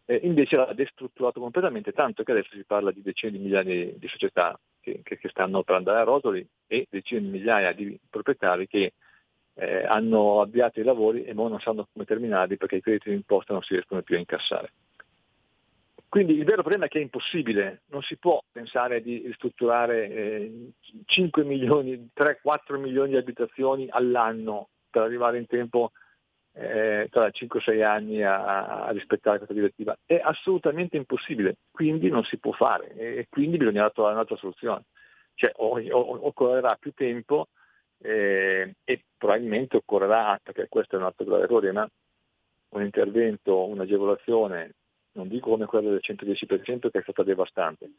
eh, 0.05 0.21
invece 0.25 0.57
l'ha 0.57 0.73
destrutturato 0.75 1.41
completamente, 1.41 1.93
tanto 1.93 2.25
che 2.25 2.33
adesso 2.33 2.51
si 2.53 2.65
parla 2.65 2.91
di 2.91 3.03
decine 3.03 3.33
di 3.33 3.39
migliaia 3.39 3.63
di, 3.63 3.95
di 3.99 4.09
società 4.09 4.59
che, 4.81 5.01
che, 5.03 5.17
che, 5.17 5.29
stanno 5.29 5.63
per 5.63 5.77
andare 5.77 6.01
a 6.01 6.05
rotoli 6.05 6.47
e 6.67 6.87
decine 6.91 7.21
di 7.21 7.29
migliaia 7.29 7.73
di 7.73 7.99
proprietari 8.11 8.67
che 8.67 8.93
eh, 9.59 9.85
hanno 9.85 10.41
avviato 10.41 10.81
i 10.81 10.85
lavori 10.85 11.25
e 11.25 11.33
ora 11.35 11.49
non 11.49 11.61
sanno 11.61 11.89
come 11.93 12.05
terminarli 12.05 12.57
perché 12.57 12.77
i 12.77 12.83
crediti 12.83 13.11
di 13.11 13.17
imposta 13.17 13.53
non 13.53 13.63
si 13.63 13.75
riescono 13.75 14.03
più 14.03 14.17
a 14.17 14.19
incassare. 14.19 14.73
Quindi 16.09 16.35
il 16.35 16.45
vero 16.45 16.63
problema 16.63 16.87
è 16.87 16.89
che 16.89 16.99
è 16.99 17.03
impossibile, 17.03 17.83
non 17.89 18.01
si 18.03 18.17
può 18.17 18.43
pensare 18.51 19.03
di 19.03 19.23
ristrutturare 19.27 20.09
eh, 20.09 20.71
5 21.05 21.45
milioni, 21.45 22.11
3-4 22.17 22.79
milioni 22.79 23.11
di 23.11 23.17
abitazioni 23.17 23.89
all'anno 23.91 24.69
per 24.89 25.03
arrivare 25.03 25.39
in 25.39 25.47
tempo 25.47 25.91
eh, 26.53 27.09
tra 27.11 27.27
5-6 27.27 27.83
anni 27.83 28.23
a, 28.23 28.85
a, 28.87 28.91
rispettare 28.93 29.37
questa 29.37 29.55
direttiva. 29.55 29.97
È 30.07 30.19
assolutamente 30.23 30.97
impossibile, 30.97 31.57
quindi 31.71 32.09
non 32.09 32.25
si 32.25 32.39
può 32.39 32.53
fare 32.53 32.95
e 32.95 33.27
quindi 33.29 33.59
bisognerà 33.59 33.91
trovare 33.91 34.15
un'altra 34.15 34.37
soluzione. 34.37 34.85
Cioè 35.35 35.53
o, 35.57 35.79
o, 35.79 36.27
occorrerà 36.27 36.77
più 36.77 36.93
tempo 36.95 37.49
eh, 37.99 38.75
e 38.85 39.05
probabilmente 39.17 39.77
occorrerà, 39.77 40.39
perché 40.43 40.67
questo 40.69 40.97
è 40.97 40.99
un 40.99 41.05
altro 41.05 41.25
grave 41.25 41.47
problema, 41.47 41.89
un 42.71 42.83
intervento, 42.83 43.65
un'agevolazione, 43.67 44.75
non 45.13 45.29
dico 45.29 45.51
come 45.51 45.67
quello 45.67 45.91
del 45.91 46.03
110% 46.03 46.91
che 46.91 46.99
è 46.99 47.03
stata 47.03 47.23
devastante, 47.23 47.91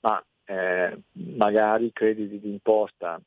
ma 0.00 0.22
eh, 0.44 0.98
magari 1.12 1.92
crediti 1.92 2.40
di 2.40 2.50
imposta 2.50 3.20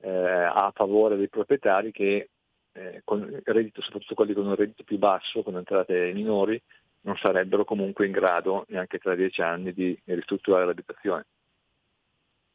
eh, 0.00 0.10
a 0.10 0.72
favore 0.74 1.16
dei 1.16 1.28
proprietari 1.28 1.92
che 1.92 2.28
eh, 2.72 3.02
con 3.04 3.40
reddito, 3.44 3.82
soprattutto 3.82 4.14
quelli 4.14 4.32
con 4.32 4.46
un 4.46 4.54
reddito 4.54 4.84
più 4.84 4.98
basso, 4.98 5.42
con 5.42 5.56
entrate 5.56 6.12
minori, 6.12 6.60
non 7.02 7.16
sarebbero 7.16 7.64
comunque 7.64 8.06
in 8.06 8.12
grado 8.12 8.64
neanche 8.68 8.98
tra 8.98 9.14
dieci 9.14 9.42
anni 9.42 9.72
di 9.72 9.98
ristrutturare 10.04 10.64
l'abitazione. 10.64 11.26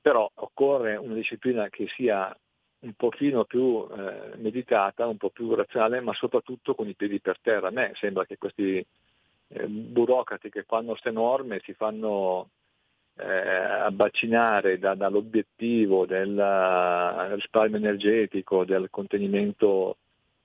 Però 0.01 0.29
occorre 0.35 0.95
una 0.95 1.13
disciplina 1.13 1.69
che 1.69 1.87
sia 1.89 2.35
un 2.79 2.93
pochino 2.93 3.45
più 3.45 3.87
eh, 3.89 4.35
meditata, 4.37 5.07
un 5.07 5.17
po' 5.17 5.29
più 5.29 5.53
razionale, 5.55 5.99
ma 5.99 6.13
soprattutto 6.13 6.75
con 6.75 6.87
i 6.87 6.95
piedi 6.95 7.19
per 7.19 7.39
terra. 7.41 7.67
A 7.67 7.71
me 7.71 7.91
sembra 7.95 8.25
che 8.25 8.37
questi 8.37 8.85
eh, 9.49 9.67
burocrati 9.67 10.49
che 10.49 10.63
fanno 10.63 10.91
queste 10.91 11.11
norme 11.11 11.61
si 11.63 11.73
fanno 11.73 12.49
eh, 13.15 13.25
abbacinare 13.25 14.77
da, 14.77 14.93
dall'obiettivo 14.93 16.05
del 16.05 16.35
risparmio 17.33 17.77
energetico, 17.77 18.63
del 18.63 18.89
contenimento 18.89 19.97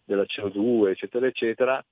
della 0.05 0.25
CO2, 0.25 0.89
eccetera, 0.89 1.27
eccetera, 1.27 1.85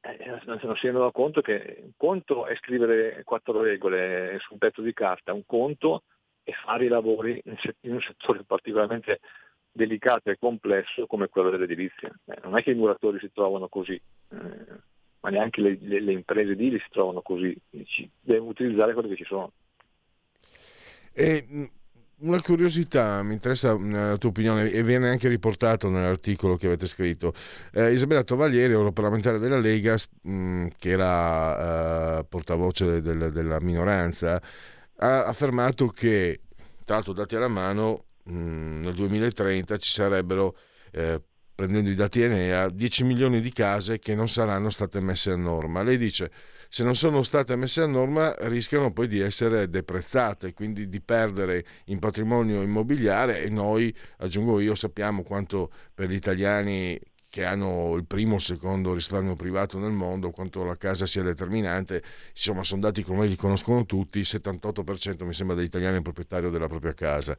eh, 0.00 0.40
non 0.46 0.58
si 0.76 0.86
rendono 0.86 1.10
conto 1.10 1.40
che 1.40 1.78
un 1.82 1.92
conto 1.96 2.46
è 2.46 2.56
scrivere 2.56 3.22
quattro 3.24 3.60
regole 3.60 4.38
su 4.40 4.54
un 4.54 4.58
pezzo 4.58 4.80
di 4.80 4.92
carta, 4.92 5.32
un 5.32 5.44
conto 5.44 6.04
è 6.42 6.52
fare 6.52 6.84
i 6.86 6.88
lavori 6.88 7.40
in 7.80 7.92
un 7.92 8.00
settore 8.00 8.44
particolarmente 8.44 9.20
delicato 9.74 10.30
e 10.30 10.38
complesso 10.38 11.06
come 11.06 11.28
quello 11.28 11.50
dell'edilizia. 11.50 12.08
Eh, 12.26 12.38
non 12.44 12.56
è 12.56 12.62
che 12.62 12.70
i 12.70 12.74
muratori 12.74 13.18
si 13.18 13.30
trovano 13.32 13.68
così, 13.68 13.94
eh, 13.94 14.38
ma 15.20 15.30
neanche 15.30 15.60
le, 15.60 15.76
le, 15.80 16.00
le, 16.00 16.12
imprese 16.12 16.52
edili 16.52 16.78
si 16.78 16.88
trovano 16.90 17.20
così, 17.20 17.54
ci, 17.86 18.08
devono 18.20 18.50
utilizzare 18.50 18.92
quello 18.92 19.08
che 19.08 19.16
ci 19.16 19.24
sono. 19.24 19.52
E 21.12 21.70
una 22.18 22.40
curiosità, 22.40 23.22
mi 23.22 23.34
interessa 23.34 23.76
mm, 23.76 23.92
la 23.92 24.16
tua 24.16 24.30
opinione 24.30 24.70
e 24.70 24.82
viene 24.84 25.08
anche 25.08 25.28
riportato 25.28 25.88
nell'articolo 25.88 26.56
che 26.56 26.66
avete 26.66 26.86
scritto. 26.86 27.34
Eh, 27.72 27.92
Isabella 27.92 28.22
Tovaglieri, 28.22 28.72
europarlamentare 28.72 29.38
della 29.38 29.58
Lega, 29.58 29.96
mh, 30.22 30.30
mm, 30.32 30.66
che 30.78 30.90
era 30.90 32.18
eh, 32.20 32.24
portavoce 32.24 33.00
del, 33.02 33.32
della 33.32 33.60
minoranza, 33.60 34.40
ha 34.98 35.24
affermato 35.24 35.88
che, 35.88 36.40
tra 36.84 36.94
l'altro 36.96 37.12
dati 37.12 37.34
alla 37.34 37.48
mano, 37.48 38.04
mm, 38.30 38.82
nel 38.82 38.94
2030 38.94 39.76
ci 39.78 39.90
sarebbero, 39.90 40.56
eh, 40.92 41.20
prendendo 41.54 41.90
i 41.90 41.94
dati 41.94 42.20
Enea, 42.22 42.68
10 42.68 43.04
milioni 43.04 43.40
di 43.40 43.52
case 43.52 43.98
che 43.98 44.14
non 44.14 44.28
saranno 44.28 44.70
state 44.70 45.00
messe 45.00 45.30
a 45.30 45.36
norma. 45.36 45.82
Lei 45.82 45.98
dice 45.98 46.30
se 46.68 46.82
non 46.82 46.96
sono 46.96 47.22
state 47.22 47.54
messe 47.54 47.82
a 47.82 47.86
norma 47.86 48.34
rischiano 48.48 48.92
poi 48.92 49.06
di 49.06 49.20
essere 49.20 49.70
deprezzate, 49.70 50.52
quindi 50.52 50.88
di 50.88 51.00
perdere 51.00 51.64
in 51.84 52.00
patrimonio 52.00 52.62
immobiliare 52.62 53.42
e 53.42 53.48
noi, 53.48 53.94
aggiungo 54.18 54.58
io, 54.58 54.74
sappiamo 54.74 55.22
quanto 55.22 55.70
per 55.94 56.08
gli 56.08 56.14
italiani 56.14 56.98
che 57.28 57.44
hanno 57.44 57.94
il 57.96 58.06
primo 58.06 58.36
o 58.36 58.38
secondo 58.38 58.94
risparmio 58.94 59.34
privato 59.34 59.78
nel 59.78 59.90
mondo, 59.90 60.30
quanto 60.30 60.62
la 60.64 60.76
casa 60.76 61.06
sia 61.06 61.22
determinante, 61.22 62.02
insomma 62.30 62.62
sono 62.64 62.80
dati 62.80 63.02
come 63.02 63.26
li 63.26 63.36
conoscono 63.36 63.84
tutti, 63.86 64.18
il 64.18 64.26
78% 64.28 65.24
mi 65.24 65.32
sembra 65.32 65.56
degli 65.56 65.66
italiani 65.66 65.98
è 65.98 66.02
proprietario 66.02 66.50
della 66.50 66.68
propria 66.68 66.94
casa. 66.94 67.36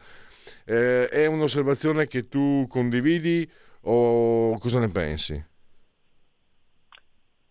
Eh, 0.65 1.07
è 1.07 1.25
un'osservazione 1.25 2.07
che 2.07 2.27
tu 2.27 2.65
condividi 2.67 3.49
o 3.81 4.57
cosa 4.59 4.79
ne 4.79 4.89
pensi? 4.89 5.53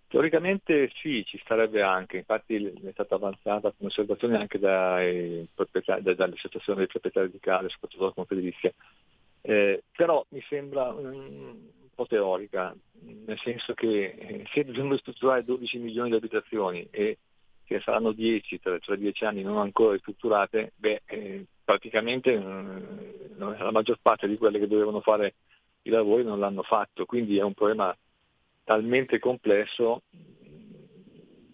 Teoricamente 0.09 0.91
sì, 0.95 1.25
ci 1.25 1.41
starebbe 1.43 1.83
anche, 1.83 2.19
infatti 2.19 2.55
è 2.55 2.91
stata 2.93 3.17
avanzata 3.17 3.73
come 3.77 3.89
osservazione 3.89 4.39
anche 4.39 4.61
dalle 4.61 5.49
associazioni 5.57 6.79
dei 6.79 6.87
proprietari 6.87 7.31
di 7.31 7.41
case, 7.41 7.69
soprattutto 7.69 8.03
dalla 8.03 8.15
Confedilizia, 8.15 8.73
eh, 9.41 9.83
però 9.91 10.25
mi 10.29 10.41
sembra 10.49 10.93
un 10.93 11.57
po' 11.93 12.07
teorica, 12.07 12.75
nel 13.27 13.39
senso 13.41 13.75
che 13.75 14.15
eh, 14.17 14.45
se 14.53 14.65
dobbiamo 14.65 14.93
ristrutturare 14.93 15.43
12 15.43 15.79
milioni 15.79 16.11
di 16.11 16.17
abitazioni 16.17 16.87
e 16.91 17.19
che 17.65 17.81
saranno 17.81 18.13
10 18.13 18.61
tra, 18.61 18.79
tra 18.79 18.95
10 18.95 19.25
anni 19.25 19.43
non 19.43 19.59
ancora 19.59 19.95
ristrutturate, 19.95 20.73
beh, 20.77 21.03
eh, 21.07 21.45
praticamente 21.65 22.37
mh, 22.39 23.35
mm, 23.43 23.59
la 23.59 23.71
maggior 23.71 23.99
parte 24.01 24.29
di 24.29 24.37
quelle 24.37 24.59
che 24.59 24.69
dovevano 24.69 25.01
fare 25.01 25.35
i 25.83 25.91
lavori 25.91 26.25
non 26.25 26.39
l'hanno 26.39 26.63
fatto, 26.63 27.05
quindi 27.07 27.39
è 27.39 27.43
un 27.43 27.55
problema 27.55 27.97
talmente 28.65 29.19
complesso 29.19 30.03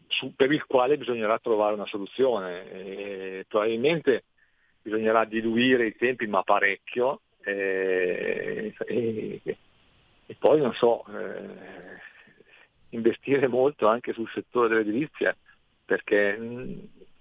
su, 0.07 0.35
per 0.35 0.53
il 0.53 0.65
quale 0.67 0.99
bisognerà 0.99 1.39
trovare 1.39 1.75
una 1.75 1.87
soluzione. 1.87 2.71
E 2.71 3.45
probabilmente 3.49 4.25
bisognerà 4.83 5.25
diluire 5.25 5.87
i 5.87 5.97
tempi, 5.97 6.27
ma 6.27 6.43
parecchio, 6.43 7.23
e, 7.43 8.75
e, 8.87 9.41
e 10.27 10.37
poi 10.39 10.61
non 10.61 10.73
so, 10.75 11.05
eh, 11.07 11.99
investire 12.91 13.47
molto 13.49 13.87
anche 13.87 14.13
sul 14.13 14.31
settore 14.33 14.69
dell'edilizia, 14.69 15.37
perché 15.85 16.39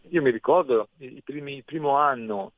io 0.09 0.21
mi 0.21 0.31
ricordo 0.31 0.89
il, 0.97 1.21
primi, 1.23 1.57
il 1.57 1.63
primo 1.63 1.95
anno 1.95 2.53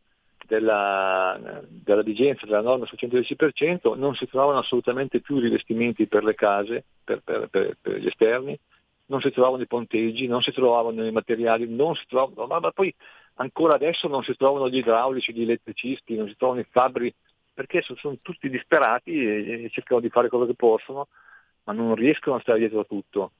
della, 0.45 1.61
della, 1.67 2.01
vigenza 2.01 2.45
della 2.45 2.61
norma 2.61 2.85
sul 2.85 2.97
110% 2.99 3.97
non 3.97 4.15
si 4.15 4.27
trovavano 4.27 4.59
assolutamente 4.59 5.21
più 5.21 5.39
rivestimenti 5.39 6.07
per 6.07 6.23
le 6.23 6.35
case, 6.35 6.83
per, 7.03 7.21
per, 7.23 7.47
per, 7.47 7.77
per, 7.81 7.97
gli 7.97 8.07
esterni, 8.07 8.57
non 9.05 9.21
si 9.21 9.31
trovavano 9.31 9.63
i 9.63 9.67
ponteggi, 9.67 10.27
non 10.27 10.41
si 10.41 10.51
trovavano 10.51 11.05
i 11.05 11.11
materiali, 11.11 11.67
non 11.67 11.95
si 11.95 12.05
trovavano, 12.07 12.47
ma, 12.47 12.59
ma, 12.59 12.71
poi 12.71 12.93
ancora 13.35 13.75
adesso 13.75 14.07
non 14.07 14.23
si 14.23 14.35
trovano 14.35 14.69
gli 14.69 14.77
idraulici, 14.77 15.33
gli 15.33 15.41
elettricisti, 15.41 16.15
non 16.15 16.27
si 16.27 16.35
trovano 16.37 16.61
i 16.61 16.67
fabbri, 16.69 17.13
perché 17.53 17.81
sono, 17.81 17.97
sono 17.99 18.17
tutti 18.21 18.49
disperati 18.49 19.11
e, 19.11 19.63
e 19.63 19.69
cercano 19.69 19.99
di 19.99 20.09
fare 20.09 20.29
quello 20.29 20.45
che 20.45 20.55
possono, 20.55 21.07
ma 21.63 21.73
non 21.73 21.95
riescono 21.95 22.37
a 22.37 22.39
stare 22.39 22.59
dietro 22.59 22.79
a 22.79 22.85
tutto. 22.85 23.33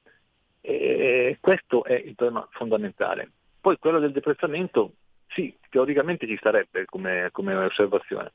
E 0.60 1.38
questo 1.40 1.82
è 1.84 1.94
il 1.94 2.14
problema 2.14 2.46
fondamentale. 2.52 3.30
Poi 3.60 3.78
quello 3.78 3.98
del 3.98 4.12
deprezzamento, 4.12 4.92
sì, 5.34 5.54
teoricamente 5.70 6.26
ci 6.26 6.36
starebbe 6.36 6.84
come, 6.84 7.28
come 7.32 7.54
osservazione, 7.54 8.32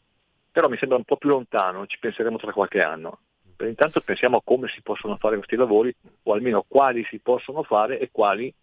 però 0.52 0.68
mi 0.68 0.78
sembra 0.78 0.98
un 0.98 1.04
po' 1.04 1.18
più 1.18 1.30
lontano, 1.30 1.86
ci 1.86 2.00
penseremo 2.00 2.38
tra 2.38 2.52
qualche 2.52 2.82
anno. 2.82 3.20
Per 3.56 3.68
intanto 3.68 4.02
pensiamo 4.02 4.38
a 4.38 4.42
come 4.44 4.68
si 4.68 4.82
possono 4.82 5.18
fare 5.18 5.36
questi 5.36 5.56
lavori, 5.56 5.94
o 6.24 6.34
almeno 6.34 6.64
quali 6.68 7.06
si 7.10 7.20
possono 7.20 7.64
fare 7.64 8.00
e 8.00 8.10
quali 8.12 8.54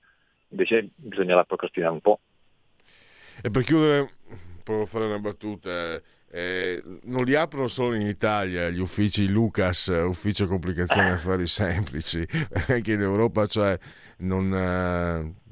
invece 0.49 0.89
bisognerà 0.95 1.45
procrastinare 1.45 1.93
un 1.93 2.01
po'. 2.01 2.20
E 3.43 3.51
per 3.51 3.62
chiudere, 3.64 4.11
provo 4.62 4.82
a 4.82 4.87
fare 4.87 5.07
una 5.07 5.18
battuta. 5.18 6.01
Eh, 6.30 6.82
non 7.03 7.22
li 7.24 7.37
aprono 7.37 7.68
solo 7.68 7.95
in 7.95 8.03
Italia 8.03 8.68
gli 8.68 8.80
uffici 8.80 9.28
Lucas, 9.28 9.87
ufficio 9.87 10.47
complicazioni 10.47 11.11
affari 11.11 11.47
semplici, 11.47 12.26
anche 12.68 12.93
in 12.93 13.01
Europa, 13.01 13.47
cioè 13.47 13.78
non, 14.18 14.53
eh, 14.53 15.44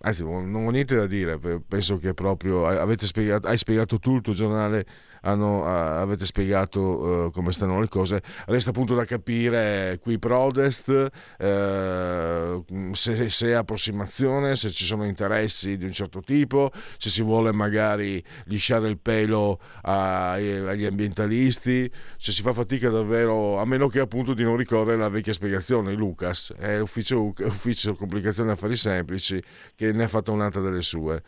anzi, 0.00 0.24
non 0.24 0.66
ho 0.66 0.70
niente 0.70 0.96
da 0.96 1.06
dire, 1.06 1.38
penso 1.66 1.98
che 1.98 2.14
proprio 2.14 2.66
spiegato, 3.06 3.48
hai 3.48 3.58
spiegato 3.58 3.98
tu 3.98 4.16
il 4.16 4.22
tuo 4.22 4.32
giornale 4.32 4.86
hanno, 5.22 5.64
avete 5.64 6.26
spiegato 6.26 6.80
uh, 6.80 7.30
come 7.30 7.52
stanno 7.52 7.80
le 7.80 7.88
cose. 7.88 8.22
Resta 8.46 8.70
appunto 8.70 8.94
da 8.94 9.04
capire 9.04 9.98
qui 10.00 10.18
Prodest 10.18 10.88
uh, 10.88 12.94
se, 12.94 13.30
se 13.30 13.48
è 13.48 13.52
approssimazione, 13.52 14.56
se 14.56 14.70
ci 14.70 14.84
sono 14.84 15.04
interessi 15.04 15.76
di 15.76 15.84
un 15.84 15.92
certo 15.92 16.20
tipo, 16.20 16.70
se 16.96 17.10
si 17.10 17.22
vuole 17.22 17.52
magari 17.52 18.22
lisciare 18.44 18.88
il 18.88 18.98
pelo 18.98 19.60
ai, 19.82 20.58
agli 20.58 20.84
ambientalisti, 20.84 21.90
se 22.16 22.32
si 22.32 22.42
fa 22.42 22.52
fatica 22.52 22.90
davvero, 22.90 23.58
a 23.58 23.64
meno 23.64 23.88
che 23.88 24.00
appunto 24.00 24.34
di 24.34 24.42
non 24.42 24.56
ricorrere 24.56 24.94
alla 24.94 25.08
vecchia 25.08 25.32
spiegazione, 25.32 25.94
Lucas 25.94 26.52
è 26.56 26.78
ufficio, 26.78 27.22
ufficio 27.22 27.94
complicazioni 27.94 28.50
affari 28.50 28.76
semplici 28.76 29.42
che 29.74 29.92
ne 29.92 30.04
ha 30.04 30.08
fatto 30.08 30.32
un'altra 30.32 30.60
delle 30.60 30.82
sue. 30.82 31.22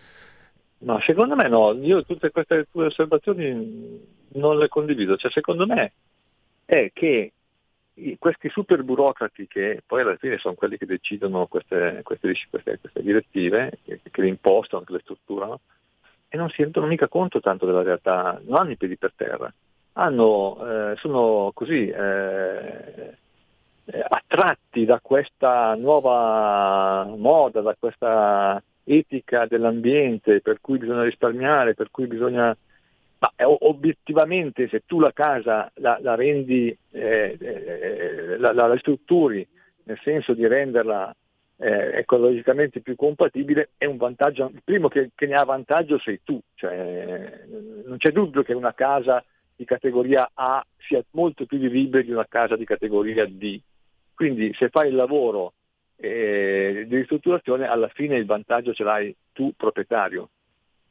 No, 0.83 0.99
secondo 1.01 1.37
me 1.37 1.49
no, 1.49 1.73
io 1.73 2.05
tutte 2.05 2.31
queste 2.31 2.67
tue 2.71 2.87
osservazioni 2.87 4.01
non 4.35 4.59
le 4.59 4.69
condivido, 4.69 5.17
cioè 5.17 5.31
secondo 5.31 5.67
me 5.67 5.93
è 6.65 6.91
che 6.93 7.33
questi 8.19 8.49
super 8.49 8.83
burocrati 8.83 9.47
che 9.47 9.83
poi 9.87 10.01
alla 10.01 10.17
fine 10.17 10.39
sono 10.39 10.55
quelli 10.55 10.79
che 10.79 10.87
decidono 10.87 11.47
queste, 11.47 12.01
queste, 12.03 12.35
queste, 12.49 12.79
queste 12.79 13.03
direttive, 13.03 13.79
che, 13.85 14.01
che, 14.11 14.21
le 14.23 14.29
impostano, 14.29 14.85
che 14.85 14.93
le 14.93 15.01
strutturano, 15.01 15.61
e 16.29 16.37
non 16.39 16.49
si 16.49 16.63
rendono 16.63 16.87
mica 16.87 17.09
conto 17.09 17.41
tanto 17.41 17.67
della 17.67 17.83
realtà, 17.83 18.41
non 18.45 18.61
hanno 18.61 18.71
i 18.71 18.77
piedi 18.77 18.97
per 18.97 19.13
terra, 19.15 19.53
hanno, 19.95 20.93
eh, 20.93 20.97
sono 20.97 21.51
così 21.53 21.89
eh 21.89 23.19
attratti 24.09 24.85
da 24.85 25.01
questa 25.01 25.75
nuova 25.75 27.05
moda, 27.17 27.61
da 27.61 27.75
questa 27.79 28.63
etica 28.85 29.47
dell'ambiente, 29.47 30.41
per 30.41 30.61
cui 30.61 30.79
bisogna 30.79 31.05
risparmiare, 31.05 31.75
per 31.75 31.91
cui 31.91 32.07
bisogna... 32.07 32.57
Ma 33.19 33.33
eh, 33.37 33.45
obiettivamente 33.45 34.69
se 34.69 34.83
tu 34.87 34.99
la 34.99 35.13
casa 35.13 35.71
la, 35.75 35.99
la 36.01 36.15
rendi, 36.15 36.75
eh, 36.91 37.37
eh, 37.39 38.39
la, 38.39 38.53
la, 38.53 38.73
ristrutturi 38.73 39.47
nel 39.83 40.01
senso 40.03 40.33
di 40.33 40.47
renderla 40.47 41.15
eh, 41.59 41.99
ecologicamente 41.99 42.81
più 42.81 42.97
compatibile, 42.97 43.71
è 43.77 43.85
un 43.85 43.99
vantaggio, 43.99 44.51
il 44.55 44.63
primo 44.65 44.89
che, 44.89 45.11
che 45.15 45.27
ne 45.27 45.35
ha 45.35 45.45
vantaggio 45.45 45.99
sei 45.99 46.21
tu, 46.25 46.41
cioè, 46.55 47.45
non 47.85 47.99
c'è 47.99 48.11
dubbio 48.11 48.43
che 48.43 48.55
una 48.55 48.73
casa 48.73 49.23
di 49.55 49.67
categoria 49.67 50.31
A 50.33 50.65
sia 50.79 51.03
molto 51.11 51.45
più 51.45 51.59
vivibile 51.59 52.03
di 52.03 52.13
una 52.13 52.27
casa 52.27 52.57
di 52.57 52.65
categoria 52.65 53.27
D. 53.27 53.61
Quindi 54.15 54.55
se 54.55 54.71
fai 54.71 54.89
il 54.89 54.95
lavoro 54.95 55.53
eh, 56.01 56.85
di 56.89 56.97
ristrutturazione 56.97 57.67
alla 57.67 57.89
fine 57.89 58.17
il 58.17 58.27
vantaggio 58.27 58.73
ce 58.73 58.85
l'hai 58.85 59.15
tu 59.33 59.53
proprietario. 59.57 60.31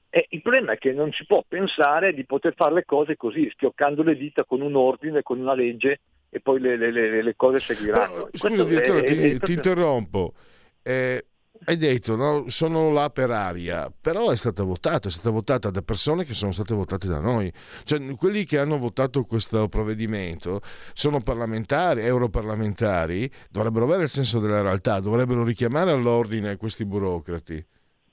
E 0.09 0.25
il 0.29 0.41
problema 0.41 0.73
è 0.73 0.77
che 0.77 0.91
non 0.91 1.11
si 1.11 1.25
può 1.25 1.43
pensare 1.47 2.13
di 2.13 2.25
poter 2.25 2.53
fare 2.55 2.73
le 2.73 2.85
cose 2.85 3.15
così, 3.15 3.49
schioccando 3.51 4.01
le 4.01 4.15
dita 4.15 4.43
con 4.43 4.61
un 4.61 4.75
ordine, 4.75 5.21
con 5.21 5.39
una 5.39 5.53
legge 5.53 5.99
e 6.29 6.39
poi 6.39 6.59
le, 6.59 6.77
le, 6.77 6.91
le, 6.91 7.21
le 7.21 7.35
cose 7.35 7.59
seguiranno. 7.59 8.17
No, 8.17 8.29
scusa, 8.31 8.63
direttore, 8.63 9.03
ti, 9.03 9.13
è, 9.13 9.37
ti, 9.39 9.53
interrompo. 9.53 10.33
Eh, 10.81 11.25
hai 11.65 11.77
detto 11.77 12.15
no, 12.15 12.45
sono 12.47 12.91
là 12.91 13.09
per 13.09 13.31
aria, 13.31 13.91
però 14.01 14.29
è 14.29 14.35
stata 14.35 14.63
votata, 14.63 15.07
è 15.07 15.11
stata 15.11 15.29
votata 15.29 15.69
da 15.69 15.81
persone 15.81 16.23
che 16.23 16.33
sono 16.33 16.51
state 16.51 16.73
votate 16.73 17.07
da 17.07 17.19
noi. 17.19 17.51
Cioè, 17.83 17.99
quelli 18.15 18.45
che 18.45 18.57
hanno 18.57 18.77
votato 18.77 19.23
questo 19.23 19.67
provvedimento 19.67 20.61
sono 20.93 21.21
parlamentari, 21.21 22.01
europarlamentari, 22.01 23.29
dovrebbero 23.49 23.85
avere 23.85 24.03
il 24.03 24.09
senso 24.09 24.39
della 24.39 24.61
realtà, 24.61 24.99
dovrebbero 24.99 25.43
richiamare 25.43 25.91
all'ordine 25.91 26.57
questi 26.57 26.85
burocrati. 26.85 27.63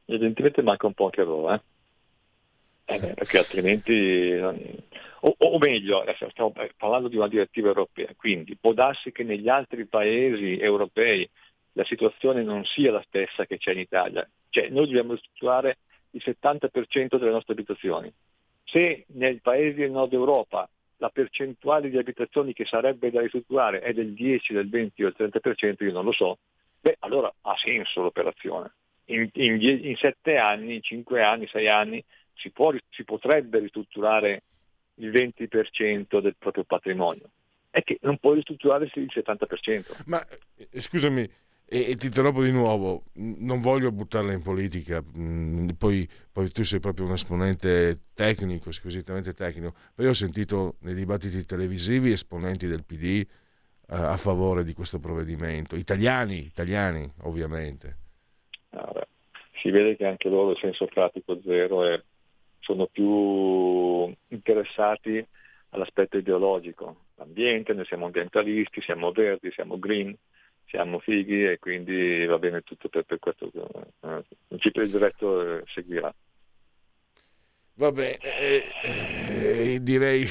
Evidentemente 0.07 0.62
manca 0.62 0.86
un 0.86 0.94
po' 0.94 1.05
anche 1.05 1.20
a 1.20 1.24
loro, 1.24 1.55
eh? 1.55 1.61
Eh, 2.88 2.99
perché 3.14 3.38
altrimenti, 3.38 4.38
o, 5.20 5.34
o, 5.36 5.59
meglio, 5.59 6.05
stiamo 6.30 6.53
parlando 6.76 7.09
di 7.09 7.16
una 7.16 7.26
direttiva 7.26 7.66
europea, 7.68 8.09
quindi 8.16 8.57
può 8.57 8.72
darsi 8.72 9.11
che 9.11 9.24
negli 9.24 9.49
altri 9.49 9.86
paesi 9.86 10.57
europei 10.59 11.28
la 11.77 11.85
situazione 11.85 12.43
non 12.43 12.64
sia 12.64 12.91
la 12.91 13.05
stessa 13.07 13.45
che 13.45 13.59
c'è 13.59 13.72
in 13.72 13.81
Italia. 13.81 14.29
Cioè, 14.49 14.68
noi 14.70 14.87
dobbiamo 14.87 15.12
ristrutturare 15.12 15.79
il 16.11 16.22
70% 16.24 17.18
delle 17.18 17.31
nostre 17.31 17.53
abitazioni. 17.53 18.12
Se 18.64 19.05
nei 19.09 19.41
paesi 19.41 19.77
del 19.77 19.91
nord 19.91 20.12
Europa 20.12 20.68
la 20.97 21.11
percentuale 21.11 21.91
di 21.91 21.99
abitazioni 21.99 22.55
che 22.55 22.64
sarebbe 22.64 23.11
da 23.11 23.20
ristrutturare 23.20 23.81
è 23.81 23.93
del 23.93 24.14
10, 24.14 24.55
del 24.55 24.70
20 24.70 25.05
o 25.05 25.12
del 25.14 25.31
30%, 25.31 25.85
io 25.85 25.93
non 25.93 26.05
lo 26.05 26.12
so, 26.12 26.39
beh, 26.81 26.97
allora 27.01 27.33
ha 27.43 27.55
senso 27.59 28.03
l'operazione. 28.03 28.72
In, 29.09 29.29
in, 29.35 29.61
in 29.61 29.97
7 29.97 30.39
anni, 30.39 30.77
in 30.77 30.83
5 30.83 31.22
anni, 31.22 31.47
6 31.47 31.68
anni 31.68 32.03
si, 32.33 32.51
può, 32.51 32.72
si 32.89 33.05
potrebbe 33.05 33.59
ristrutturare 33.59 34.43
il 34.95 35.11
20% 35.11 36.20
del 36.20 36.37
proprio 36.39 36.64
patrimonio. 36.64 37.29
È 37.68 37.83
che 37.83 37.99
non 38.01 38.16
puoi 38.16 38.37
ristrutturare 38.37 38.91
il 38.91 39.11
70%. 39.12 40.05
Ma 40.07 40.18
eh, 40.57 40.81
scusami, 40.81 41.31
e, 41.69 41.91
e, 41.91 41.97
ti 41.97 42.07
interrompo 42.07 42.45
di 42.45 42.53
nuovo, 42.53 43.07
non 43.14 43.61
voglio 43.61 43.91
buttarla 43.91 44.33
in 44.33 44.41
politica, 44.41 45.03
mm, 45.03 45.71
poi, 45.71 46.09
poi, 46.31 46.49
tu 46.51 46.62
sei 46.62 46.79
proprio 46.79 47.07
un 47.07 47.12
esponente 47.12 48.03
tecnico, 48.14 48.71
squisitamente 48.71 49.35
tecnico, 49.35 49.75
però 49.93 50.07
io 50.07 50.11
ho 50.11 50.17
sentito 50.17 50.77
nei 50.81 50.95
dibattiti 50.95 51.45
televisivi 51.45 52.12
esponenti 52.12 52.69
del 52.69 52.85
PD 52.85 53.27
eh, 53.89 53.95
a 53.95 54.17
favore 54.17 54.62
di 54.62 54.75
questo 54.75 55.01
provvedimento, 55.01 55.75
italiani, 55.75 56.39
italiani 56.39 57.11
ovviamente. 57.23 57.97
Allora, 58.71 59.05
si 59.61 59.71
vede 59.71 59.97
che 59.97 60.07
anche 60.07 60.29
loro 60.29 60.53
il 60.53 60.59
senso 60.59 60.87
pratico 60.87 61.41
zero 61.43 61.85
e 61.85 62.05
sono 62.61 62.87
più 62.87 64.14
interessati 64.29 65.25
all'aspetto 65.71 66.17
ideologico, 66.17 67.07
l'ambiente, 67.17 67.73
noi 67.73 67.87
siamo 67.87 68.07
ambientalisti, 68.07 68.81
siamo 68.83 69.11
verdi, 69.11 69.51
siamo 69.51 69.81
green, 69.81 70.17
siamo 70.67 70.99
fighi 70.99 71.45
e 71.45 71.59
quindi 71.59 72.25
va 72.27 72.39
bene 72.39 72.62
tutto 72.62 72.89
per, 72.89 73.05
per 73.05 73.19
questo. 73.19 73.51
Eh, 74.01 74.25
il 74.49 74.59
chip 74.59 74.83
diretto 74.83 75.59
eh, 75.59 75.62
seguirà. 75.67 76.12
Vabbè, 77.79 78.16
eh, 78.22 78.62
eh, 78.85 79.83
direi, 79.83 80.24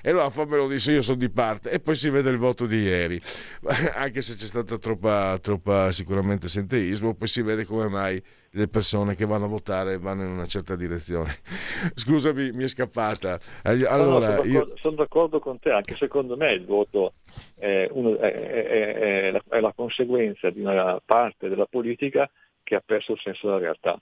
e 0.00 0.10
allora 0.10 0.30
fammelo 0.30 0.68
dire, 0.68 0.92
io 0.92 1.02
sono 1.02 1.18
di 1.18 1.30
parte, 1.30 1.68
e 1.68 1.80
poi 1.80 1.96
si 1.96 2.08
vede 2.10 2.30
il 2.30 2.36
voto 2.36 2.64
di 2.64 2.76
ieri, 2.76 3.20
anche 3.96 4.22
se 4.22 4.36
c'è 4.36 4.44
stata 4.44 4.78
troppa, 4.78 5.36
troppa 5.42 5.90
sicuramente 5.90 6.46
senteismo, 6.46 7.16
poi 7.16 7.26
si 7.26 7.42
vede 7.42 7.64
come 7.64 7.88
mai 7.88 8.22
le 8.50 8.68
persone 8.68 9.16
che 9.16 9.26
vanno 9.26 9.46
a 9.46 9.48
votare 9.48 9.98
vanno 9.98 10.22
in 10.22 10.28
una 10.28 10.46
certa 10.46 10.76
direzione. 10.76 11.38
Scusami, 11.92 12.52
mi 12.52 12.62
è 12.62 12.68
scappata. 12.68 13.36
Allora, 13.62 13.96
no, 13.96 14.18
no, 14.18 14.20
sono, 14.20 14.44
io... 14.44 14.52
d'accordo, 14.52 14.76
sono, 14.76 14.94
d'accordo, 14.94 15.40
con 15.40 15.58
te, 15.58 15.70
anche 15.70 15.96
secondo 15.96 16.36
me 16.36 16.52
il 16.52 16.64
voto 16.64 17.14
è, 17.56 17.88
uno, 17.90 18.16
è, 18.16 18.32
è, 18.32 19.30
la, 19.32 19.42
è, 19.48 19.58
la, 19.58 19.72
conseguenza 19.74 20.50
di 20.50 20.60
una 20.60 21.02
parte 21.04 21.48
della 21.48 21.66
politica 21.66 22.30
che 22.62 22.76
ha 22.76 22.82
perso 22.84 23.10
il 23.10 23.20
senso 23.20 23.48
della 23.48 23.58
realtà. 23.58 24.00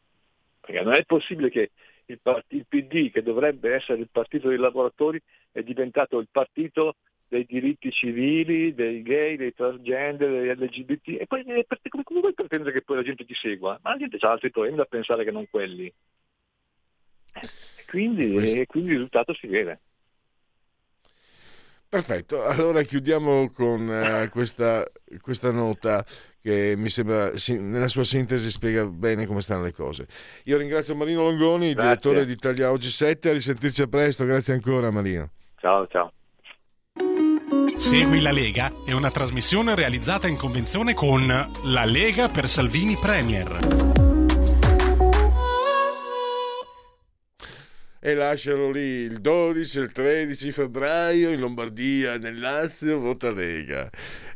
Perché 0.61 0.83
non 0.83 0.93
è 0.93 1.03
possibile 1.07 1.49
che 1.49 1.71
il, 2.13 2.21
part- 2.21 2.53
il 2.53 2.67
PD, 2.67 3.11
che 3.11 3.23
dovrebbe 3.23 3.75
essere 3.75 4.01
il 4.01 4.09
partito 4.11 4.49
dei 4.49 4.59
lavoratori, 4.59 5.21
è 5.53 5.63
diventato 5.63 6.19
il 6.19 6.29
partito 6.31 6.97
dei 7.29 7.47
diritti 7.47 7.93
civili, 7.93 8.75
dei 8.75 9.03
gay, 9.03 9.37
dei 9.37 9.55
transgender, 9.55 10.31
degli 10.31 10.65
LGBT, 10.65 11.21
e 11.21 11.27
poi 11.27 11.45
come, 11.45 12.03
come 12.03 12.21
vuoi 12.21 12.35
pretendere 12.35 12.73
che 12.73 12.83
poi 12.83 12.97
la 12.97 13.03
gente 13.05 13.25
ti 13.25 13.35
segua? 13.35 13.79
Ma 13.83 13.91
la 13.91 13.99
gente 13.99 14.19
ha 14.21 14.31
altri 14.31 14.51
problemi 14.51 14.77
da 14.77 14.85
pensare 14.85 15.25
che 15.25 15.31
non 15.31 15.47
quelli. 15.49 15.93
E 17.33 17.85
quindi, 17.87 18.61
e 18.61 18.67
quindi 18.67 18.91
il 18.91 18.97
risultato 18.97 19.33
si 19.35 19.47
vede. 19.47 19.81
Perfetto, 21.91 22.45
allora 22.45 22.83
chiudiamo 22.83 23.51
con 23.51 23.89
uh, 23.89 24.29
questa, 24.29 24.89
questa, 25.21 25.51
nota 25.51 26.05
che 26.43 26.75
mi 26.77 26.89
sembra 26.89 27.33
nella 27.59 27.89
sua 27.89 28.05
sintesi 28.05 28.51
spiega 28.51 28.87
bene 28.87 29.27
come 29.27 29.41
stanno 29.41 29.63
le 29.63 29.73
cose. 29.73 30.07
Io 30.45 30.57
ringrazio 30.57 30.95
Marino 30.95 31.23
Longoni, 31.23 31.73
grazie. 31.73 31.89
direttore 31.89 32.27
di 32.27 32.33
Italia 32.33 32.71
Oggi 32.71 32.91
7, 32.91 33.29
a 33.29 33.33
risentirci 33.33 33.83
a 33.83 33.87
presto, 33.87 34.25
grazie 34.25 34.55
ancora 34.55 34.91
Marino. 34.91 35.31
Ciao 35.57 35.87
ciao. 35.89 36.13
Segui 37.77 38.21
la 38.21 38.31
Lega 38.31 38.71
è 38.85 38.93
una 38.93 39.11
trasmissione 39.11 39.75
realizzata 39.75 40.29
in 40.29 40.37
convenzione 40.37 40.93
con 40.93 41.27
La 41.27 41.85
Lega 41.85 42.29
per 42.29 42.49
Salvini 42.49 42.97
Premier. 42.97 43.59
E 48.03 48.15
lasciano 48.15 48.71
lì 48.71 48.81
il 48.81 49.21
12 49.21 49.79
e 49.79 49.83
il 49.83 49.93
13 49.93 50.53
febbraio 50.53 51.31
in 51.31 51.41
Lombardia, 51.41 52.17
nel 52.17 52.39
Lazio, 52.39 52.99
vota 52.99 53.31
Lega. 53.31 53.91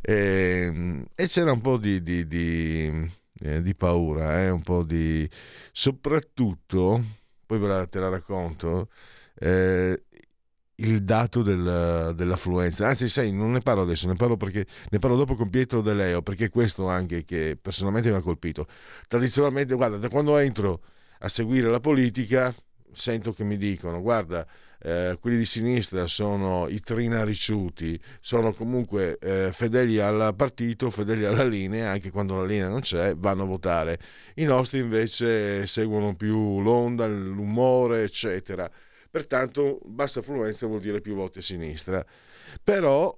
E, 0.07 1.03
e 1.15 1.27
c'era 1.27 1.51
un 1.51 1.61
po' 1.61 1.77
di, 1.77 2.03
di, 2.03 2.27
di, 2.27 3.11
eh, 3.39 3.61
di 3.63 3.73
paura, 3.73 4.43
eh? 4.43 4.51
un 4.51 4.61
po' 4.61 4.83
di... 4.83 5.27
soprattutto, 5.71 7.03
poi 7.43 7.57
ve 7.57 7.67
la, 7.67 7.87
te 7.87 7.99
la 7.99 8.09
racconto, 8.09 8.89
eh, 9.39 10.03
il 10.75 11.03
dato 11.03 11.41
del, 11.41 12.13
dell'affluenza. 12.15 12.87
Anzi, 12.87 13.09
sai, 13.09 13.31
non 13.31 13.51
ne 13.53 13.61
parlo 13.61 13.81
adesso, 13.81 14.05
ne 14.07 14.13
parlo, 14.13 14.37
perché, 14.37 14.67
ne 14.91 14.99
parlo 14.99 15.17
dopo 15.17 15.33
con 15.33 15.49
Pietro 15.49 15.81
De 15.81 15.95
Leo, 15.95 16.21
perché 16.21 16.49
questo 16.49 16.87
anche 16.87 17.25
che 17.25 17.57
personalmente 17.59 18.11
mi 18.11 18.17
ha 18.17 18.21
colpito. 18.21 18.67
Tradizionalmente, 19.07 19.73
guarda, 19.73 19.97
da 19.97 20.09
quando 20.09 20.37
entro 20.37 20.81
a 21.19 21.29
seguire 21.29 21.69
la 21.71 21.79
politica, 21.79 22.53
sento 22.93 23.33
che 23.33 23.43
mi 23.43 23.57
dicono, 23.57 24.01
guarda, 24.01 24.45
eh, 24.85 25.17
quelli 25.19 25.37
di 25.37 25.45
sinistra 25.45 26.05
sono 26.05 26.67
i 26.67 26.79
trinariciuti, 26.79 27.99
sono 28.21 28.53
comunque 28.53 29.17
eh, 29.17 29.51
fedeli 29.51 29.99
al 29.99 30.35
partito, 30.35 30.91
fedeli 30.91 31.25
alla 31.25 31.43
linea, 31.43 31.89
anche 31.89 32.11
quando 32.11 32.35
la 32.35 32.45
linea 32.45 32.67
non 32.67 32.81
c'è, 32.81 33.15
vanno 33.15 33.43
a 33.43 33.45
votare. 33.47 33.99
I 34.35 34.43
nostri 34.43 34.79
invece 34.79 35.65
seguono 35.65 36.15
più 36.15 36.61
l'onda, 36.61 37.07
l'umore, 37.07 38.03
eccetera. 38.03 38.69
Pertanto 39.09 39.79
bassa 39.85 40.19
affluenza 40.19 40.67
vuol 40.67 40.81
dire 40.81 41.01
più 41.01 41.15
voti 41.15 41.39
a 41.39 41.41
sinistra. 41.41 42.05
Però, 42.63 43.17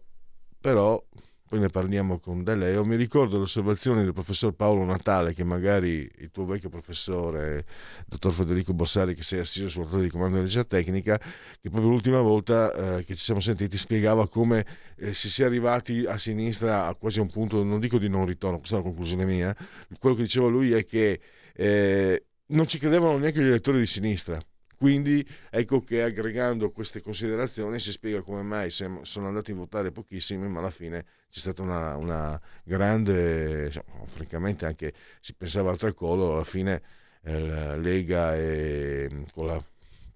però 0.62 1.04
poi 1.48 1.60
ne 1.60 1.70
parliamo 1.70 2.20
con 2.20 2.44
De 2.44 2.56
Leo, 2.56 2.84
mi 2.84 2.98
ricordo 2.98 3.38
l'osservazione 3.38 4.04
del 4.04 4.12
professor 4.12 4.54
Paolo 4.54 4.84
Natale, 4.84 5.34
che 5.34 5.46
magari 5.46 6.10
il 6.18 6.30
tuo 6.30 6.46
vecchio 6.46 6.68
professore, 6.68 7.66
dottor 8.06 8.34
Federico 8.34 8.74
Borsari, 8.74 9.16
che 9.16 9.24
sei 9.24 9.40
assiso 9.40 9.70
sul 9.70 10.02
di 10.02 10.10
comando 10.10 10.34
di 10.34 10.42
energia 10.42 10.66
tecnica, 10.66 11.18
che 11.18 11.70
proprio 11.70 11.90
l'ultima 11.90 12.20
volta 12.20 12.98
eh, 12.98 13.06
che 13.06 13.16
ci 13.16 13.24
siamo 13.24 13.40
sentiti 13.40 13.78
spiegava 13.78 14.28
come 14.28 14.66
eh, 14.98 15.14
si 15.14 15.30
sia 15.30 15.46
arrivati 15.46 16.04
a 16.06 16.18
sinistra 16.18 16.88
a 16.88 16.96
quasi 16.96 17.22
un 17.22 17.30
punto, 17.32 17.64
non 17.64 17.80
dico 17.80 17.98
di 17.98 18.10
non 18.10 18.26
ritorno, 18.26 18.58
questa 18.58 18.76
è 18.76 18.80
una 18.80 18.90
conclusione 18.90 19.26
mia, 19.26 19.56
quello 20.00 20.16
che 20.16 20.24
diceva 20.24 20.48
lui 20.48 20.74
è 20.74 20.86
che 20.86 21.22
eh, 21.54 22.26
non 22.48 22.68
ci 22.68 22.78
credevano 22.78 23.18
neanche 23.18 23.42
gli 23.42 23.48
elettori 23.48 23.80
di 23.80 23.88
sinistra 23.88 24.38
quindi 24.78 25.28
ecco 25.50 25.82
che 25.84 26.04
aggregando 26.04 26.70
queste 26.70 27.02
considerazioni 27.02 27.80
si 27.80 27.92
spiega 27.92 28.22
come 28.22 28.44
mai 28.44 28.70
sono 28.70 29.28
andati 29.28 29.52
a 29.52 29.56
votare 29.56 29.92
pochissimi, 29.92 30.48
ma 30.48 30.60
alla 30.60 30.70
fine 30.70 31.04
c'è 31.32 31.40
stata 31.40 31.64
una, 31.64 31.98
una 31.98 32.40
grande, 32.64 33.66
insomma, 33.66 34.06
francamente 34.06 34.68
anche 34.68 34.94
si 35.20 35.34
pensava 35.34 35.72
al 35.72 35.80
tricolore, 35.80 36.36
alla 36.36 36.44
fine 36.44 36.82
eh, 37.24 37.78
Lega 37.80 38.36
e 38.36 39.26
con 39.34 39.48
la, 39.48 39.64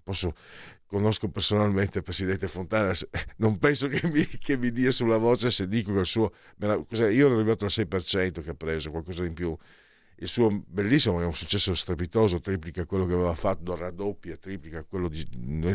posso, 0.02 0.32
conosco 0.86 1.28
personalmente 1.28 1.98
il 1.98 2.04
presidente 2.04 2.46
Fontana, 2.46 2.92
non 3.38 3.58
penso 3.58 3.88
che 3.88 4.06
mi, 4.06 4.24
che 4.24 4.56
mi, 4.56 4.70
dia 4.70 4.92
sulla 4.92 5.16
voce 5.16 5.50
se 5.50 5.66
dico 5.66 5.92
che 5.92 5.98
il 5.98 6.06
suo, 6.06 6.32
io 6.60 7.26
ero 7.26 7.34
arrivato 7.34 7.64
al 7.64 7.72
6% 7.72 8.42
che 8.42 8.50
ha 8.50 8.54
preso, 8.54 8.90
qualcosa 8.90 9.24
in 9.24 9.34
più 9.34 9.56
il 10.16 10.28
suo 10.28 10.62
bellissimo 10.66 11.20
è 11.20 11.24
un 11.24 11.34
successo 11.34 11.74
strepitoso, 11.74 12.40
triplica 12.40 12.84
quello 12.84 13.06
che 13.06 13.12
aveva 13.12 13.34
fatto, 13.34 13.74
raddoppia, 13.74 14.36
triplica 14.36 14.84
quello 14.84 15.08
di 15.08 15.26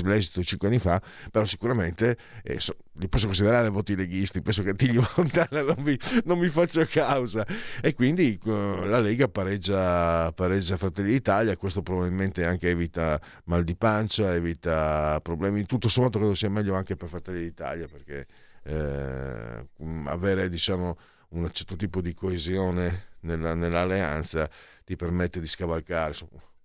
l'esito 0.03 0.39
di 0.39 0.45
cinque 0.45 0.67
anni 0.67 0.79
fa, 0.79 1.01
però 1.31 1.43
sicuramente 1.45 2.17
eh, 2.43 2.59
so, 2.59 2.75
li 2.93 3.09
posso 3.09 3.25
considerare 3.25 3.69
voti 3.69 3.95
leghisti, 3.95 4.41
penso 4.41 4.63
che 4.63 4.73
Tiglio 4.73 5.05
Montana 5.15 5.61
non 5.73 5.75
mi, 5.79 5.97
non 6.23 6.39
mi 6.39 6.47
faccia 6.47 6.85
causa. 6.85 7.45
E 7.81 7.93
quindi 7.93 8.39
uh, 8.43 8.85
la 8.85 8.99
Lega 8.99 9.27
pareggia, 9.27 10.31
pareggia 10.31 10.77
Fratelli 10.77 11.11
d'Italia, 11.11 11.57
questo 11.57 11.81
probabilmente 11.81 12.45
anche 12.45 12.69
evita 12.69 13.19
mal 13.45 13.63
di 13.63 13.75
pancia, 13.75 14.33
evita 14.33 15.19
problemi, 15.21 15.65
tutto 15.65 15.89
sommato 15.89 16.19
credo 16.19 16.35
sia 16.35 16.49
meglio 16.49 16.75
anche 16.75 16.95
per 16.95 17.09
Fratelli 17.09 17.41
d'Italia 17.41 17.87
perché 17.87 18.25
eh, 18.63 19.67
avere 20.05 20.49
diciamo 20.49 20.97
un 21.29 21.49
certo 21.51 21.75
tipo 21.75 22.01
di 22.01 22.13
coesione 22.13 23.06
nella, 23.21 23.53
nell'alleanza 23.53 24.49
ti 24.83 24.95
permette 24.95 25.39
di 25.39 25.47
scavalcare. 25.47 26.15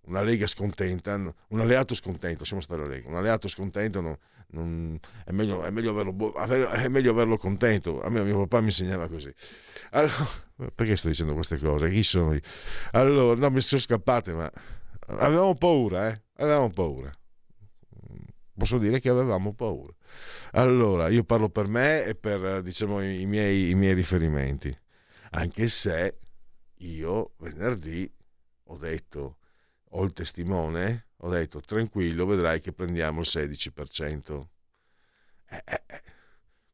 Una 0.05 0.23
Lega 0.23 0.47
scontenta, 0.47 1.15
un 1.15 1.61
alleato 1.61 1.95
scontento, 1.95 2.41
lasciamo 2.41 2.61
stare 2.61 2.83
la 2.83 2.89
Lega, 2.89 3.09
un 3.09 3.17
alleato 3.17 3.47
scontento 3.47 4.01
non, 4.01 4.17
non, 4.53 4.99
è, 5.25 5.33
meglio, 5.33 5.63
è, 5.63 5.71
meglio 5.71 5.91
averlo, 5.91 6.35
è, 6.35 6.89
meglio, 6.89 7.13
averlo, 7.13 7.37
contento. 7.37 8.03
A 8.03 8.11
me 8.11 8.23
mio 8.23 8.39
papà 8.41 8.61
mi 8.61 8.67
insegnava 8.67 9.09
così. 9.09 9.33
Allora, 9.91 10.15
perché 10.75 10.97
sto 10.97 11.09
dicendo 11.09 11.35
queste 11.35 11.59
cose? 11.59 11.91
Chi 11.91 12.03
sono 12.03 12.35
io? 12.35 12.41
Allora, 12.93 13.39
no, 13.39 13.51
mi 13.51 13.61
sono 13.61 13.81
scappate, 13.81 14.33
ma 14.33 14.51
avevamo 15.19 15.55
paura, 15.55 16.09
eh? 16.09 16.23
Avevamo 16.37 16.71
paura. 16.71 17.13
Posso 18.55 18.79
dire 18.79 19.01
che 19.01 19.09
avevamo 19.09 19.55
paura. 19.55 19.93
Allora, 20.53 21.09
io 21.09 21.25
parlo 21.25 21.49
per 21.49 21.67
me 21.69 22.05
e 22.05 22.15
per 22.15 22.61
diciamo, 22.63 23.03
i, 23.03 23.25
miei, 23.25 23.71
i 23.71 23.75
miei 23.75 23.95
riferimenti. 23.95 24.77
Anche 25.31 25.69
se 25.69 26.19
io 26.87 27.35
venerdì 27.39 28.11
ho 28.65 28.77
detto, 28.77 29.39
ho 29.91 30.05
il 30.05 30.13
testimone, 30.13 31.09
ho 31.19 31.29
detto 31.29 31.61
tranquillo, 31.61 32.27
vedrai 32.27 32.61
che 32.61 32.73
prendiamo 32.73 33.21
il 33.21 33.27
16%. 33.29 34.47
Eh, 35.49 35.63
eh, 35.65 35.83
eh. 35.87 36.03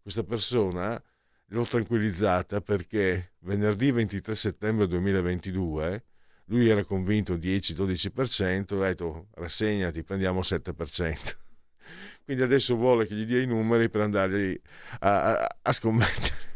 Questa 0.00 0.22
persona 0.22 1.02
l'ho 1.46 1.64
tranquillizzata 1.64 2.60
perché 2.60 3.32
venerdì 3.40 3.90
23 3.90 4.34
settembre 4.34 4.86
2022 4.86 6.04
lui 6.48 6.68
era 6.68 6.82
convinto 6.82 7.34
10-12%, 7.34 8.74
ho 8.74 8.80
detto 8.80 9.28
rassegnati, 9.34 10.02
prendiamo 10.02 10.38
il 10.38 10.46
7%. 10.48 11.36
Quindi 12.24 12.42
adesso 12.42 12.74
vuole 12.76 13.06
che 13.06 13.14
gli 13.14 13.24
dia 13.24 13.40
i 13.40 13.46
numeri 13.46 13.88
per 13.90 14.02
andargli 14.02 14.58
a, 15.00 15.42
a, 15.42 15.58
a 15.62 15.72
scommettere 15.72 16.47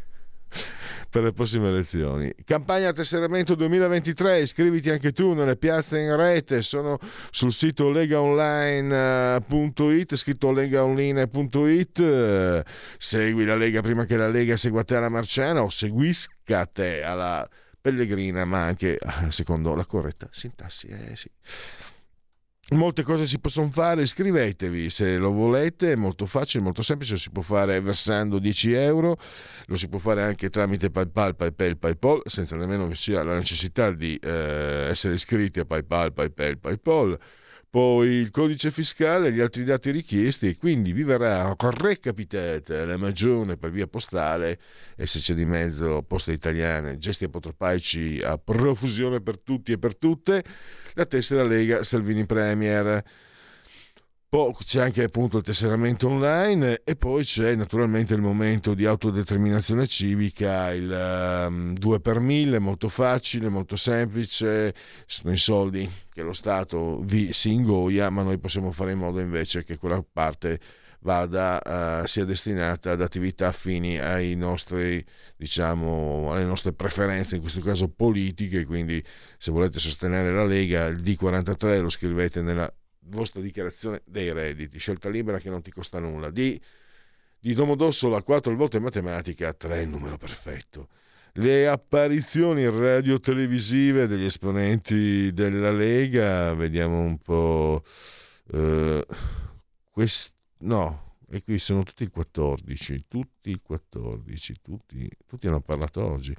per 1.13 1.21
le 1.21 1.31
prossime 1.31 1.67
elezioni. 1.67 2.33
Campagna 2.43 2.91
tesseramento 2.91 3.53
2023, 3.53 4.39
iscriviti 4.39 4.89
anche 4.89 5.11
tu 5.11 5.33
nelle 5.33 5.57
piazze 5.57 5.99
in 5.99 6.15
rete, 6.15 6.63
sono 6.63 6.97
sul 7.29 7.53
sito 7.53 7.91
legaonline.it, 7.91 10.15
scritto 10.15 10.51
legaonline.it, 10.51 12.63
segui 12.97 13.45
la 13.45 13.55
Lega 13.55 13.81
prima 13.81 14.05
che 14.05 14.17
la 14.17 14.27
Lega 14.27 14.57
segua 14.57 14.83
te 14.83 14.95
alla 14.95 15.09
Marciana 15.09 15.61
o 15.61 15.69
seguisca 15.69 16.65
te 16.65 17.03
alla 17.03 17.47
Pellegrina, 17.79 18.43
ma 18.45 18.63
anche 18.63 18.97
secondo 19.29 19.75
la 19.75 19.85
corretta 19.85 20.27
sintassi. 20.31 20.87
Eh 20.87 21.15
sì. 21.15 21.29
Molte 22.69 23.03
cose 23.03 23.27
si 23.27 23.39
possono 23.39 23.69
fare, 23.69 24.03
iscrivetevi 24.03 24.89
se 24.89 25.17
lo 25.17 25.31
volete, 25.31 25.91
è 25.91 25.95
molto 25.95 26.25
facile, 26.25 26.63
molto 26.63 26.81
semplice, 26.81 27.11
lo 27.11 27.19
si 27.19 27.29
può 27.29 27.41
fare 27.41 27.79
versando 27.81 28.39
10 28.39 28.71
euro, 28.71 29.17
lo 29.65 29.75
si 29.75 29.89
può 29.89 29.99
fare 29.99 30.23
anche 30.23 30.49
tramite 30.49 30.89
PayPal, 30.89 31.35
PayPal, 31.35 31.77
PayPal, 31.77 32.21
senza 32.25 32.55
nemmeno 32.55 32.87
che 32.87 32.95
sia 32.95 33.21
la 33.21 33.35
necessità 33.35 33.91
di 33.91 34.15
eh, 34.15 34.87
essere 34.89 35.13
iscritti 35.15 35.59
a 35.59 35.65
PayPal, 35.65 36.13
PayPal, 36.13 36.57
PayPal 36.57 37.19
poi 37.73 38.09
il 38.09 38.29
codice 38.29 38.69
fiscale 38.69 39.29
e 39.29 39.31
gli 39.31 39.39
altri 39.39 39.63
dati 39.63 39.89
richiesti 39.89 40.47
e 40.47 40.57
quindi 40.57 40.91
vi 40.91 41.01
verrà 41.01 41.55
recapitata 41.57 42.85
la 42.85 42.97
magione 42.97 43.57
per 43.57 43.71
via 43.71 43.87
postale 43.87 44.59
e 44.95 45.07
se 45.07 45.17
c'è 45.17 45.33
di 45.33 45.43
mezzo 45.43 46.03
poste 46.03 46.33
italiane, 46.33 46.99
gesti 46.99 47.23
apotropaici 47.23 48.21
a 48.23 48.37
profusione 48.37 49.21
per 49.21 49.39
tutti 49.39 49.71
e 49.71 49.79
per 49.79 49.95
tutte, 49.95 50.43
la 50.93 51.05
tessera 51.05 51.43
Lega 51.43 51.81
Salvini 51.81 52.27
Premier. 52.27 53.03
Poi 54.33 54.51
c'è 54.63 54.81
anche 54.81 55.03
appunto 55.03 55.37
il 55.37 55.43
tesseramento 55.43 56.07
online 56.07 56.81
e 56.83 56.95
poi 56.95 57.23
c'è 57.23 57.53
naturalmente 57.53 58.15
il 58.15 58.21
momento 58.21 58.73
di 58.73 58.83
autodeterminazione 58.83 59.85
civica, 59.85 60.73
il 60.73 60.89
um, 60.89 61.67
ehm, 61.67 61.77
2 61.77 61.99
per 61.99 62.19
1000, 62.19 62.57
molto 62.57 62.87
facile, 62.87 63.49
molto 63.49 63.75
semplice, 63.75 64.73
sono 65.05 65.33
i 65.33 65.37
soldi 65.37 65.87
che 66.11 66.23
lo 66.23 66.33
Stato 66.33 67.01
vi 67.03 67.31
si 67.31 67.51
ingoia, 67.51 68.09
ma 68.09 68.23
noi 68.23 68.39
possiamo 68.39 68.71
fare 68.71 68.93
in 68.93 68.97
modo 68.97 69.19
invece 69.19 69.63
che 69.63 69.77
quella 69.77 70.03
parte 70.11 70.59
vada, 71.01 72.01
uh, 72.01 72.07
sia 72.07 72.25
destinata 72.25 72.89
ad 72.89 73.01
attività 73.03 73.49
affini 73.49 73.99
nostri, 74.35 75.05
diciamo, 75.35 76.31
alle 76.31 76.43
nostre 76.43 76.73
preferenze, 76.73 77.35
in 77.35 77.41
questo 77.41 77.61
caso 77.61 77.87
politiche, 77.87 78.65
quindi 78.65 79.03
se 79.37 79.51
volete 79.51 79.77
sostenere 79.77 80.33
la 80.33 80.45
Lega, 80.45 80.87
il 80.87 81.03
D43 81.03 81.81
lo 81.81 81.89
scrivete 81.89 82.41
nella 82.41 82.73
vostra 83.05 83.41
dichiarazione 83.41 84.01
dei 84.05 84.31
redditi, 84.31 84.77
scelta 84.79 85.09
libera 85.09 85.39
che 85.39 85.49
non 85.49 85.61
ti 85.61 85.71
costa 85.71 85.99
nulla. 85.99 86.29
Di, 86.29 86.59
di 87.39 87.53
Domodossola 87.53 88.21
4 88.21 88.51
il 88.51 88.57
voto 88.57 88.77
in 88.77 88.83
matematica, 88.83 89.53
3 89.53 89.81
il 89.81 89.89
numero 89.89 90.17
perfetto. 90.17 90.89
Le 91.33 91.67
apparizioni 91.67 92.63
radio-televisive 92.69 94.05
degli 94.05 94.25
esponenti 94.25 95.33
della 95.33 95.71
Lega, 95.71 96.53
vediamo 96.53 96.99
un 96.99 97.17
po'. 97.17 97.83
Eh, 98.51 99.05
quest, 99.89 100.31
no, 100.59 101.12
e 101.33 101.43
qui 101.43 101.57
sono 101.57 101.81
tutti 101.81 102.03
il 102.03 102.11
14, 102.11 103.05
tutti 103.07 103.49
il 103.49 103.59
14, 103.63 104.53
tutti, 104.61 105.09
tutti 105.25 105.47
hanno 105.47 105.61
parlato 105.61 106.05
oggi. 106.05 106.35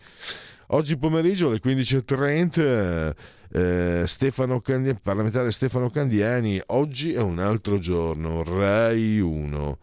Oggi 0.69 0.97
pomeriggio 0.97 1.49
alle 1.49 1.61
15.30 1.61 3.15
eh, 3.51 4.05
Stefano 4.07 4.61
Candiani, 4.61 4.99
parlamentare 5.03 5.51
Stefano 5.51 5.91
Candiani, 5.91 6.63
oggi 6.67 7.13
è 7.13 7.21
un 7.21 7.41
altro 7.41 7.79
giorno, 7.79 8.45
Rai 8.45 9.19
1 9.19 9.79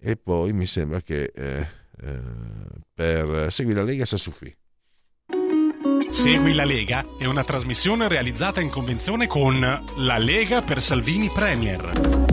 e 0.00 0.16
poi 0.16 0.54
mi 0.54 0.66
sembra 0.66 1.02
che 1.02 1.30
eh, 1.34 1.68
eh, 2.00 2.20
per 2.94 3.52
Segui 3.52 3.74
la 3.74 3.82
Lega 3.82 4.06
Sassufì. 4.06 4.56
Segui 6.08 6.54
la 6.54 6.64
Lega 6.64 7.04
è 7.18 7.26
una 7.26 7.44
trasmissione 7.44 8.08
realizzata 8.08 8.62
in 8.62 8.70
convenzione 8.70 9.26
con 9.26 9.60
La 9.60 10.16
Lega 10.16 10.62
per 10.62 10.80
Salvini 10.80 11.28
Premier. 11.28 12.23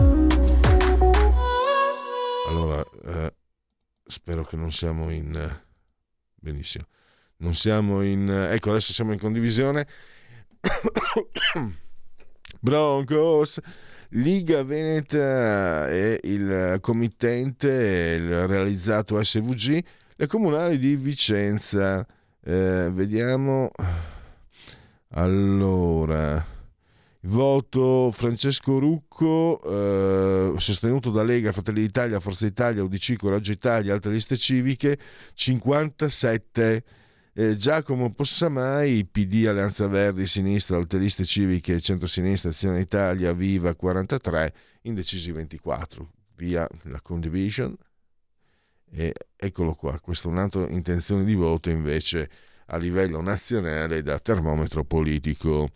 Allora, 2.52 2.84
eh, 3.06 3.32
spero 4.04 4.44
che 4.44 4.56
non 4.56 4.70
siamo 4.72 5.10
in... 5.10 5.60
benissimo. 6.34 6.86
Non 7.38 7.54
siamo 7.54 8.02
in... 8.02 8.28
ecco, 8.28 8.70
adesso 8.70 8.92
siamo 8.92 9.14
in 9.14 9.18
condivisione. 9.18 9.86
Broncos. 12.60 13.58
Liga 14.10 14.62
Veneta 14.62 15.88
e 15.88 16.20
il 16.24 16.76
committente, 16.82 17.68
il 18.20 18.46
realizzato 18.46 19.22
SVG, 19.22 19.82
le 20.16 20.26
comunali 20.26 20.76
di 20.76 20.96
Vicenza 20.96 22.06
eh, 22.44 22.90
vediamo. 22.92 23.70
Allora, 25.14 26.44
voto 27.24 28.10
Francesco 28.12 28.78
Rucco, 28.78 29.60
eh, 29.62 30.58
sostenuto 30.58 31.10
da 31.10 31.22
Lega, 31.22 31.52
Fratelli 31.52 31.80
d'Italia, 31.80 32.20
Forza 32.20 32.46
Italia, 32.46 32.82
UDC, 32.82 33.16
Coraggio 33.16 33.52
Italia, 33.52 33.94
altre 33.94 34.12
liste 34.12 34.36
civiche, 34.36 34.98
57. 35.34 36.84
Eh, 37.34 37.56
Giacomo 37.56 38.12
Possamai, 38.12 39.06
PD, 39.06 39.46
Alleanza 39.46 39.86
Verdi, 39.86 40.26
Sinistra, 40.26 40.76
Alte 40.76 40.98
Liste 40.98 41.24
Civiche, 41.24 41.80
Centro-Sinistra, 41.80 42.50
Azione 42.50 42.80
Italia, 42.80 43.32
Viva 43.32 43.74
43, 43.74 44.54
indecisi 44.82 45.32
24. 45.32 46.06
Via 46.36 46.68
la 46.82 47.00
condivision. 47.00 47.74
E 48.90 49.14
eccolo 49.34 49.72
qua, 49.72 49.98
questa 50.00 50.28
è 50.28 50.30
un'altra 50.30 50.68
intenzione 50.68 51.24
di 51.24 51.34
voto 51.34 51.70
invece 51.70 52.28
a 52.66 52.76
livello 52.76 53.22
nazionale 53.22 54.02
da 54.02 54.18
termometro 54.18 54.84
politico. 54.84 55.70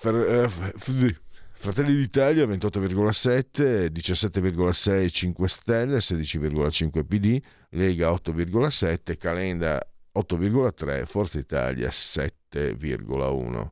Fratelli 0.00 1.96
d'Italia 1.96 2.46
28,7, 2.46 3.86
17,6 3.86 5.08
5 5.08 5.48
Stelle, 5.48 5.98
16,5 5.98 7.04
PD, 7.04 7.42
Lega 7.70 8.12
8,7, 8.12 9.16
Calenda 9.16 9.84
8,3, 10.14 11.04
Forza 11.04 11.40
Italia 11.40 11.88
7,1. 11.88 13.70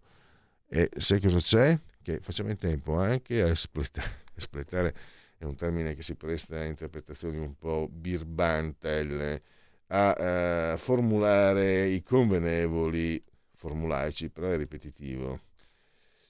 E 0.69 0.91
sai 0.97 1.21
cosa 1.21 1.39
c'è? 1.39 1.79
Che 2.03 2.19
facciamo 2.19 2.51
in 2.51 2.57
tempo 2.57 2.97
anche 2.97 3.43
a 3.43 3.47
espletare, 3.47 4.25
espletare 4.35 4.95
è 5.39 5.45
un 5.45 5.55
termine 5.55 5.95
che 5.95 6.03
si 6.03 6.17
presta 6.17 6.59
a 6.59 6.65
interpretazioni 6.65 7.39
un 7.39 7.57
po' 7.57 7.89
birbante, 7.89 9.43
a 9.87 10.73
uh, 10.73 10.77
formulare 10.77 11.87
i 11.87 12.03
convenevoli 12.03 13.23
formulaici, 13.53 14.29
però 14.29 14.49
è 14.49 14.57
ripetitivo. 14.57 15.46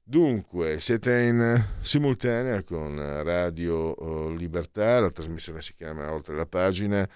Dunque, 0.09 0.79
siete 0.79 1.23
in 1.23 1.65
simultanea 1.81 2.63
con 2.63 2.97
Radio 3.25 4.31
Libertà, 4.37 5.01
la 5.01 5.11
trasmissione 5.11 5.61
si 5.63 5.75
chiama 5.75 6.13
Oltre 6.13 6.37
la 6.37 6.47
pagina, 6.47 7.09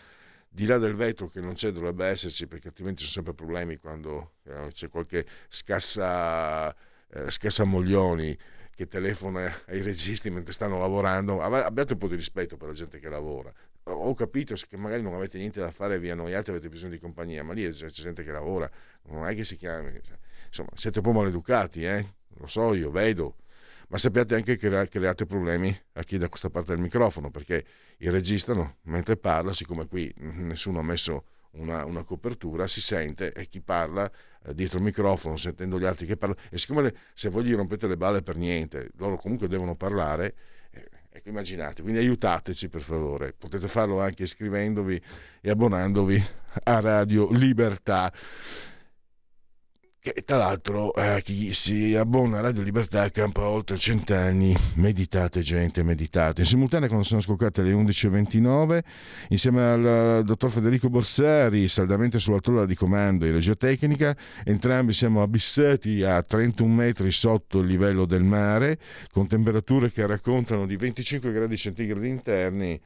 di 0.48 0.66
là 0.66 0.76
del 0.76 0.96
vetro 0.96 1.28
che 1.28 1.40
non 1.40 1.52
c'è 1.52 1.70
dovrebbe 1.70 2.06
esserci 2.06 2.48
perché 2.48 2.66
altrimenti 2.66 3.04
ci 3.04 3.08
sono 3.08 3.24
sempre 3.26 3.44
problemi 3.44 3.76
quando 3.76 4.32
eh, 4.42 4.70
c'è 4.72 4.88
qualche 4.88 5.24
scassa, 5.48 6.74
eh, 7.12 7.30
scassamoglioni 7.30 8.36
che 8.74 8.88
telefona 8.88 9.48
ai 9.68 9.82
registi 9.82 10.28
mentre 10.28 10.52
stanno 10.52 10.80
lavorando, 10.80 11.40
abbiate 11.40 11.92
un 11.92 11.98
po' 12.00 12.08
di 12.08 12.16
rispetto 12.16 12.56
per 12.56 12.66
la 12.66 12.74
gente 12.74 12.98
che 12.98 13.08
lavora. 13.08 13.52
Ho 13.84 14.14
capito 14.16 14.52
che 14.68 14.76
magari 14.76 15.02
non 15.02 15.14
avete 15.14 15.38
niente 15.38 15.60
da 15.60 15.70
fare, 15.70 16.00
vi 16.00 16.10
annoiate, 16.10 16.50
avete 16.50 16.68
bisogno 16.68 16.90
di 16.90 16.98
compagnia, 16.98 17.44
ma 17.44 17.52
lì 17.52 17.70
c'è 17.70 17.86
gente 17.86 18.24
che 18.24 18.32
lavora, 18.32 18.68
non 19.10 19.28
è 19.28 19.34
che 19.36 19.44
si 19.44 19.54
chiami. 19.54 19.92
Cioè, 20.02 20.18
insomma, 20.48 20.70
siete 20.74 20.98
un 20.98 21.04
po' 21.04 21.12
maleducati, 21.12 21.84
eh? 21.84 22.18
Lo 22.40 22.46
so, 22.46 22.74
io 22.74 22.90
vedo, 22.90 23.36
ma 23.88 23.98
sappiate 23.98 24.34
anche 24.34 24.56
che 24.56 24.88
create 24.88 25.26
problemi 25.26 25.76
a 25.94 26.02
chi 26.02 26.16
da 26.16 26.28
questa 26.28 26.48
parte 26.48 26.72
del 26.72 26.80
microfono, 26.80 27.30
perché 27.30 27.64
il 27.98 28.10
regista 28.10 28.76
mentre 28.82 29.16
parla, 29.16 29.52
siccome 29.52 29.86
qui 29.86 30.12
nessuno 30.16 30.78
ha 30.78 30.82
messo 30.82 31.24
una, 31.52 31.84
una, 31.84 32.02
copertura, 32.02 32.66
si 32.66 32.80
sente 32.80 33.32
e 33.32 33.46
chi 33.46 33.60
parla 33.60 34.10
eh, 34.44 34.54
dietro 34.54 34.78
il 34.78 34.84
microfono, 34.84 35.36
sentendo 35.36 35.78
gli 35.78 35.84
altri 35.84 36.06
che 36.06 36.16
parlano, 36.16 36.40
e 36.50 36.56
siccome 36.58 36.94
se 37.12 37.28
voi 37.28 37.44
gli 37.44 37.54
rompete 37.54 37.86
le 37.86 37.96
balle 37.96 38.22
per 38.22 38.36
niente, 38.36 38.90
loro 38.96 39.16
comunque 39.16 39.48
devono 39.48 39.74
parlare, 39.74 40.34
eh, 40.70 40.88
ecco 41.10 41.28
immaginate, 41.28 41.82
quindi 41.82 42.00
aiutateci 42.00 42.68
per 42.68 42.80
favore, 42.80 43.34
potete 43.36 43.68
farlo 43.68 44.00
anche 44.00 44.22
iscrivendovi 44.22 45.02
e 45.40 45.50
abbonandovi 45.50 46.24
a 46.64 46.80
Radio 46.80 47.30
Libertà 47.32 48.12
che 50.02 50.22
tra 50.24 50.38
l'altro 50.38 50.94
eh, 50.94 51.20
chi 51.22 51.52
si 51.52 51.94
abbona 51.94 52.38
a 52.38 52.40
Radio 52.40 52.62
Libertà 52.62 53.10
campa 53.10 53.46
oltre 53.46 53.76
cent'anni, 53.76 54.56
meditate 54.76 55.42
gente, 55.42 55.82
meditate. 55.82 56.40
In 56.40 56.46
simultanea 56.46 56.88
quando 56.88 57.04
sono 57.04 57.20
scoccate 57.20 57.62
le 57.62 57.74
11.29, 57.74 58.80
insieme 59.28 59.62
al 59.62 60.24
dottor 60.24 60.50
Federico 60.50 60.88
Borsari, 60.88 61.68
saldamente 61.68 62.18
sulla 62.18 62.40
tolla 62.40 62.64
di 62.64 62.74
comando 62.74 63.26
in 63.26 63.32
regia 63.32 63.54
tecnica, 63.54 64.16
entrambi 64.42 64.94
siamo 64.94 65.20
abissati 65.20 66.02
a 66.02 66.22
31 66.22 66.72
metri 66.72 67.10
sotto 67.10 67.58
il 67.58 67.66
livello 67.66 68.06
del 68.06 68.22
mare, 68.22 68.78
con 69.12 69.26
temperature 69.26 69.92
che 69.92 70.06
raccontano 70.06 70.64
di 70.64 70.76
25 70.76 71.30
gradi 71.30 71.58
centigradi 71.58 72.08
interni, 72.08 72.80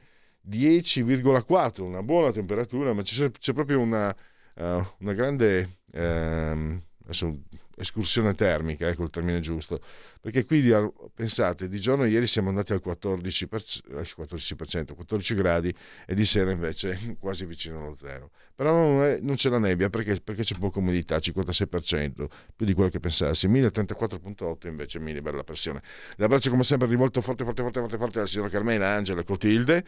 10,4, 0.45 1.81
una 1.81 2.03
buona 2.03 2.33
temperatura, 2.33 2.91
ma 2.91 3.03
c'è, 3.03 3.31
c'è 3.31 3.53
proprio 3.53 3.79
una, 3.79 4.13
uh, 4.57 4.85
una 4.99 5.13
grande... 5.13 5.77
Uh, 5.93 6.84
adesso 7.05 7.43
escursione 7.77 8.33
termica, 8.35 8.87
ecco 8.87 9.03
il 9.03 9.09
termine 9.09 9.39
giusto, 9.39 9.81
perché 10.19 10.45
qui 10.45 10.71
pensate, 11.13 11.67
di 11.67 11.79
giorno 11.79 12.05
ieri 12.05 12.25
siamo 12.25 12.49
andati 12.49 12.73
al 12.73 12.81
14%, 12.83 13.79
14%, 13.91 14.93
14 14.95 15.35
gradi 15.35 15.73
e 16.05 16.15
di 16.15 16.25
sera 16.25 16.51
invece 16.51 17.15
quasi 17.19 17.45
vicino 17.45 17.79
allo 17.79 17.95
zero. 17.95 18.31
Però 18.55 18.71
non, 18.71 19.03
è, 19.03 19.19
non 19.21 19.35
c'è 19.35 19.49
la 19.49 19.59
nebbia 19.59 19.89
perché, 19.89 20.19
perché, 20.21 20.43
c'è 20.43 20.57
poca 20.57 20.79
umidità, 20.79 21.17
56%, 21.17 22.27
più 22.55 22.65
di 22.65 22.73
quello 22.73 22.89
che 22.89 22.99
pensassi, 22.99 23.47
1034.8 23.47 24.67
invece 24.67 24.99
millibara 24.99 25.37
la 25.37 25.43
pressione. 25.43 25.81
L'abbraccio 26.15 26.49
come 26.49 26.63
sempre 26.63 26.87
rivolto 26.87 27.21
forte, 27.21 27.43
forte, 27.43 27.61
forte, 27.61 27.79
forte, 27.81 27.97
forte 27.97 28.17
alla 28.19 28.27
signora 28.27 28.49
Carmela, 28.49 28.93
Angela 28.93 29.21
e 29.21 29.23
Clotilde, 29.25 29.85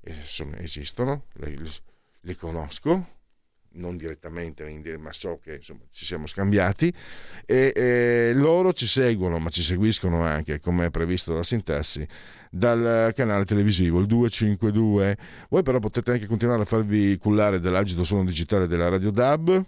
e, 0.00 0.12
insomma, 0.12 0.58
esistono, 0.58 1.26
le, 1.34 1.58
le 2.20 2.36
conosco, 2.36 3.15
non 3.76 3.96
direttamente, 3.96 4.64
ma 4.98 5.12
so 5.12 5.38
che 5.42 5.56
insomma, 5.56 5.80
ci 5.90 6.04
siamo 6.04 6.26
scambiati 6.26 6.92
e, 7.44 7.72
e, 7.74 8.32
loro 8.34 8.72
ci 8.72 8.86
seguono, 8.86 9.38
ma 9.38 9.50
ci 9.50 9.62
seguiscono 9.62 10.22
anche, 10.22 10.60
come 10.60 10.86
è 10.86 10.90
previsto 10.90 11.30
dalla 11.30 11.42
sintassi, 11.42 12.06
dal 12.50 13.12
canale 13.14 13.44
televisivo, 13.44 14.00
il 14.00 14.06
252. 14.06 15.16
Voi 15.48 15.62
però 15.62 15.78
potete 15.78 16.12
anche 16.12 16.26
continuare 16.26 16.62
a 16.62 16.66
farvi 16.66 17.16
cullare 17.18 17.60
dell'agito 17.60 18.04
suono 18.04 18.24
digitale 18.24 18.66
della 18.66 18.88
Radio 18.88 19.10
DAB 19.10 19.64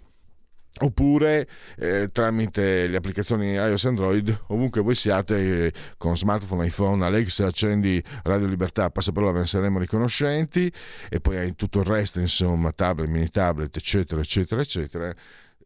oppure 0.81 1.47
eh, 1.77 2.09
tramite 2.11 2.87
le 2.87 2.97
applicazioni 2.97 3.53
iOS 3.53 3.85
Android 3.85 4.43
ovunque 4.47 4.81
voi 4.81 4.95
siate 4.95 5.65
eh, 5.65 5.73
con 5.97 6.15
smartphone, 6.15 6.65
iPhone, 6.65 7.03
Alexa 7.03 7.47
accendi 7.47 8.01
Radio 8.23 8.47
Libertà, 8.47 8.89
passaparola 8.89 9.31
ve 9.31 9.39
ne 9.39 9.47
saremo 9.47 9.79
riconoscenti 9.79 10.71
e 11.09 11.19
poi 11.19 11.37
hai 11.37 11.55
tutto 11.55 11.79
il 11.79 11.85
resto 11.85 12.19
insomma 12.19 12.71
tablet, 12.71 13.09
mini 13.09 13.29
tablet 13.29 13.75
eccetera 13.75 14.21
eccetera 14.21 14.61
eccetera 14.61 15.13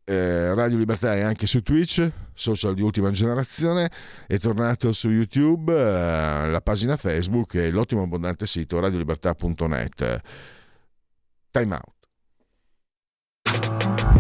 eh, 0.05 0.53
Radio 0.53 0.77
Libertà 0.77 1.15
è 1.15 1.21
anche 1.21 1.47
su 1.47 1.61
Twitch, 1.61 2.09
social 2.33 2.73
di 2.73 2.81
ultima 2.81 3.09
generazione, 3.11 3.89
è 4.27 4.37
tornato 4.37 4.91
su 4.91 5.09
YouTube, 5.09 5.71
eh, 5.71 6.49
la 6.49 6.61
pagina 6.61 6.97
Facebook 6.97 7.55
e 7.55 7.71
l'ottimo 7.71 8.03
abbondante 8.03 8.45
sito 8.45 8.79
radiolibertà.net. 8.79 10.21
Time 11.51 11.73
out. 11.73 12.02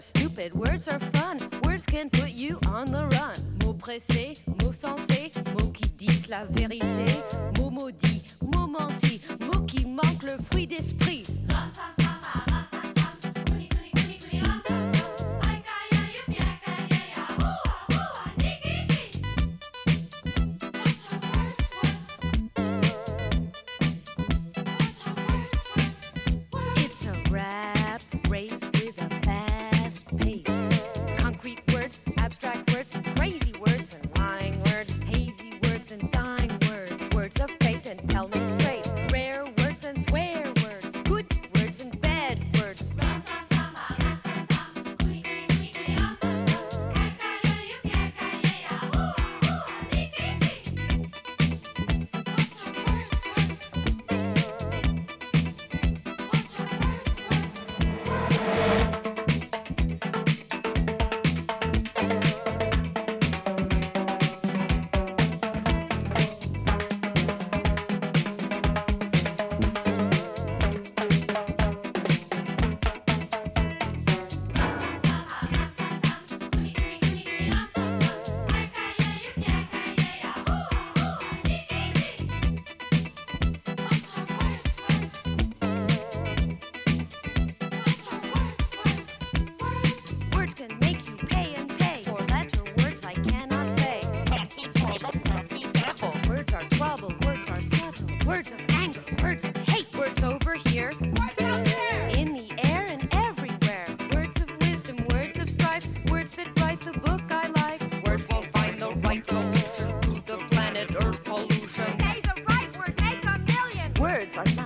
stupid, 0.00 0.54
words 0.54 0.88
are 0.88 0.98
fun. 0.98 1.19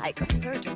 like 0.04 0.20
a 0.20 0.26
surgeon. 0.26 0.73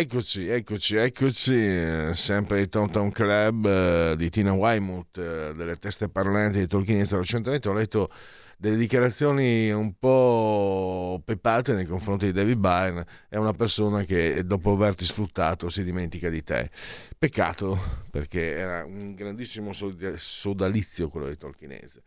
Eccoci, 0.00 0.46
eccoci, 0.46 0.94
eccoci, 0.94 1.54
eh, 1.54 2.10
sempre 2.14 2.60
il 2.60 2.68
Town 2.68 3.10
Club 3.10 3.66
eh, 3.66 4.14
di 4.16 4.30
Tina 4.30 4.52
Weymouth, 4.52 5.18
eh, 5.18 5.52
delle 5.56 5.74
teste 5.74 6.08
parlanti 6.08 6.60
di 6.60 6.68
Tolkien. 6.68 7.04
Recentemente 7.04 7.68
ho 7.68 7.72
letto 7.72 8.08
delle 8.56 8.76
dichiarazioni 8.76 9.72
un 9.72 9.98
po' 9.98 11.20
pepate 11.24 11.72
nei 11.72 11.84
confronti 11.84 12.26
di 12.26 12.32
David 12.32 12.58
Byrne. 12.58 13.06
È 13.28 13.34
una 13.38 13.54
persona 13.54 14.04
che 14.04 14.44
dopo 14.44 14.70
averti 14.70 15.04
sfruttato 15.04 15.68
si 15.68 15.82
dimentica 15.82 16.28
di 16.28 16.44
te. 16.44 16.70
Peccato, 17.18 18.04
perché 18.08 18.52
era 18.52 18.84
un 18.84 19.16
grandissimo 19.16 19.72
sod- 19.72 20.14
sodalizio 20.14 21.08
quello 21.08 21.28
di 21.28 21.36
Tolkienese. 21.36 22.02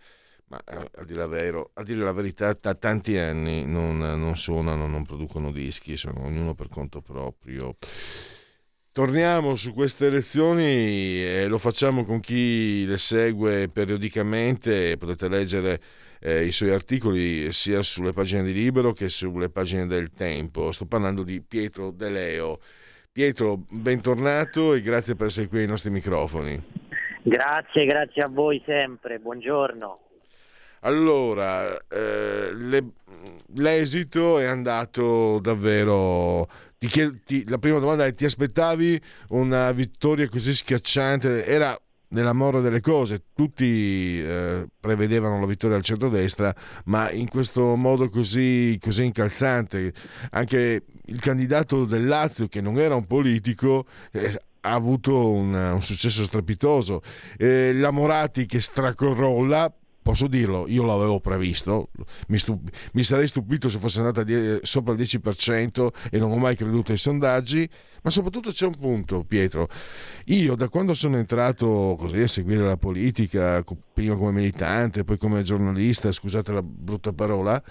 Ma 0.52 0.62
eh, 0.66 0.90
a 0.96 1.06
dire 1.06 1.20
la, 1.20 1.28
vero, 1.28 1.72
a 1.76 1.84
dire 1.84 2.04
la 2.04 2.12
verità, 2.12 2.52
da 2.60 2.76
tanti 2.76 3.18
anni 3.18 3.66
non, 3.66 4.00
non 4.00 4.36
suonano, 4.36 4.86
non 4.86 5.06
producono 5.06 5.50
dischi, 5.50 5.96
sono 5.96 6.26
ognuno 6.26 6.56
per 6.56 6.68
conto 6.68 7.00
proprio. 7.00 7.78
Torniamo 8.92 9.56
su 9.56 9.74
queste 9.74 10.08
elezioni 10.08 11.24
e 11.24 11.48
lo 11.48 11.58
facciamo 11.58 12.04
con 12.04 12.20
chi 12.20 12.86
le 12.86 12.98
segue 12.98 13.70
periodicamente. 13.70 14.98
Potete 14.98 15.30
leggere 15.30 15.80
eh, 16.20 16.44
i 16.44 16.52
suoi 16.52 16.72
articoli 16.72 17.54
sia 17.54 17.82
sulle 17.82 18.12
pagine 18.12 18.44
di 18.44 18.52
Libero 18.52 18.92
che 18.92 19.08
sulle 19.08 19.50
pagine 19.50 19.88
del 19.88 20.12
Tempo. 20.12 20.74
Sto 20.74 20.86
parlando 20.86 21.24
di 21.24 21.42
Pietro 21.42 21.92
De 21.92 22.10
Leo. 22.10 22.60
Pietro, 23.10 23.64
bentornato 23.70 24.74
e 24.74 24.82
grazie 24.82 25.16
per 25.16 25.28
essere 25.28 25.48
qui 25.48 25.60
ai 25.60 25.68
nostri 25.68 25.90
microfoni. 25.90 26.62
Grazie, 27.24 27.86
grazie 27.86 28.24
a 28.24 28.28
voi 28.28 28.62
sempre. 28.66 29.20
Buongiorno. 29.20 30.11
Allora, 30.84 31.78
eh, 31.88 32.54
le, 32.54 32.86
l'esito 33.56 34.40
è 34.40 34.46
andato 34.46 35.40
davvero. 35.40 36.48
Ti 36.78 36.88
chied, 36.88 37.24
ti, 37.24 37.48
la 37.48 37.60
prima 37.60 37.80
domanda 37.80 38.06
è: 38.06 38.14
ti 38.16 38.26
aspettavi 38.26 39.00
una 39.30 39.72
vittoria 39.72 40.28
così 40.28 40.56
schiacciante? 40.56 41.46
Era 41.46 41.80
nella 42.10 42.34
mora 42.34 42.60
delle 42.60 42.82
cose, 42.82 43.24
tutti 43.34 44.20
eh, 44.20 44.68
prevedevano 44.80 45.40
la 45.40 45.46
vittoria 45.46 45.78
al 45.78 45.84
centrodestra, 45.84 46.54
ma 46.86 47.12
in 47.12 47.30
questo 47.30 47.76
modo 47.76 48.10
così, 48.10 48.78
così 48.82 49.06
incalzante. 49.06 49.94
Anche 50.32 50.84
il 51.06 51.20
candidato 51.20 51.86
del 51.86 52.08
Lazio, 52.08 52.48
che 52.48 52.60
non 52.60 52.80
era 52.80 52.96
un 52.96 53.06
politico, 53.06 53.86
eh, 54.12 54.42
ha 54.62 54.74
avuto 54.74 55.30
un, 55.30 55.54
un 55.54 55.82
successo 55.82 56.24
strepitoso. 56.24 57.02
Eh, 57.38 57.74
la 57.74 57.92
Morati 57.92 58.46
che 58.46 58.60
stracorolla 58.60 59.74
posso 60.02 60.28
dirlo, 60.28 60.68
io 60.68 60.84
l'avevo 60.84 61.20
previsto, 61.20 61.90
mi, 62.28 62.38
stup- 62.38 62.70
mi 62.94 63.04
sarei 63.04 63.28
stupito 63.28 63.70
se 63.70 63.78
fosse 63.78 64.00
andata 64.00 64.24
die- 64.24 64.60
sopra 64.64 64.94
il 64.94 65.00
10% 65.00 65.94
e 66.10 66.18
non 66.18 66.32
ho 66.32 66.38
mai 66.38 66.56
creduto 66.56 66.92
ai 66.92 66.98
sondaggi, 66.98 67.70
ma 68.04 68.10
soprattutto 68.10 68.52
c'è 68.52 68.66
un 68.66 68.78
punto, 68.78 69.24
Pietro. 69.24 69.70
Io 70.26 70.56
da 70.56 70.70
quando 70.70 70.94
sono 70.94 71.18
entrato 71.18 71.96
così 72.00 72.20
a 72.22 72.28
seguire 72.28 72.64
la 72.64 72.78
politica, 72.78 73.64
prima 73.94 74.16
come 74.16 74.32
militante, 74.32 75.04
poi 75.04 75.18
come 75.18 75.44
giornalista, 75.44 76.12
scusate 76.12 76.52
la 76.52 76.64
brutta 76.64 77.14
parola, 77.14 77.62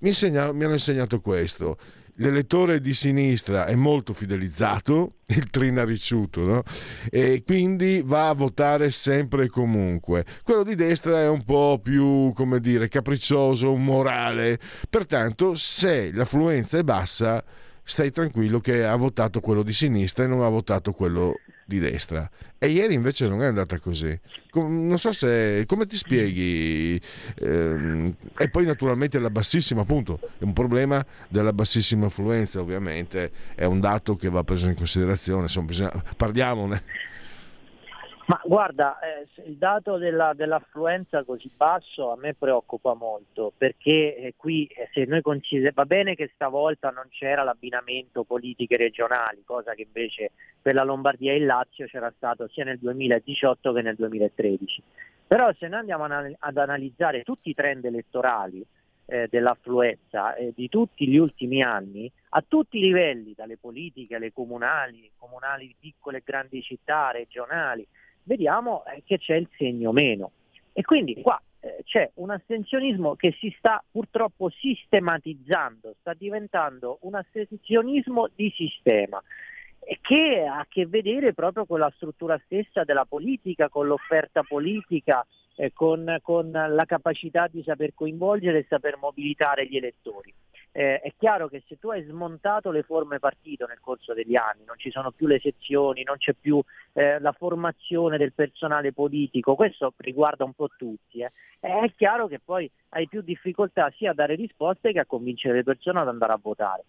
mi, 0.00 0.08
insegna- 0.08 0.52
mi 0.52 0.64
hanno 0.64 0.74
insegnato 0.74 1.18
questo 1.20 1.76
l'elettore 2.16 2.80
di 2.80 2.94
sinistra 2.94 3.66
è 3.66 3.74
molto 3.74 4.12
fidelizzato, 4.12 5.14
il 5.30 5.48
trinariciuto, 5.50 6.44
no? 6.44 6.62
e 7.10 7.42
quindi 7.44 8.02
va 8.04 8.28
a 8.28 8.34
votare 8.34 8.90
sempre 8.90 9.44
e 9.44 9.48
comunque. 9.48 10.24
Quello 10.42 10.62
di 10.62 10.74
destra 10.74 11.20
è 11.20 11.28
un 11.28 11.44
po' 11.44 11.80
più, 11.82 12.32
come 12.34 12.60
dire, 12.60 12.88
capriccioso, 12.88 13.74
morale. 13.76 14.58
Pertanto, 14.88 15.54
se 15.54 16.10
l'affluenza 16.12 16.78
è 16.78 16.82
bassa, 16.82 17.44
stai 17.82 18.10
tranquillo 18.10 18.60
che 18.60 18.84
ha 18.84 18.96
votato 18.96 19.40
quello 19.40 19.62
di 19.62 19.72
sinistra 19.72 20.24
e 20.24 20.26
non 20.28 20.42
ha 20.42 20.48
votato 20.48 20.92
quello 20.92 21.34
di 21.70 21.78
destra. 21.78 22.28
E 22.58 22.68
ieri 22.68 22.94
invece 22.94 23.28
non 23.28 23.42
è 23.42 23.46
andata 23.46 23.78
così. 23.78 24.18
Non 24.54 24.98
so 24.98 25.12
se 25.12 25.62
come 25.66 25.86
ti 25.86 25.96
spieghi. 25.96 27.00
Ehm, 27.38 28.12
e 28.36 28.50
poi 28.50 28.64
naturalmente 28.64 29.20
la 29.20 29.30
bassissima, 29.30 29.82
appunto, 29.82 30.18
è 30.38 30.42
un 30.42 30.52
problema 30.52 31.04
della 31.28 31.52
bassissima 31.52 32.06
affluenza, 32.06 32.60
ovviamente, 32.60 33.30
è 33.54 33.64
un 33.64 33.78
dato 33.78 34.16
che 34.16 34.28
va 34.28 34.42
preso 34.42 34.66
in 34.66 34.74
considerazione, 34.74 35.42
insomma, 35.42 35.66
bisogna, 35.66 36.04
parliamone. 36.16 36.82
Ma 38.30 38.40
guarda, 38.44 39.00
eh, 39.00 39.26
il 39.48 39.56
dato 39.56 39.96
della, 39.96 40.34
dell'affluenza 40.34 41.24
così 41.24 41.50
basso 41.52 42.12
a 42.12 42.16
me 42.16 42.32
preoccupa 42.34 42.94
molto 42.94 43.52
perché 43.56 44.14
eh, 44.14 44.34
qui 44.36 44.66
eh, 44.66 44.88
se 44.92 45.04
noi 45.04 45.20
consideriamo, 45.20 45.74
va 45.74 45.84
bene 45.84 46.14
che 46.14 46.30
stavolta 46.32 46.90
non 46.90 47.08
c'era 47.10 47.42
l'abbinamento 47.42 48.22
politiche 48.22 48.76
regionali, 48.76 49.42
cosa 49.44 49.74
che 49.74 49.82
invece 49.82 50.30
per 50.62 50.74
la 50.74 50.84
Lombardia 50.84 51.32
e 51.32 51.38
il 51.38 51.44
Lazio 51.44 51.86
c'era 51.86 52.12
stato 52.14 52.46
sia 52.46 52.62
nel 52.62 52.78
2018 52.78 53.72
che 53.72 53.82
nel 53.82 53.96
2013. 53.96 54.82
Però 55.26 55.52
se 55.58 55.66
noi 55.66 55.80
andiamo 55.80 56.04
ad 56.04 56.56
analizzare 56.56 57.24
tutti 57.24 57.50
i 57.50 57.54
trend 57.54 57.84
elettorali 57.84 58.64
eh, 59.06 59.26
dell'affluenza 59.28 60.36
eh, 60.36 60.52
di 60.54 60.68
tutti 60.68 61.08
gli 61.08 61.16
ultimi 61.16 61.64
anni, 61.64 62.08
a 62.28 62.44
tutti 62.46 62.78
i 62.78 62.82
livelli, 62.82 63.34
dalle 63.36 63.56
politiche 63.56 64.14
alle 64.14 64.32
comunali, 64.32 65.10
comunali 65.18 65.66
di 65.66 65.74
piccole 65.80 66.18
e 66.18 66.22
grandi 66.24 66.62
città, 66.62 67.10
regionali, 67.10 67.84
vediamo 68.30 68.84
eh, 68.84 69.02
che 69.04 69.18
c'è 69.18 69.34
il 69.34 69.48
segno 69.56 69.90
meno. 69.90 70.30
E 70.72 70.82
quindi 70.82 71.20
qua 71.20 71.42
eh, 71.58 71.82
c'è 71.84 72.08
un 72.14 72.30
astensionismo 72.30 73.16
che 73.16 73.34
si 73.40 73.52
sta 73.58 73.82
purtroppo 73.90 74.48
sistematizzando, 74.50 75.96
sta 75.98 76.14
diventando 76.14 76.98
un 77.02 77.16
astensionismo 77.16 78.28
di 78.32 78.52
sistema 78.54 79.20
che 80.00 80.44
ha 80.46 80.60
a 80.60 80.66
che 80.68 80.86
vedere 80.86 81.32
proprio 81.32 81.64
con 81.64 81.80
la 81.80 81.92
struttura 81.96 82.40
stessa 82.44 82.84
della 82.84 83.06
politica, 83.06 83.68
con 83.68 83.88
l'offerta 83.88 84.44
politica, 84.44 85.26
eh, 85.56 85.72
con, 85.72 86.18
con, 86.22 86.50
la 86.52 86.84
capacità 86.84 87.48
di 87.48 87.62
saper 87.64 87.94
coinvolgere 87.94 88.58
e 88.58 88.66
saper 88.68 88.98
mobilitare 88.98 89.66
gli 89.66 89.76
elettori. 89.76 90.32
Eh, 90.72 91.00
è 91.00 91.12
chiaro 91.18 91.48
che 91.48 91.62
se 91.66 91.78
tu 91.78 91.90
hai 91.90 92.02
smontato 92.04 92.70
le 92.70 92.82
forme 92.82 93.18
partito 93.18 93.66
nel 93.66 93.80
corso 93.80 94.14
degli 94.14 94.36
anni, 94.36 94.64
non 94.64 94.78
ci 94.78 94.90
sono 94.90 95.10
più 95.10 95.26
le 95.26 95.40
sezioni, 95.40 96.04
non 96.04 96.16
c'è 96.16 96.32
più 96.32 96.62
eh, 96.92 97.18
la 97.18 97.32
formazione 97.32 98.18
del 98.18 98.32
personale 98.32 98.92
politico, 98.92 99.56
questo 99.56 99.92
riguarda 99.96 100.44
un 100.44 100.52
po' 100.52 100.68
tutti, 100.76 101.20
eh. 101.20 101.32
è 101.58 101.92
chiaro 101.96 102.28
che 102.28 102.38
poi 102.38 102.70
hai 102.90 103.08
più 103.08 103.20
difficoltà 103.20 103.92
sia 103.96 104.12
a 104.12 104.14
dare 104.14 104.36
risposte 104.36 104.92
che 104.92 105.00
a 105.00 105.06
convincere 105.06 105.54
le 105.54 105.64
persone 105.64 106.00
ad 106.00 106.08
andare 106.08 106.32
a 106.32 106.40
votare. 106.40 106.84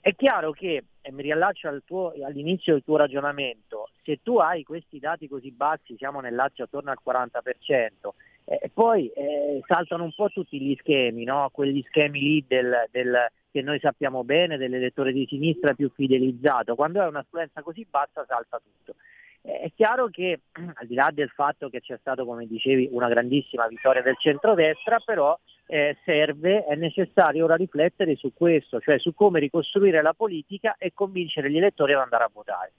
È 0.00 0.14
chiaro 0.14 0.52
che, 0.52 0.84
e 1.00 1.10
mi 1.10 1.22
riallaccio 1.22 1.66
al 1.66 1.82
tuo, 1.84 2.12
all'inizio 2.24 2.74
del 2.74 2.84
tuo 2.84 2.96
ragionamento, 2.96 3.90
se 4.04 4.20
tu 4.22 4.38
hai 4.38 4.62
questi 4.62 5.00
dati 5.00 5.26
così 5.26 5.50
bassi, 5.50 5.96
siamo 5.96 6.20
nel 6.20 6.36
Lazio 6.36 6.62
attorno 6.62 6.92
al 6.92 6.98
40%, 7.04 8.10
e 8.48 8.70
poi 8.72 9.08
eh, 9.08 9.60
saltano 9.66 10.04
un 10.04 10.12
po' 10.14 10.28
tutti 10.28 10.60
gli 10.60 10.76
schemi, 10.78 11.24
no? 11.24 11.50
quegli 11.52 11.82
schemi 11.88 12.20
lì 12.20 12.44
del, 12.46 12.86
del, 12.92 13.26
che 13.50 13.60
noi 13.60 13.80
sappiamo 13.80 14.22
bene 14.22 14.56
dell'elettore 14.56 15.12
di 15.12 15.26
sinistra 15.28 15.74
più 15.74 15.90
fidelizzato, 15.92 16.76
quando 16.76 17.00
hai 17.00 17.08
un'affluenza 17.08 17.62
così 17.62 17.84
bassa 17.90 18.24
salta 18.24 18.60
tutto. 18.62 18.94
È 19.42 19.70
chiaro 19.74 20.08
che 20.08 20.40
al 20.74 20.86
di 20.86 20.94
là 20.94 21.10
del 21.12 21.28
fatto 21.30 21.68
che 21.68 21.80
c'è 21.80 21.98
stato, 22.00 22.24
come 22.24 22.46
dicevi, 22.46 22.88
una 22.92 23.08
grandissima 23.08 23.66
vittoria 23.66 24.02
del 24.02 24.16
centrodestra, 24.16 25.00
però 25.04 25.36
eh, 25.66 25.96
serve, 26.04 26.64
è 26.66 26.76
necessario 26.76 27.44
ora 27.44 27.56
riflettere 27.56 28.14
su 28.14 28.32
questo, 28.32 28.78
cioè 28.78 29.00
su 29.00 29.12
come 29.12 29.40
ricostruire 29.40 30.02
la 30.02 30.14
politica 30.14 30.76
e 30.78 30.92
convincere 30.94 31.50
gli 31.50 31.56
elettori 31.56 31.94
ad 31.94 32.00
andare 32.00 32.24
a 32.24 32.30
votare. 32.32 32.72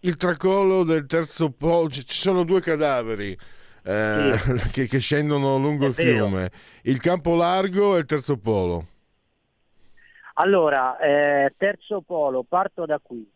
Il 0.00 0.16
tracollo 0.18 0.84
del 0.84 1.06
terzo 1.06 1.50
polo, 1.50 1.88
ci 1.88 2.04
sono 2.06 2.44
due 2.44 2.60
cadaveri. 2.60 3.60
Eh, 3.84 4.34
sì. 4.38 4.70
che, 4.72 4.86
che, 4.86 4.98
scendono 4.98 5.58
lungo 5.58 5.84
è 5.84 5.88
il 5.88 5.94
vero. 5.94 6.26
fiume, 6.26 6.50
il 6.82 7.00
campo 7.00 7.34
largo 7.34 7.96
e 7.96 8.00
il 8.00 8.04
terzo 8.06 8.36
polo. 8.36 8.86
Allora, 10.34 10.98
eh, 10.98 11.52
terzo 11.56 12.00
polo, 12.00 12.42
parto 12.42 12.86
da 12.86 12.98
qui 13.02 13.28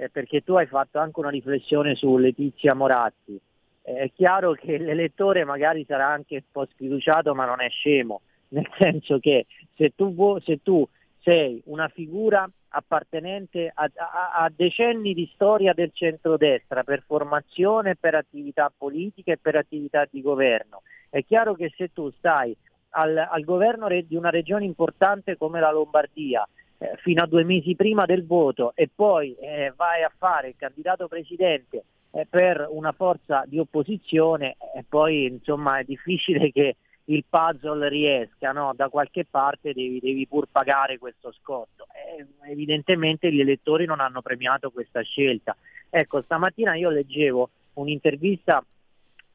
eh, 0.00 0.08
perché 0.08 0.42
tu 0.42 0.54
hai 0.54 0.66
fatto 0.66 0.98
anche 0.98 1.20
una 1.20 1.28
riflessione 1.28 1.94
su 1.94 2.16
Letizia 2.16 2.74
Moratti. 2.74 3.38
Eh, 3.82 3.94
è 3.94 4.12
chiaro 4.14 4.52
che 4.52 4.78
l'elettore 4.78 5.44
magari 5.44 5.84
sarà 5.86 6.08
anche 6.08 6.36
un 6.36 6.42
po' 6.50 6.66
sfiduciato, 6.66 7.34
ma 7.34 7.44
non 7.44 7.60
è 7.60 7.68
scemo, 7.68 8.22
nel 8.48 8.68
senso 8.78 9.18
che 9.18 9.46
se 9.76 9.92
tu, 9.94 10.38
se 10.42 10.62
tu 10.62 10.86
sei 11.20 11.60
una 11.66 11.88
figura 11.88 12.50
appartenente 12.70 13.70
a, 13.72 13.90
a, 13.94 14.44
a, 14.44 14.52
decenni 14.54 15.14
di 15.14 15.28
storia 15.34 15.72
del 15.72 15.90
centrodestra 15.92 16.84
per 16.84 17.02
formazione, 17.06 17.96
per 17.96 18.14
attività 18.14 18.72
politica 18.76 19.32
e 19.32 19.38
per 19.38 19.56
attività 19.56 20.06
di 20.10 20.20
governo. 20.20 20.82
È 21.08 21.24
chiaro 21.24 21.54
che 21.54 21.72
se 21.76 21.92
tu 21.92 22.10
stai 22.12 22.56
al, 22.90 23.16
al 23.16 23.44
governo 23.44 23.88
di 23.88 24.16
una 24.16 24.30
regione 24.30 24.64
importante 24.64 25.36
come 25.36 25.60
la 25.60 25.70
Lombardia 25.70 26.46
eh, 26.78 26.92
fino 26.96 27.22
a 27.22 27.26
due 27.26 27.44
mesi 27.44 27.74
prima 27.74 28.06
del 28.06 28.24
voto 28.24 28.72
e 28.74 28.88
poi 28.92 29.34
eh, 29.34 29.72
vai 29.76 30.02
a 30.02 30.12
fare 30.16 30.48
il 30.48 30.54
candidato 30.56 31.08
presidente 31.08 31.84
eh, 32.12 32.26
per 32.28 32.66
una 32.70 32.92
forza 32.92 33.44
di 33.46 33.58
opposizione 33.58 34.56
e 34.74 34.84
poi 34.88 35.26
insomma 35.26 35.78
è 35.78 35.84
difficile 35.84 36.50
che 36.52 36.76
il 37.10 37.24
puzzle 37.28 37.88
riesca, 37.88 38.52
no? 38.52 38.72
da 38.74 38.88
qualche 38.88 39.26
parte 39.28 39.72
devi, 39.72 39.98
devi 40.00 40.26
pur 40.26 40.46
pagare 40.50 40.98
questo 40.98 41.32
scotto. 41.32 41.86
Eh, 41.92 42.50
evidentemente 42.50 43.32
gli 43.32 43.40
elettori 43.40 43.84
non 43.84 44.00
hanno 44.00 44.22
premiato 44.22 44.70
questa 44.70 45.02
scelta. 45.02 45.56
Ecco, 45.88 46.22
stamattina 46.22 46.74
io 46.76 46.90
leggevo 46.90 47.50
un'intervista 47.74 48.64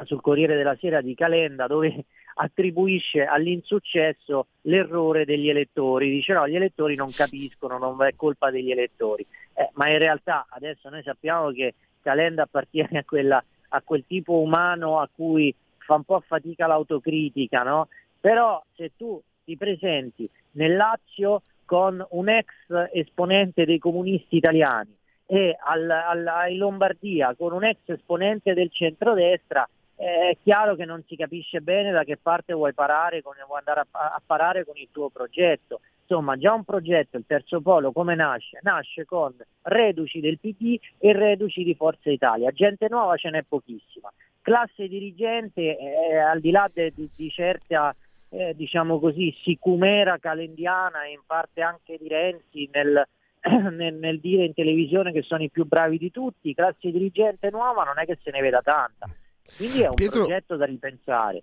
sul 0.04 0.22
Corriere 0.22 0.56
della 0.56 0.78
Sera 0.80 1.02
di 1.02 1.16
Calenda 1.16 1.68
dove 1.68 2.06
attribuisce 2.36 3.26
all'insuccesso 3.26 4.48
l'errore 4.62 5.26
degli 5.26 5.50
elettori, 5.50 6.10
dice 6.10 6.34
no, 6.34 6.48
gli 6.48 6.56
elettori 6.56 6.96
non 6.96 7.12
capiscono, 7.12 7.78
non 7.78 8.02
è 8.04 8.16
colpa 8.16 8.52
degli 8.52 8.72
elettori, 8.72 9.26
eh, 9.54 9.70
ma 9.74 9.90
in 9.90 9.98
realtà 9.98 10.46
adesso 10.50 10.90
noi 10.90 11.02
sappiamo 11.04 11.52
che 11.52 11.76
Calenda 12.02 12.44
appartiene 12.44 13.00
a, 13.00 13.04
quella, 13.06 13.44
a 13.70 13.82
quel 13.82 14.06
tipo 14.06 14.40
umano 14.40 15.00
a 15.00 15.10
cui 15.14 15.54
fa 15.86 15.96
un 15.96 16.04
po' 16.04 16.20
fatica 16.26 16.68
l'autocritica, 16.68 17.64
no? 17.64 17.88
Però 18.20 18.62
se 18.76 18.92
tu 18.98 19.22
ti 19.44 19.56
presenti 19.56 20.30
nel 20.54 20.76
Lazio 20.76 21.44
con 21.64 22.06
un 22.12 22.30
ex 22.30 22.48
esponente 22.92 23.66
dei 23.66 23.80
comunisti 23.80 24.38
italiani 24.38 24.96
e 25.26 25.56
al, 25.60 25.90
al, 25.90 26.52
in 26.52 26.58
Lombardia 26.58 27.34
con 27.36 27.54
un 27.54 27.64
ex 27.64 27.78
esponente 27.86 28.54
del 28.54 28.72
centrodestra, 28.72 29.68
eh, 29.96 30.30
è 30.30 30.38
chiaro 30.44 30.76
che 30.76 30.86
non 30.86 31.04
si 31.08 31.16
capisce 31.16 31.62
bene 31.62 31.92
da 31.92 32.04
che 32.04 32.18
parte 32.18 32.54
vuoi, 32.54 32.74
parare 32.74 33.22
con, 33.22 33.36
vuoi 33.46 33.60
andare 33.60 33.82
a, 33.82 33.88
a 33.92 34.22
parare 34.24 34.66
con 34.66 34.78
il 34.78 34.90
tuo 34.92 35.10
progetto. 35.10 35.82
Insomma, 36.08 36.38
già 36.38 36.54
un 36.54 36.64
progetto, 36.64 37.18
il 37.18 37.24
terzo 37.26 37.62
polo, 37.62 37.92
come 37.92 38.14
nasce? 38.14 38.60
Nasce 38.62 39.06
con 39.06 39.34
reduci 39.64 40.20
del 40.20 40.38
PD 40.38 40.80
e 41.00 41.14
reduci 41.14 41.64
di 41.64 41.74
Forza 41.74 42.12
Italia. 42.12 42.52
Gente 42.52 42.88
nuova 42.90 43.16
ce 43.16 43.32
n'è 43.32 43.42
pochissima 43.42 44.12
classe 44.46 44.88
dirigente, 44.88 45.76
eh, 45.76 46.18
al 46.18 46.40
di 46.40 46.52
là 46.52 46.70
di, 46.72 47.10
di, 47.16 47.30
certa 47.32 47.96
eh, 48.30 48.54
diciamo 48.56 49.00
così, 49.00 49.36
sicumera 49.42 50.20
calendiana 50.20 51.06
e 51.06 51.14
in 51.14 51.22
parte 51.26 51.62
anche 51.62 51.98
di 52.00 52.08
Renzi 52.08 52.70
nel, 52.72 53.08
nel, 53.74 53.96
nel, 53.96 54.20
dire 54.20 54.46
in 54.46 54.54
televisione 54.54 55.12
che 55.12 55.24
sono 55.24 55.42
i 55.42 55.50
più 55.50 55.66
bravi 55.66 55.98
di 55.98 56.12
tutti, 56.12 56.54
classe 56.54 56.92
dirigente 56.92 57.50
nuova 57.50 57.84
non 57.86 57.98
è 57.98 58.06
che 58.06 58.20
se 58.22 58.30
ne 58.30 58.42
veda 58.42 58.62
tanta. 58.62 59.10
Quindi 59.58 59.82
è 59.82 59.88
un 59.88 59.96
Pietro, 59.96 60.20
progetto 60.20 60.56
da 60.58 60.66
ripensare. 60.66 61.42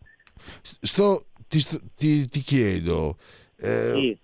Sto, 0.62 1.26
ti, 1.48 1.58
ti, 1.96 2.28
ti, 2.28 2.40
chiedo, 2.40 3.16
eh, 3.58 3.92
sì. 3.94 4.18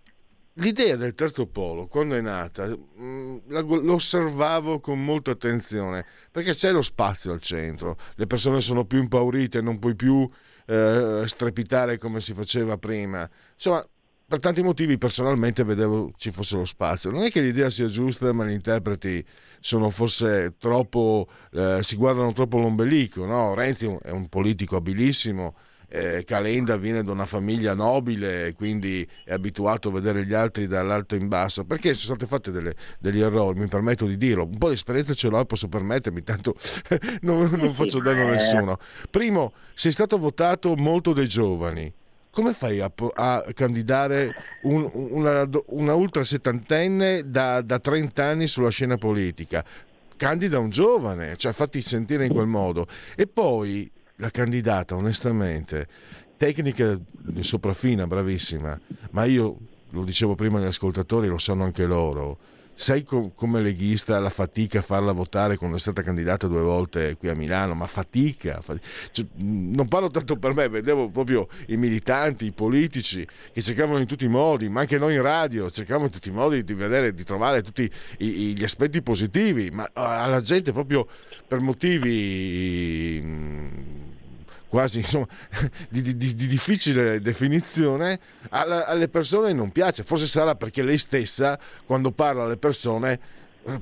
L'idea 0.60 0.96
del 0.96 1.14
terzo 1.14 1.46
polo, 1.46 1.86
quando 1.86 2.16
è 2.16 2.20
nata, 2.20 2.66
mm, 2.66 3.38
lo 3.48 3.94
osservavo 3.94 4.80
con 4.80 5.04
molta 5.04 5.30
attenzione, 5.30 6.04
perché 6.32 6.52
c'è 6.52 6.72
lo 6.72 6.82
spazio 6.82 7.32
al 7.32 7.40
centro, 7.40 7.96
le 8.16 8.26
persone 8.26 8.60
sono 8.60 8.84
più 8.84 8.98
impaurite, 8.98 9.60
non 9.60 9.78
puoi 9.78 9.94
più 9.94 10.28
eh, 10.66 11.22
strepitare 11.26 11.96
come 11.98 12.20
si 12.20 12.32
faceva 12.32 12.76
prima. 12.76 13.28
Insomma, 13.54 13.86
per 14.26 14.40
tanti 14.40 14.62
motivi 14.62 14.98
personalmente 14.98 15.62
vedevo 15.64 16.12
ci 16.16 16.30
fosse 16.30 16.56
lo 16.56 16.64
spazio. 16.64 17.10
Non 17.10 17.22
è 17.22 17.30
che 17.30 17.40
l'idea 17.40 17.70
sia 17.70 17.86
giusta, 17.86 18.32
ma 18.32 18.44
gli 18.44 18.50
interpreti 18.50 19.24
sono 19.60 19.90
forse 19.90 20.56
troppo, 20.58 21.28
eh, 21.52 21.78
si 21.82 21.96
guardano 21.96 22.32
troppo 22.32 22.58
l'ombelico. 22.58 23.24
No? 23.24 23.54
Renzi 23.54 23.86
è 24.02 24.10
un 24.10 24.28
politico 24.28 24.76
abilissimo, 24.76 25.54
eh, 25.88 26.24
Calenda 26.24 26.76
viene 26.76 27.02
da 27.02 27.12
una 27.12 27.26
famiglia 27.26 27.74
nobile 27.74 28.48
e 28.48 28.52
quindi 28.52 29.08
è 29.24 29.32
abituato 29.32 29.88
a 29.88 29.92
vedere 29.92 30.26
gli 30.26 30.34
altri 30.34 30.66
dall'alto 30.66 31.14
in 31.14 31.28
basso, 31.28 31.64
perché 31.64 31.94
sono 31.94 32.16
state 32.16 32.26
fatte 32.26 32.50
delle, 32.50 32.74
degli 32.98 33.20
errori, 33.20 33.58
mi 33.58 33.68
permetto 33.68 34.06
di 34.06 34.16
dirlo, 34.16 34.44
un 34.44 34.58
po' 34.58 34.68
di 34.68 34.74
esperienza 34.74 35.14
ce 35.14 35.28
l'ho 35.28 35.40
e 35.40 35.46
posso 35.46 35.68
permettermi, 35.68 36.22
tanto 36.22 36.54
non, 37.22 37.50
non 37.50 37.72
faccio 37.74 38.00
danno 38.00 38.26
a 38.26 38.30
nessuno. 38.30 38.78
Primo, 39.10 39.52
sei 39.74 39.92
stato 39.92 40.18
votato 40.18 40.74
molto 40.76 41.12
dai 41.12 41.26
giovani, 41.28 41.92
come 42.30 42.52
fai 42.52 42.80
a, 42.80 42.92
a 43.14 43.44
candidare 43.54 44.34
un, 44.62 44.88
una, 44.92 45.48
una, 45.68 45.94
ultra 45.94 46.22
settantenne 46.22 47.28
da, 47.28 47.62
da 47.62 47.78
30 47.78 48.22
anni 48.22 48.46
sulla 48.46 48.68
scena 48.70 48.96
politica? 48.96 49.64
Candida 50.16 50.58
un 50.58 50.70
giovane, 50.70 51.36
cioè 51.36 51.52
fatti 51.52 51.80
sentire 51.80 52.26
in 52.26 52.32
quel 52.32 52.46
modo. 52.46 52.86
E 53.16 53.26
poi 53.26 53.90
la 54.18 54.30
candidata, 54.30 54.94
onestamente, 54.96 55.86
tecnica 56.36 56.98
di 57.10 57.42
sopraffina, 57.42 58.06
bravissima, 58.06 58.78
ma 59.10 59.24
io 59.24 59.56
lo 59.90 60.04
dicevo 60.04 60.34
prima 60.34 60.58
agli 60.58 60.66
ascoltatori, 60.66 61.28
lo 61.28 61.38
sanno 61.38 61.64
anche 61.64 61.84
loro. 61.84 62.38
Sai 62.74 63.02
com- 63.02 63.32
come 63.34 63.60
leghista 63.60 64.20
la 64.20 64.30
fatica 64.30 64.78
a 64.78 64.82
farla 64.82 65.10
votare 65.10 65.56
quando 65.56 65.76
è 65.76 65.80
stata 65.80 66.00
candidata 66.00 66.46
due 66.46 66.60
volte 66.60 67.16
qui 67.16 67.28
a 67.28 67.34
Milano, 67.34 67.74
ma 67.74 67.88
fatica. 67.88 68.60
fatica. 68.60 68.86
Cioè, 69.10 69.26
non 69.34 69.88
parlo 69.88 70.10
tanto 70.10 70.36
per 70.36 70.54
me, 70.54 70.68
vedevo 70.68 71.08
proprio 71.08 71.48
i 71.66 71.76
militanti, 71.76 72.44
i 72.44 72.52
politici 72.52 73.26
che 73.52 73.62
cercavano 73.62 73.98
in 73.98 74.06
tutti 74.06 74.26
i 74.26 74.28
modi, 74.28 74.68
ma 74.68 74.82
anche 74.82 74.96
noi 74.96 75.14
in 75.14 75.22
radio 75.22 75.68
cercavamo 75.68 76.04
in 76.04 76.12
tutti 76.12 76.28
i 76.28 76.32
modi 76.32 76.62
di 76.62 76.74
vedere, 76.74 77.12
di 77.14 77.24
trovare 77.24 77.62
tutti 77.62 77.90
i, 78.18 78.54
gli 78.56 78.62
aspetti 78.62 79.02
positivi, 79.02 79.70
ma 79.72 79.90
alla 79.92 80.40
gente 80.40 80.70
proprio 80.70 81.08
per 81.48 81.58
motivi 81.58 83.20
quasi 84.68 84.98
insomma, 84.98 85.26
di, 85.88 86.02
di, 86.02 86.16
di, 86.16 86.46
difficile 86.46 87.20
definizione, 87.20 88.20
alla, 88.50 88.86
alle 88.86 89.08
persone 89.08 89.52
non 89.52 89.72
piace. 89.72 90.02
Forse 90.02 90.26
sarà 90.26 90.54
perché 90.54 90.82
lei 90.82 90.98
stessa, 90.98 91.58
quando 91.84 92.12
parla 92.12 92.44
alle 92.44 92.58
persone, 92.58 93.18
eh, 93.64 93.80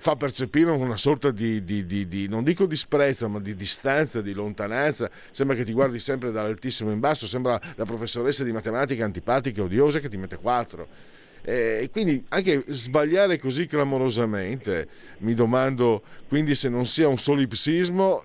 fa 0.00 0.16
percepire 0.16 0.70
una 0.70 0.96
sorta 0.96 1.30
di, 1.30 2.26
non 2.28 2.44
dico 2.44 2.66
disprezzo, 2.66 3.28
ma 3.28 3.40
di 3.40 3.54
distanza, 3.54 4.20
di 4.20 4.32
lontananza. 4.32 5.10
Sembra 5.30 5.56
che 5.56 5.64
ti 5.64 5.72
guardi 5.72 5.98
sempre 5.98 6.30
dall'altissimo 6.30 6.90
in 6.90 7.00
basso, 7.00 7.26
sembra 7.26 7.60
la 7.76 7.84
professoressa 7.84 8.44
di 8.44 8.52
matematica 8.52 9.04
antipatica 9.04 9.60
e 9.60 9.64
odiosa 9.64 10.00
che 10.00 10.08
ti 10.08 10.16
mette 10.16 10.36
4. 10.36 11.14
E 11.48 11.88
quindi 11.92 12.24
anche 12.30 12.64
sbagliare 12.68 13.38
così 13.38 13.66
clamorosamente, 13.66 14.88
mi 15.18 15.32
domando 15.32 16.02
quindi 16.26 16.56
se 16.56 16.68
non 16.68 16.84
sia 16.86 17.06
un 17.06 17.18
solipsismo 17.18 18.24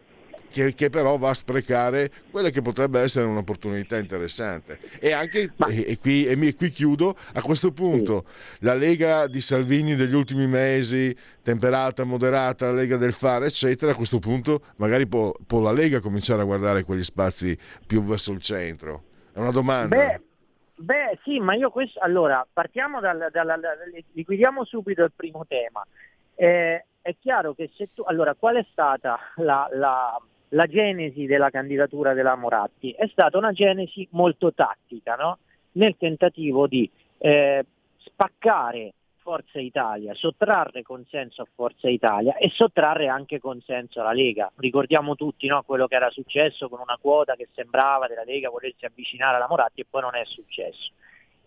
che, 0.51 0.73
che, 0.73 0.89
però 0.89 1.17
va 1.17 1.29
a 1.29 1.33
sprecare 1.33 2.11
quella 2.29 2.49
che 2.49 2.61
potrebbe 2.61 2.99
essere 2.99 3.25
un'opportunità 3.25 3.97
interessante. 3.97 4.79
E 4.99 5.11
anche, 5.13 5.51
Ma... 5.55 5.67
e, 5.67 5.85
e, 5.87 5.97
qui, 5.97 6.25
e 6.25 6.55
qui, 6.55 6.69
chiudo, 6.69 7.15
a 7.33 7.41
questo 7.41 7.71
punto 7.71 8.25
la 8.59 8.75
Lega 8.75 9.27
di 9.27 9.41
Salvini 9.41 9.95
degli 9.95 10.13
ultimi 10.13 10.45
mesi, 10.45 11.15
temperata, 11.41 12.03
moderata, 12.03 12.67
la 12.67 12.73
Lega 12.73 12.97
del 12.97 13.13
fare, 13.13 13.47
eccetera, 13.47 13.93
a 13.93 13.95
questo 13.95 14.19
punto 14.19 14.61
magari 14.75 15.07
può, 15.07 15.33
può 15.47 15.59
la 15.61 15.71
Lega 15.71 15.99
cominciare 15.99 16.41
a 16.41 16.45
guardare 16.45 16.83
quegli 16.83 17.03
spazi 17.03 17.57
più 17.87 18.03
verso 18.03 18.31
il 18.31 18.41
centro. 18.41 19.03
È 19.33 19.39
una 19.39 19.51
domanda. 19.51 19.95
Beh. 19.95 20.21
Beh, 20.81 21.19
sì, 21.23 21.39
ma 21.39 21.53
io 21.53 21.69
questo. 21.69 21.99
Allora, 21.99 22.45
partiamo 22.51 22.99
dal. 22.99 23.29
dal, 23.31 23.45
dal 23.45 23.79
liquidiamo 24.13 24.65
subito 24.65 25.03
il 25.03 25.11
primo 25.15 25.45
tema. 25.47 25.85
Eh, 26.33 26.85
è 27.01 27.15
chiaro 27.19 27.53
che 27.53 27.71
se 27.75 27.89
tu. 27.93 28.01
Allora, 28.03 28.33
qual 28.33 28.55
è 28.55 28.65
stata 28.71 29.19
la, 29.35 29.67
la, 29.73 30.19
la 30.53 30.65
genesi 30.67 31.25
della 31.25 31.49
candidatura 31.49 32.13
della 32.13 32.35
Moratti 32.35 32.91
è 32.91 33.07
stata 33.07 33.37
una 33.37 33.51
genesi 33.51 34.07
molto 34.11 34.53
tattica, 34.53 35.15
no? 35.15 35.37
nel 35.73 35.95
tentativo 35.97 36.67
di 36.67 36.89
eh, 37.19 37.65
spaccare 37.97 38.93
Forza 39.21 39.59
Italia, 39.59 40.15
sottrarre 40.15 40.81
consenso 40.81 41.43
a 41.43 41.47
Forza 41.53 41.87
Italia 41.87 42.35
e 42.37 42.49
sottrarre 42.49 43.07
anche 43.07 43.39
consenso 43.39 44.01
alla 44.01 44.13
Lega. 44.13 44.51
Ricordiamo 44.55 45.15
tutti 45.15 45.47
no, 45.47 45.61
quello 45.63 45.87
che 45.87 45.95
era 45.95 46.09
successo 46.09 46.67
con 46.67 46.79
una 46.79 46.97
quota 46.99 47.35
che 47.35 47.47
sembrava 47.53 48.07
della 48.07 48.23
Lega 48.23 48.49
volersi 48.49 48.85
avvicinare 48.85 49.35
alla 49.35 49.47
Moratti 49.47 49.81
e 49.81 49.85
poi 49.87 50.01
non 50.01 50.15
è 50.15 50.23
successo. 50.25 50.91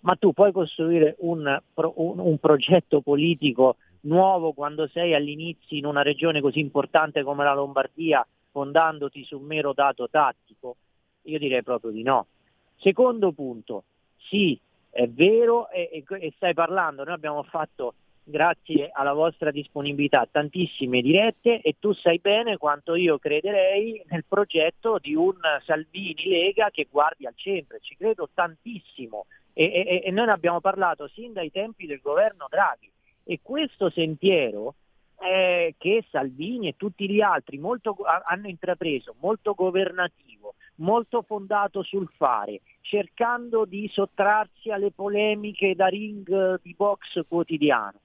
Ma 0.00 0.14
tu 0.14 0.32
puoi 0.32 0.52
costruire 0.52 1.16
un, 1.20 1.60
un, 1.74 2.18
un 2.18 2.38
progetto 2.38 3.00
politico 3.00 3.76
nuovo 4.02 4.52
quando 4.52 4.86
sei 4.86 5.14
all'inizio 5.14 5.76
in 5.76 5.86
una 5.86 6.02
regione 6.02 6.40
così 6.40 6.60
importante 6.60 7.22
come 7.22 7.42
la 7.42 7.54
Lombardia 7.54 8.24
fondandoti 8.54 9.24
su 9.24 9.36
un 9.36 9.46
mero 9.46 9.72
dato 9.72 10.08
tattico? 10.08 10.76
Io 11.22 11.38
direi 11.40 11.64
proprio 11.64 11.90
di 11.90 12.04
no. 12.04 12.28
Secondo 12.76 13.32
punto, 13.32 13.82
sì, 14.16 14.56
è 14.90 15.08
vero 15.08 15.68
e, 15.70 15.90
e, 15.90 16.04
e 16.20 16.32
stai 16.36 16.54
parlando, 16.54 17.02
noi 17.02 17.14
abbiamo 17.14 17.42
fatto 17.42 17.94
grazie 18.22 18.90
alla 18.92 19.12
vostra 19.12 19.50
disponibilità 19.50 20.26
tantissime 20.30 21.02
dirette 21.02 21.60
e 21.60 21.74
tu 21.80 21.92
sai 21.92 22.20
bene 22.20 22.56
quanto 22.56 22.94
io 22.94 23.18
crederei 23.18 24.02
nel 24.06 24.24
progetto 24.26 24.98
di 24.98 25.14
un 25.16 25.34
Salvini 25.64 26.28
Lega 26.28 26.70
che 26.70 26.86
guardi 26.88 27.26
al 27.26 27.34
centro, 27.34 27.78
ci 27.80 27.96
credo 27.96 28.28
tantissimo 28.32 29.26
e, 29.52 29.64
e, 29.64 30.02
e 30.04 30.10
noi 30.12 30.26
ne 30.26 30.32
abbiamo 30.32 30.60
parlato 30.60 31.08
sin 31.08 31.32
dai 31.32 31.50
tempi 31.50 31.86
del 31.86 32.00
governo 32.00 32.46
Draghi 32.48 32.90
e 33.24 33.40
questo 33.42 33.90
sentiero 33.90 34.76
eh, 35.20 35.74
che 35.78 36.04
Salvini 36.10 36.68
e 36.68 36.76
tutti 36.76 37.08
gli 37.08 37.20
altri 37.20 37.58
molto, 37.58 37.96
hanno 38.24 38.48
intrapreso, 38.48 39.14
molto 39.20 39.54
governativo, 39.54 40.54
molto 40.76 41.22
fondato 41.22 41.82
sul 41.82 42.08
fare, 42.16 42.60
cercando 42.80 43.64
di 43.64 43.88
sottrarsi 43.92 44.70
alle 44.70 44.90
polemiche 44.90 45.74
da 45.74 45.86
ring 45.86 46.60
di 46.62 46.74
box 46.76 47.26
quotidiano. 47.28 48.00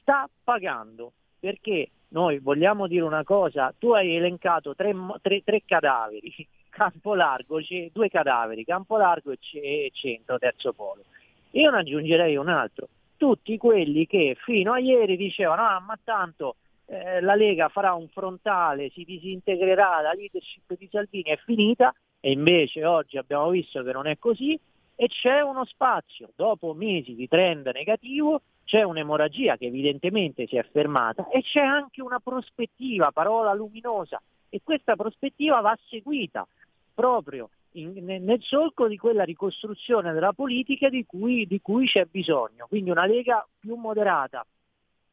Sta 0.00 0.28
pagando 0.44 1.12
perché 1.38 1.90
noi 2.08 2.38
vogliamo 2.38 2.86
dire 2.86 3.02
una 3.02 3.24
cosa, 3.24 3.72
tu 3.78 3.92
hai 3.92 4.16
elencato 4.16 4.74
tre, 4.74 4.94
tre, 5.22 5.42
tre 5.44 5.62
cadaveri 5.64 6.46
campo 6.70 7.14
largo, 7.14 7.60
due 7.92 8.08
cadaveri, 8.08 8.64
campo 8.64 8.96
largo 8.96 9.32
e, 9.32 9.38
c- 9.38 9.56
e 9.56 9.90
centro, 9.92 10.38
terzo 10.38 10.72
polo. 10.72 11.04
Io 11.52 11.70
ne 11.70 11.78
aggiungerei 11.78 12.36
un 12.36 12.48
altro, 12.48 12.88
tutti 13.20 13.58
quelli 13.58 14.06
che 14.06 14.34
fino 14.46 14.72
a 14.72 14.78
ieri 14.78 15.18
dicevano 15.18 15.60
ah, 15.60 15.78
ma 15.78 15.98
tanto 16.02 16.56
eh, 16.86 17.20
la 17.20 17.34
Lega 17.34 17.68
farà 17.68 17.92
un 17.92 18.08
frontale, 18.08 18.88
si 18.88 19.04
disintegrerà, 19.04 20.00
la 20.00 20.14
leadership 20.14 20.74
di 20.74 20.88
Salvini 20.90 21.28
è 21.28 21.36
finita 21.44 21.94
e 22.18 22.30
invece 22.30 22.82
oggi 22.86 23.18
abbiamo 23.18 23.50
visto 23.50 23.82
che 23.82 23.92
non 23.92 24.06
è 24.06 24.16
così 24.18 24.58
e 24.94 25.08
c'è 25.08 25.42
uno 25.42 25.66
spazio, 25.66 26.30
dopo 26.34 26.72
mesi 26.72 27.14
di 27.14 27.28
trend 27.28 27.70
negativo, 27.74 28.40
c'è 28.64 28.80
un'emorragia 28.84 29.58
che 29.58 29.66
evidentemente 29.66 30.46
si 30.46 30.56
è 30.56 30.66
fermata 30.72 31.28
e 31.28 31.42
c'è 31.42 31.60
anche 31.60 32.00
una 32.00 32.20
prospettiva, 32.20 33.12
parola 33.12 33.52
luminosa, 33.52 34.18
e 34.48 34.62
questa 34.64 34.96
prospettiva 34.96 35.60
va 35.60 35.78
seguita 35.90 36.48
proprio 36.94 37.50
in, 37.72 38.04
nel 38.04 38.42
solco 38.42 38.88
di 38.88 38.96
quella 38.96 39.24
ricostruzione 39.24 40.12
della 40.12 40.32
politica 40.32 40.88
di 40.88 41.04
cui, 41.06 41.46
di 41.46 41.60
cui 41.60 41.86
c'è 41.86 42.06
bisogno, 42.06 42.66
quindi 42.68 42.90
una 42.90 43.06
Lega 43.06 43.46
più 43.58 43.74
moderata, 43.76 44.44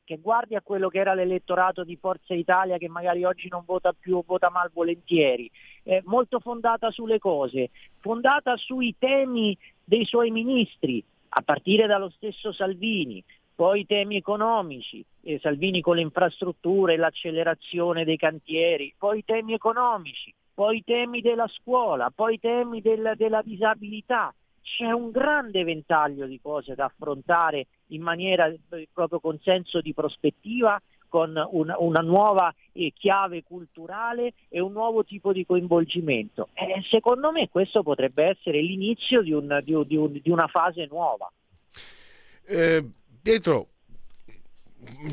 che 0.03 0.17
guardi 0.19 0.55
a 0.55 0.61
quello 0.61 0.87
che 0.87 0.99
era 0.99 1.13
l'elettorato 1.13 1.83
di 1.83 1.97
Forza 1.97 2.33
Italia 2.33 2.77
che 2.77 2.87
magari 2.87 3.25
oggi 3.25 3.49
non 3.49 3.63
vota 3.65 3.91
più 3.91 4.15
o 4.15 4.23
vota 4.25 4.49
malvolentieri, 4.49 5.51
eh, 5.83 6.01
molto 6.05 6.39
fondata 6.39 6.89
sulle 6.91 7.19
cose, 7.19 7.71
fondata 7.99 8.55
sui 8.55 8.95
temi 8.97 9.57
dei 9.83 10.05
suoi 10.05 10.31
ministri, 10.31 11.03
a 11.29 11.41
partire 11.41 11.87
dallo 11.87 12.09
stesso 12.09 12.53
Salvini, 12.53 13.21
poi 13.53 13.81
i 13.81 13.85
temi 13.85 14.15
economici, 14.15 15.03
eh, 15.23 15.39
Salvini 15.39 15.81
con 15.81 15.95
le 15.95 16.03
infrastrutture, 16.03 16.95
l'accelerazione 16.95 18.05
dei 18.05 18.15
cantieri, 18.17 18.93
poi 18.97 19.19
i 19.19 19.25
temi 19.25 19.53
economici, 19.53 20.33
poi 20.57 20.77
i 20.77 20.83
temi 20.83 21.21
della 21.21 21.47
scuola, 21.49 22.09
poi 22.09 22.33
i 22.33 22.39
temi 22.39 22.81
del, 22.81 23.13
della 23.15 23.43
disabilità. 23.43 24.33
C'è 24.59 24.89
un 24.89 25.11
grande 25.11 25.63
ventaglio 25.63 26.25
di 26.25 26.39
cose 26.41 26.73
da 26.73 26.85
affrontare 26.85 27.67
in 27.89 28.01
maniera 28.01 28.47
eh, 28.47 28.87
proprio 28.91 29.19
con 29.19 29.39
senso 29.43 29.81
di 29.81 29.93
prospettiva, 29.93 30.81
con 31.09 31.39
una, 31.51 31.75
una 31.77 32.01
nuova 32.01 32.51
eh, 32.71 32.91
chiave 32.95 33.43
culturale 33.43 34.33
e 34.49 34.59
un 34.59 34.71
nuovo 34.71 35.03
tipo 35.03 35.31
di 35.31 35.45
coinvolgimento. 35.45 36.49
Eh, 36.53 36.81
secondo 36.89 37.31
me 37.31 37.49
questo 37.49 37.83
potrebbe 37.83 38.23
essere 38.23 38.59
l'inizio 38.59 39.21
di, 39.21 39.33
un, 39.33 39.61
di, 39.63 39.73
un, 39.73 40.11
di 40.11 40.31
una 40.31 40.47
fase 40.47 40.87
nuova. 40.89 41.31
Eh, 42.47 42.83
Pietro, 43.21 43.67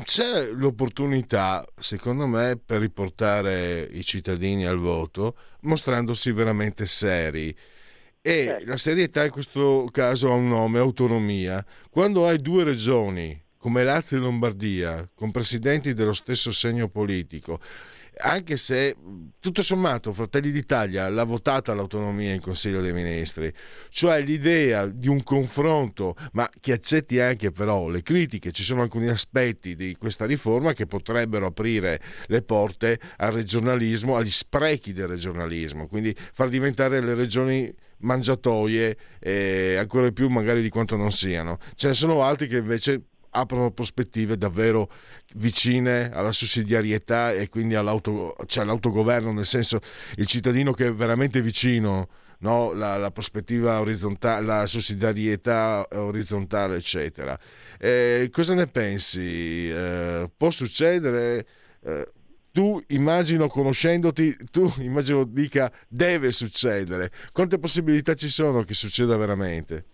c'è 0.03 0.51
l'opportunità, 0.51 1.65
secondo 1.79 2.27
me, 2.27 2.59
per 2.63 2.79
riportare 2.79 3.87
i 3.91 4.03
cittadini 4.03 4.65
al 4.65 4.77
voto, 4.77 5.35
mostrandosi 5.61 6.31
veramente 6.31 6.85
seri. 6.85 7.55
E 8.21 8.63
la 8.65 8.77
serietà 8.77 9.23
in 9.23 9.31
questo 9.31 9.87
caso 9.91 10.31
ha 10.31 10.33
un 10.33 10.47
nome, 10.47 10.79
autonomia. 10.79 11.63
Quando 11.89 12.27
hai 12.27 12.41
due 12.41 12.63
regioni 12.63 13.39
come 13.57 13.83
Lazio 13.83 14.17
e 14.17 14.19
Lombardia, 14.19 15.09
con 15.15 15.31
presidenti 15.31 15.93
dello 15.93 16.13
stesso 16.13 16.51
segno 16.51 16.87
politico, 16.87 17.59
anche 18.17 18.57
se 18.57 18.95
tutto 19.39 19.61
sommato 19.61 20.13
Fratelli 20.13 20.51
d'Italia 20.51 21.09
l'ha 21.09 21.23
votata 21.23 21.73
l'autonomia 21.73 22.33
in 22.33 22.41
Consiglio 22.41 22.81
dei 22.81 22.93
Ministri, 22.93 23.51
cioè 23.89 24.21
l'idea 24.21 24.87
di 24.87 25.07
un 25.07 25.23
confronto, 25.23 26.15
ma 26.33 26.49
che 26.59 26.73
accetti 26.73 27.19
anche 27.19 27.51
però 27.51 27.87
le 27.89 28.01
critiche, 28.01 28.51
ci 28.51 28.63
sono 28.63 28.81
alcuni 28.81 29.07
aspetti 29.07 29.75
di 29.75 29.95
questa 29.97 30.25
riforma 30.25 30.73
che 30.73 30.85
potrebbero 30.85 31.47
aprire 31.47 32.01
le 32.27 32.41
porte 32.41 32.99
al 33.17 33.33
regionalismo, 33.33 34.15
agli 34.15 34.31
sprechi 34.31 34.93
del 34.93 35.07
regionalismo, 35.07 35.87
quindi 35.87 36.15
far 36.33 36.49
diventare 36.49 37.01
le 37.01 37.13
regioni 37.13 37.73
mangiatoie 37.97 38.97
eh, 39.19 39.75
ancora 39.77 40.11
più 40.11 40.29
magari 40.29 40.61
di 40.61 40.69
quanto 40.69 40.95
non 40.95 41.11
siano. 41.11 41.59
Ce 41.75 41.87
ne 41.87 41.93
sono 41.93 42.23
altri 42.23 42.47
che 42.47 42.57
invece 42.57 43.01
aprono 43.35 43.71
prospettive 43.71 44.37
davvero 44.37 44.89
vicine 45.35 46.09
alla 46.11 46.31
sussidiarietà 46.31 47.33
e 47.33 47.49
quindi 47.49 47.73
cioè 47.73 48.63
all'autogoverno, 48.63 49.31
nel 49.31 49.45
senso 49.45 49.81
il 50.15 50.25
cittadino 50.25 50.71
che 50.71 50.87
è 50.87 50.93
veramente 50.93 51.41
vicino, 51.41 52.07
no? 52.39 52.71
la, 52.73 52.97
la 52.97 53.11
prospettiva 53.11 53.79
orizzontale, 53.81 54.45
la 54.45 54.65
sussidiarietà 54.65 55.85
orizzontale, 55.91 56.77
eccetera. 56.77 57.37
Eh, 57.77 58.29
cosa 58.31 58.53
ne 58.53 58.67
pensi? 58.67 59.69
Eh, 59.69 60.29
può 60.35 60.49
succedere? 60.49 61.45
Eh, 61.83 62.07
tu 62.51 62.81
immagino 62.87 63.49
conoscendoti, 63.49 64.33
tu 64.49 64.71
immagino 64.77 65.25
dica 65.25 65.69
deve 65.89 66.31
succedere. 66.31 67.11
Quante 67.33 67.59
possibilità 67.59 68.13
ci 68.13 68.29
sono 68.29 68.61
che 68.63 68.73
succeda 68.73 69.17
veramente? 69.17 69.87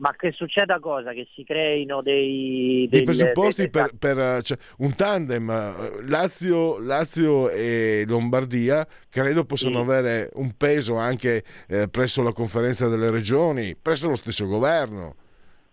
Ma 0.00 0.14
che 0.16 0.32
succeda 0.32 0.78
cosa? 0.80 1.12
Che 1.12 1.28
si 1.34 1.44
creino 1.44 2.00
dei... 2.00 2.88
dei 2.90 3.02
presupposti 3.02 3.68
dei- 3.68 3.70
per, 3.70 3.92
per, 3.98 4.42
cioè, 4.42 4.56
un 4.78 4.94
tandem 4.94 5.50
eh, 5.50 6.08
Lazio, 6.08 6.78
Lazio 6.78 7.50
e 7.50 8.04
Lombardia 8.06 8.86
credo 9.10 9.44
possano 9.44 9.76
Sì. 9.76 9.82
avere 9.82 10.30
un 10.34 10.56
peso 10.56 10.96
anche 10.96 11.44
eh, 11.68 11.88
presso 11.90 12.22
la 12.22 12.32
conferenza 12.32 12.88
delle 12.88 13.10
regioni, 13.10 13.76
presso 13.76 14.08
lo 14.08 14.16
stesso 14.16 14.46
governo. 14.46 15.16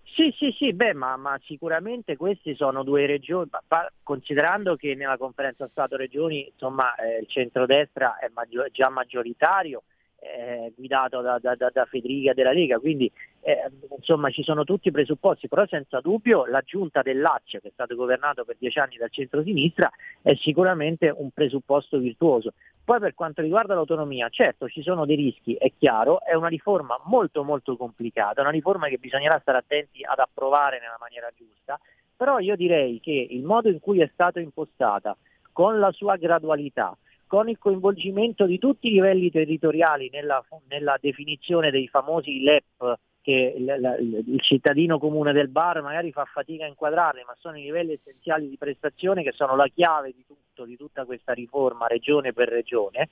Sì, 0.03 0.33
sì, 0.37 0.53
sì, 0.57 0.73
beh, 0.73 0.93
ma, 0.93 1.15
ma 1.15 1.39
sicuramente 1.45 2.17
queste 2.17 2.53
sono 2.55 2.83
due 2.83 3.05
regioni, 3.05 3.49
pa- 3.65 3.89
considerando 4.03 4.75
che 4.75 4.93
nella 4.95 5.15
conferenza 5.15 5.69
Stato-Regioni 5.71 6.49
insomma, 6.51 6.95
eh, 6.95 7.19
il 7.21 7.27
centrodestra 7.29 8.17
è 8.17 8.29
maggio- 8.33 8.65
già 8.71 8.89
maggioritario, 8.89 9.83
eh, 10.19 10.73
guidato 10.75 11.21
da, 11.21 11.39
da- 11.39 11.55
da- 11.55 11.69
da 11.71 11.85
Federica 11.85 12.33
della 12.33 12.51
Lega, 12.51 12.79
quindi 12.79 13.11
eh, 13.41 13.69
insomma 13.95 14.29
ci 14.29 14.43
sono 14.43 14.63
tutti 14.63 14.87
i 14.87 14.91
presupposti, 14.91 15.47
però 15.47 15.65
senza 15.67 15.99
dubbio 16.01 16.45
la 16.45 16.61
giunta 16.61 17.01
del 17.01 17.19
Lazio, 17.19 17.59
che 17.59 17.69
è 17.69 17.71
stato 17.71 17.95
governato 17.95 18.43
per 18.43 18.57
dieci 18.59 18.79
anni 18.79 18.97
dal 18.97 19.11
centro-sinistra, 19.11 19.89
è 20.21 20.33
sicuramente 20.35 21.13
un 21.15 21.29
presupposto 21.31 21.97
virtuoso. 21.97 22.53
Poi 22.83 22.99
per 22.99 23.13
quanto 23.15 23.41
riguarda 23.41 23.73
l'autonomia, 23.73 24.29
certo 24.29 24.69
ci 24.69 24.81
sono 24.81 25.05
dei 25.05 25.17
rischi, 25.17 25.55
è 25.55 25.71
chiaro, 25.77 26.23
è 26.23 26.33
una 26.33 26.47
riforma 26.47 26.99
molto 27.05 27.43
molto 27.43 27.75
complicata, 27.75 28.41
una 28.41 28.49
riforma 28.49 28.87
che 28.87 28.97
bisognerà 28.97 29.39
stare 29.39 29.57
attenti 29.57 30.03
ad 30.03 30.19
approvare 30.19 30.79
nella 30.79 30.97
maniera 30.99 31.29
giusta, 31.35 31.79
però 32.15 32.39
io 32.39 32.55
direi 32.55 32.99
che 32.99 33.27
il 33.29 33.43
modo 33.43 33.69
in 33.69 33.79
cui 33.79 33.99
è 34.01 34.09
stata 34.13 34.39
impostata, 34.39 35.15
con 35.51 35.79
la 35.79 35.91
sua 35.91 36.15
gradualità, 36.15 36.97
con 37.27 37.49
il 37.49 37.57
coinvolgimento 37.57 38.45
di 38.45 38.57
tutti 38.57 38.87
i 38.87 38.91
livelli 38.91 39.29
territoriali 39.29 40.09
nella, 40.11 40.43
nella 40.69 40.97
definizione 40.99 41.69
dei 41.69 41.87
famosi 41.87 42.41
LEP 42.41 42.97
che 43.21 43.53
il, 43.57 43.65
la- 43.65 43.97
il 43.97 44.39
cittadino 44.39 44.97
comune 44.97 45.33
del 45.33 45.49
bar 45.49 45.81
magari 45.81 46.13
fa 46.13 46.23
fatica 46.23 46.63
a 46.63 46.69
inquadrarli, 46.69 47.23
ma 47.27 47.35
sono 47.37 47.57
i 47.57 47.63
livelli 47.63 47.91
essenziali 47.91 48.47
di 48.47 48.55
prestazione 48.57 49.21
che 49.21 49.33
sono 49.33 49.57
la 49.57 49.67
chiave 49.67 50.13
di 50.15 50.23
tutto, 50.25 50.63
di 50.63 50.77
tutta 50.77 51.03
questa 51.03 51.33
riforma 51.33 51.87
regione 51.87 52.31
per 52.31 52.47
regione, 52.47 53.09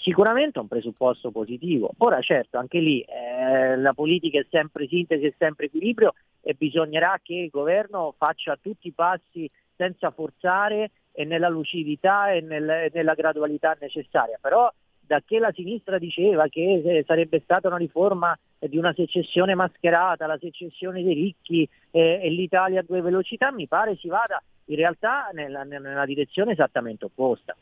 sicuramente 0.00 0.58
è 0.58 0.62
un 0.62 0.68
presupposto 0.68 1.30
positivo. 1.30 1.90
Ora 1.98 2.20
certo, 2.20 2.58
anche 2.58 2.80
lì 2.80 3.00
eh, 3.00 3.76
la 3.78 3.94
politica 3.94 4.38
è 4.38 4.46
sempre 4.50 4.86
sintesi, 4.86 5.24
è 5.24 5.34
sempre 5.38 5.66
equilibrio 5.66 6.12
e 6.42 6.52
bisognerà 6.52 7.18
che 7.22 7.34
il 7.34 7.48
governo 7.48 8.14
faccia 8.18 8.58
tutti 8.60 8.88
i 8.88 8.92
passi 8.92 9.50
senza 9.74 10.10
forzare 10.10 10.90
e 11.16 11.24
nella 11.24 11.48
lucidità 11.48 12.30
e 12.30 12.42
nel- 12.42 12.68
e 12.68 12.90
nella 12.92 13.14
gradualità 13.14 13.74
necessaria. 13.80 14.38
Però 14.38 14.70
da 15.00 15.22
che 15.24 15.38
la 15.38 15.52
sinistra 15.54 15.98
diceva 15.98 16.46
che 16.48 16.82
eh, 16.84 17.04
sarebbe 17.06 17.40
stata 17.42 17.68
una 17.68 17.78
riforma 17.78 18.38
di 18.58 18.76
una 18.76 18.92
secessione 18.92 19.54
mascherata, 19.54 20.26
la 20.26 20.38
secessione 20.38 21.02
dei 21.02 21.14
ricchi 21.14 21.68
eh, 21.90 22.20
e 22.22 22.28
l'Italia 22.28 22.80
a 22.80 22.84
due 22.86 23.00
velocità, 23.00 23.50
mi 23.50 23.66
pare 23.66 23.96
si 23.96 24.08
vada 24.08 24.42
in 24.66 24.76
realtà 24.76 25.30
nella, 25.32 25.62
nella 25.62 26.04
direzione 26.04 26.52
esattamente 26.52 27.06
opposta. 27.06 27.56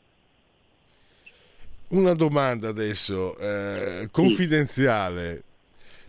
Una 1.89 2.13
domanda 2.13 2.67
adesso, 2.67 3.37
eh, 3.37 4.09
confidenziale. 4.11 5.43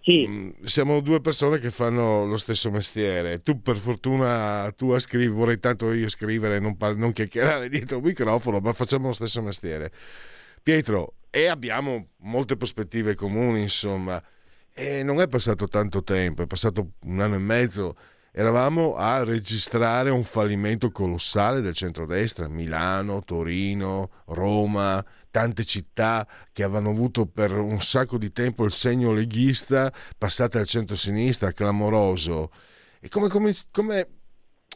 Mm, 0.09 0.51
Siamo 0.65 1.01
due 1.01 1.21
persone 1.21 1.59
che 1.59 1.71
fanno 1.71 2.25
lo 2.27 2.37
stesso 2.37 2.71
mestiere. 2.71 3.43
Tu 3.43 3.61
per 3.61 3.77
fortuna 3.77 4.73
tu 4.77 4.91
a 4.91 4.99
scrivere, 5.01 5.31
vorrei 5.31 5.59
tanto 5.59 5.93
io 5.93 6.09
scrivere, 6.09 6.61
non, 6.61 6.77
par- 6.77 6.95
non 6.97 7.13
chiacchierare 7.13 7.69
dietro 7.69 7.99
un 7.99 8.05
microfono, 8.05 8.61
ma 8.61 8.73
facciamo 8.73 9.09
lo 9.09 9.13
stesso 9.13 9.43
mestiere. 9.43 9.91
Pietro, 10.63 11.15
e 11.31 11.47
abbiamo 11.47 12.11
molte 12.19 12.57
prospettive 12.57 13.15
comuni, 13.15 13.63
insomma, 13.63 14.23
e 14.73 15.03
non 15.03 15.21
è 15.21 15.29
passato 15.29 15.69
tanto 15.69 16.03
tempo, 16.03 16.43
è 16.43 16.47
passato 16.47 16.93
un 17.03 17.21
anno 17.21 17.35
e 17.37 17.39
mezzo. 17.39 17.97
Eravamo 18.33 18.95
a 18.97 19.25
registrare 19.25 20.11
un 20.11 20.23
fallimento 20.23 20.91
colossale 20.91 21.61
del 21.63 21.75
centrodestra, 21.75 22.49
Milano, 22.49 23.23
Torino, 23.25 24.11
Roma, 24.27 25.03
tante 25.37 25.67
città 25.67 26.27
che 26.51 26.63
avevano 26.63 26.89
avuto 26.89 27.27
per 27.27 27.53
un 27.53 27.79
sacco 27.83 28.17
di 28.17 28.33
tempo 28.33 28.65
il 28.65 28.71
segno 28.71 29.13
leghista, 29.13 29.93
passate 30.17 30.59
al 30.59 30.67
centro-sinistra, 30.67 31.53
clamoroso. 31.53 32.51
E 33.01 33.11
come, 33.11 33.29
come, 33.29 33.53
come 33.71 34.09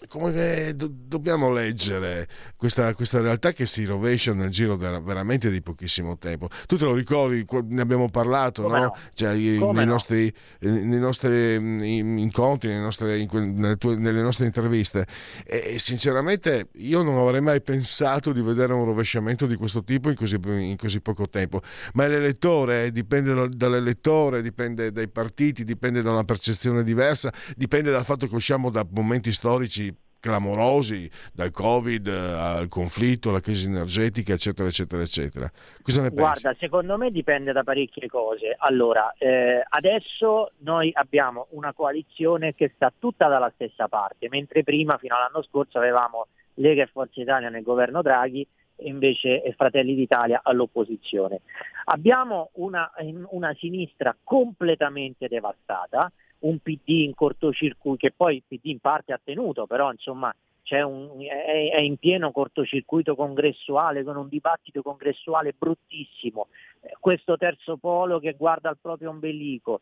come 0.09 0.75
do- 0.75 0.91
dobbiamo 0.91 1.53
leggere 1.53 2.27
questa, 2.57 2.95
questa, 2.95 3.21
realtà 3.21 3.53
che 3.53 3.67
si 3.67 3.85
rovescia 3.85 4.33
nel 4.33 4.49
giro 4.49 4.77
de- 4.77 5.01
veramente 5.01 5.51
di 5.51 5.61
pochissimo 5.61 6.17
tempo? 6.17 6.49
Tu 6.67 6.77
te 6.77 6.85
lo 6.85 6.95
ricordi, 6.95 7.45
ne 7.67 7.81
abbiamo 7.83 8.09
parlato, 8.09 8.67
no? 8.67 8.77
no? 8.77 8.97
Cioè, 9.13 9.35
nei, 9.35 9.59
no? 9.59 9.85
nostri, 9.85 10.33
eh, 10.61 10.69
nei, 10.69 10.99
nostri, 10.99 11.55
incontri, 11.55 12.69
nelle 12.69 12.81
nostre, 12.81 13.19
in, 13.19 13.29
nelle, 13.57 13.77
tue, 13.77 13.97
nelle 13.97 14.23
nostre 14.23 14.47
interviste. 14.47 15.07
E, 15.45 15.73
e, 15.75 15.79
sinceramente 15.79 16.69
io 16.77 17.03
non 17.03 17.19
avrei 17.19 17.41
mai 17.41 17.61
pensato 17.61 18.33
di 18.33 18.41
vedere 18.41 18.73
un 18.73 18.85
rovesciamento 18.85 19.47
di 19.47 19.57
questo 19.57 19.85
tipo 19.85 20.09
in 20.09 20.17
così, 20.17 20.39
in 20.43 20.77
così 20.79 21.01
poco 21.01 21.29
tempo. 21.29 21.61
Ma 21.95 22.07
l'elettore 22.07 22.85
eh, 22.85 22.93
dipende 22.93 23.49
dall'elettore, 23.51 24.41
dipende 24.41 24.93
dai 24.93 25.09
partiti, 25.09 25.65
dipende 25.65 26.01
da 26.01 26.11
una 26.11 26.25
percezione 26.25 26.83
diversa, 26.83 27.33
dipende 27.55 27.91
dal 27.91 28.05
fatto 28.05 28.27
che 28.27 28.35
usciamo 28.35 28.71
da 28.71 28.87
momenti 28.91 29.33
storici 29.33 29.90
clamorosi 30.21 31.11
dal 31.33 31.51
covid 31.51 32.07
eh, 32.07 32.13
al 32.13 32.69
conflitto, 32.69 33.31
alla 33.31 33.41
crisi 33.41 33.67
energetica 33.67 34.35
eccetera 34.35 34.69
eccetera 34.69 35.03
eccetera. 35.03 35.51
Cosa 35.83 36.03
ne 36.03 36.09
pensi? 36.09 36.23
Guarda 36.23 36.55
secondo 36.59 36.97
me 36.97 37.11
dipende 37.11 37.53
da 37.53 37.65
parecchie 37.65 38.09
cose. 38.09 38.55
Allora 38.59 39.13
eh, 39.19 39.65
adesso 39.69 40.53
noi 40.59 40.91
abbiamo 40.93 41.49
una 41.51 41.73
coalizione 41.73 42.55
che 42.55 42.71
sta 42.75 42.93
tutta 42.97 43.27
dalla 43.29 43.51
stessa 43.55 43.89
parte 43.89 44.29
mentre 44.29 44.63
prima 44.63 44.99
fino 44.99 45.17
all'anno 45.17 45.43
scorso 45.43 45.79
avevamo 45.79 46.27
Lega 46.55 46.83
e 46.83 46.87
Forza 46.87 47.21
Italia 47.21 47.49
nel 47.49 47.63
governo 47.63 48.03
Draghi 48.03 48.47
e 48.77 48.89
invece 48.89 49.43
Fratelli 49.57 49.95
d'Italia 49.95 50.41
all'opposizione. 50.43 51.41
Abbiamo 51.85 52.51
una, 52.55 52.91
una 53.31 53.55
sinistra 53.59 54.17
completamente 54.23 55.29
devastata 55.29 56.11
un 56.41 56.59
PD 56.59 57.05
in 57.05 57.15
cortocircuito, 57.15 57.97
che 57.97 58.13
poi 58.13 58.37
il 58.37 58.43
PD 58.47 58.67
in 58.67 58.79
parte 58.79 59.13
ha 59.13 59.21
tenuto, 59.23 59.67
però 59.67 59.91
insomma 59.91 60.35
un, 60.79 61.21
è, 61.21 61.71
è, 61.73 61.81
in 61.81 61.97
pieno 61.97 62.31
cortocircuito 62.31 63.17
congressuale, 63.17 64.05
con 64.05 64.17
un 64.17 64.29
dibattito 64.29 64.83
congressuale 64.83 65.55
bruttissimo, 65.57 66.49
eh, 66.83 66.93
questo 67.01 67.37
terzo 67.37 67.77
polo 67.77 68.21
che 68.21 68.35
guarda 68.35 68.69
al 68.69 68.79
proprio 68.81 69.11
ombelico, 69.11 69.81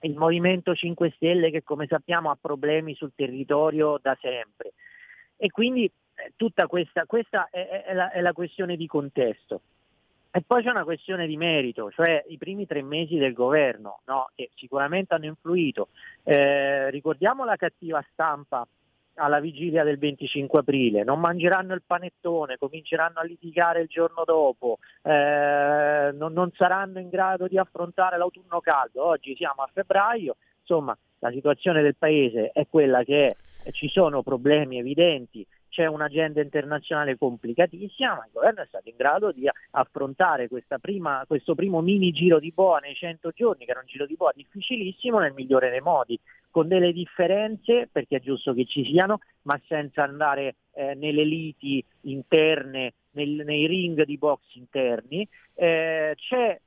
il 0.00 0.14
Movimento 0.14 0.74
5 0.74 1.12
Stelle 1.16 1.50
che 1.50 1.62
come 1.62 1.86
sappiamo 1.86 2.30
ha 2.30 2.38
problemi 2.40 2.94
sul 2.94 3.12
territorio 3.14 3.98
da 4.00 4.16
sempre. 4.20 4.72
E 5.36 5.50
quindi 5.50 5.84
eh, 5.84 6.32
tutta 6.36 6.66
questa, 6.66 7.04
questa 7.06 7.48
è, 7.50 7.84
è, 7.86 7.94
la, 7.94 8.10
è 8.10 8.20
la 8.20 8.32
questione 8.32 8.76
di 8.76 8.86
contesto. 8.86 9.60
E 10.34 10.40
poi 10.40 10.62
c'è 10.62 10.70
una 10.70 10.84
questione 10.84 11.26
di 11.26 11.36
merito, 11.36 11.90
cioè 11.90 12.24
i 12.28 12.38
primi 12.38 12.66
tre 12.66 12.80
mesi 12.82 13.18
del 13.18 13.34
governo, 13.34 14.00
no? 14.06 14.30
che 14.34 14.50
sicuramente 14.54 15.12
hanno 15.12 15.26
influito. 15.26 15.88
Eh, 16.22 16.88
ricordiamo 16.88 17.44
la 17.44 17.56
cattiva 17.56 18.02
stampa 18.12 18.66
alla 19.16 19.40
vigilia 19.40 19.84
del 19.84 19.98
25 19.98 20.60
aprile, 20.60 21.04
non 21.04 21.20
mangeranno 21.20 21.74
il 21.74 21.82
panettone, 21.86 22.56
cominceranno 22.56 23.18
a 23.18 23.24
litigare 23.24 23.82
il 23.82 23.88
giorno 23.88 24.24
dopo, 24.24 24.78
eh, 25.02 26.10
non, 26.14 26.32
non 26.32 26.50
saranno 26.54 26.98
in 26.98 27.10
grado 27.10 27.46
di 27.46 27.58
affrontare 27.58 28.16
l'autunno 28.16 28.60
caldo. 28.60 29.04
Oggi 29.04 29.36
siamo 29.36 29.60
a 29.60 29.70
febbraio, 29.70 30.36
insomma 30.60 30.96
la 31.18 31.30
situazione 31.30 31.82
del 31.82 31.96
paese 31.96 32.52
è 32.52 32.66
quella 32.70 33.04
che 33.04 33.36
è, 33.64 33.70
ci 33.72 33.88
sono 33.88 34.22
problemi 34.22 34.78
evidenti, 34.78 35.46
c'è 35.72 35.86
un'agenda 35.86 36.42
internazionale 36.42 37.16
complicatissima, 37.16 38.14
ma 38.14 38.26
il 38.26 38.30
governo 38.30 38.60
è 38.60 38.66
stato 38.66 38.90
in 38.90 38.94
grado 38.94 39.32
di 39.32 39.48
affrontare 39.70 40.46
prima, 40.82 41.24
questo 41.26 41.54
primo 41.54 41.80
mini 41.80 42.12
giro 42.12 42.38
di 42.38 42.52
boa 42.52 42.78
nei 42.78 42.94
100 42.94 43.30
giorni, 43.30 43.64
che 43.64 43.70
era 43.70 43.80
un 43.80 43.86
giro 43.86 44.04
di 44.04 44.14
boa 44.14 44.32
difficilissimo, 44.34 45.18
nel 45.18 45.32
migliore 45.32 45.70
dei 45.70 45.80
modi, 45.80 46.20
con 46.50 46.68
delle 46.68 46.92
differenze, 46.92 47.88
perché 47.90 48.16
è 48.16 48.20
giusto 48.20 48.52
che 48.52 48.66
ci 48.66 48.84
siano, 48.84 49.20
ma 49.42 49.58
senza 49.66 50.02
andare 50.02 50.56
eh, 50.74 50.92
nelle 50.94 51.24
liti 51.24 51.82
interne, 52.02 52.92
nel, 53.12 53.30
nei 53.30 53.66
ring 53.66 54.04
di 54.04 54.18
box 54.18 54.42
interni. 54.56 55.26
Eh, 55.54 56.12
c'è 56.16 56.60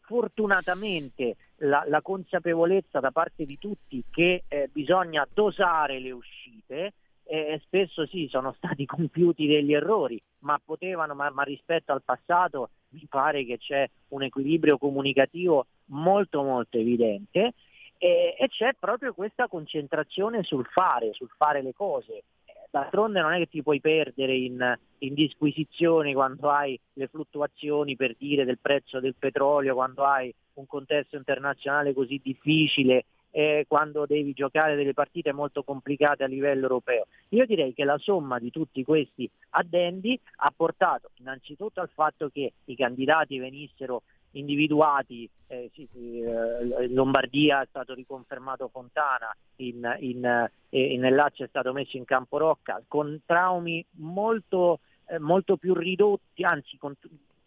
fortunatamente 0.00 1.36
la, 1.56 1.84
la, 1.86 2.00
consapevolezza 2.00 2.98
da 2.98 3.10
parte 3.10 3.44
di 3.44 3.58
tutti 3.58 4.02
che 4.10 4.44
eh, 4.48 4.70
bisogna 4.72 5.28
dosare 5.30 6.00
le 6.00 6.12
uscite, 6.12 6.94
e 7.24 7.60
spesso 7.64 8.06
sì, 8.06 8.26
sono 8.30 8.52
stati 8.58 8.86
compiuti 8.86 9.46
degli 9.46 9.72
errori, 9.72 10.20
ma 10.40 10.60
potevano, 10.64 11.14
ma, 11.14 11.30
ma 11.30 11.42
rispetto 11.42 11.92
al 11.92 12.02
passato 12.02 12.70
mi 12.90 13.06
pare 13.08 13.44
che 13.44 13.58
c'è 13.58 13.88
un 14.08 14.22
equilibrio 14.22 14.78
comunicativo 14.78 15.66
molto 15.86 16.42
molto 16.42 16.78
evidente 16.78 17.54
e, 17.98 18.34
e 18.38 18.48
c'è 18.48 18.74
proprio 18.78 19.14
questa 19.14 19.48
concentrazione 19.48 20.42
sul 20.42 20.66
fare, 20.66 21.12
sul 21.12 21.30
fare 21.36 21.62
le 21.62 21.72
cose. 21.72 22.24
D'altronde 22.70 23.20
non 23.20 23.32
è 23.32 23.38
che 23.38 23.48
ti 23.48 23.62
puoi 23.62 23.80
perdere 23.80 24.34
in, 24.34 24.78
in, 24.98 25.14
disquisizioni 25.14 26.14
quando 26.14 26.48
hai 26.48 26.78
le 26.94 27.06
fluttuazioni 27.06 27.96
per 27.96 28.16
dire 28.16 28.44
del 28.44 28.58
prezzo 28.58 28.98
del 28.98 29.14
petrolio, 29.18 29.74
quando 29.74 30.04
hai 30.04 30.34
un 30.54 30.66
contesto 30.66 31.16
internazionale 31.16 31.92
così 31.92 32.18
difficile 32.22 33.04
eh, 33.32 33.64
quando 33.66 34.06
devi 34.06 34.32
giocare 34.32 34.76
delle 34.76 34.92
partite 34.94 35.32
molto 35.32 35.64
complicate 35.64 36.22
a 36.22 36.28
livello 36.28 36.62
europeo. 36.62 37.06
Io 37.30 37.44
direi 37.46 37.74
che 37.74 37.84
la 37.84 37.98
somma 37.98 38.38
di 38.38 38.50
tutti 38.50 38.84
questi 38.84 39.28
addendi 39.50 40.18
ha 40.36 40.52
portato 40.54 41.10
innanzitutto 41.16 41.80
al 41.80 41.90
fatto 41.92 42.28
che 42.28 42.52
i 42.66 42.76
candidati 42.76 43.38
venissero 43.38 44.02
individuati, 44.32 45.28
eh, 45.48 45.70
sì, 45.74 45.88
eh, 45.92 46.84
in 46.86 46.94
Lombardia 46.94 47.62
è 47.62 47.66
stato 47.68 47.94
riconfermato 47.94 48.68
Fontana, 48.68 49.34
in, 49.56 49.96
in, 50.00 50.48
eh, 50.70 50.96
nel 50.96 51.14
Lazio 51.14 51.44
è 51.44 51.48
stato 51.48 51.72
messo 51.72 51.96
in 51.96 52.04
campo 52.04 52.38
Rocca, 52.38 52.82
con 52.86 53.20
traumi 53.26 53.84
molto, 53.96 54.80
eh, 55.06 55.18
molto 55.18 55.56
più 55.56 55.74
ridotti, 55.74 56.44
anzi 56.44 56.78
con, 56.78 56.96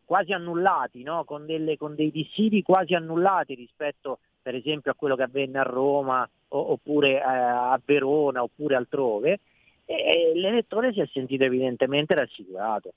quasi 0.06 0.32
annullati, 0.32 1.04
no? 1.04 1.24
con, 1.24 1.46
delle, 1.46 1.78
con, 1.78 1.96
dei 1.96 2.12
dissidi 2.12 2.62
quasi 2.62 2.94
annullati 2.94 3.56
rispetto 3.56 4.20
per 4.46 4.54
esempio 4.54 4.92
a 4.92 4.94
quello 4.94 5.16
che 5.16 5.24
avvenne 5.24 5.58
a 5.58 5.64
Roma 5.64 6.30
o, 6.50 6.72
oppure 6.74 7.14
eh, 7.14 7.24
a 7.24 7.82
Verona 7.84 8.44
oppure 8.44 8.76
altrove 8.76 9.40
e 9.86 10.34
l'elettore 10.36 10.94
si 10.94 11.00
è 11.00 11.10
sentito 11.12 11.44
evidentemente 11.46 12.14
rassicurato. 12.14 12.94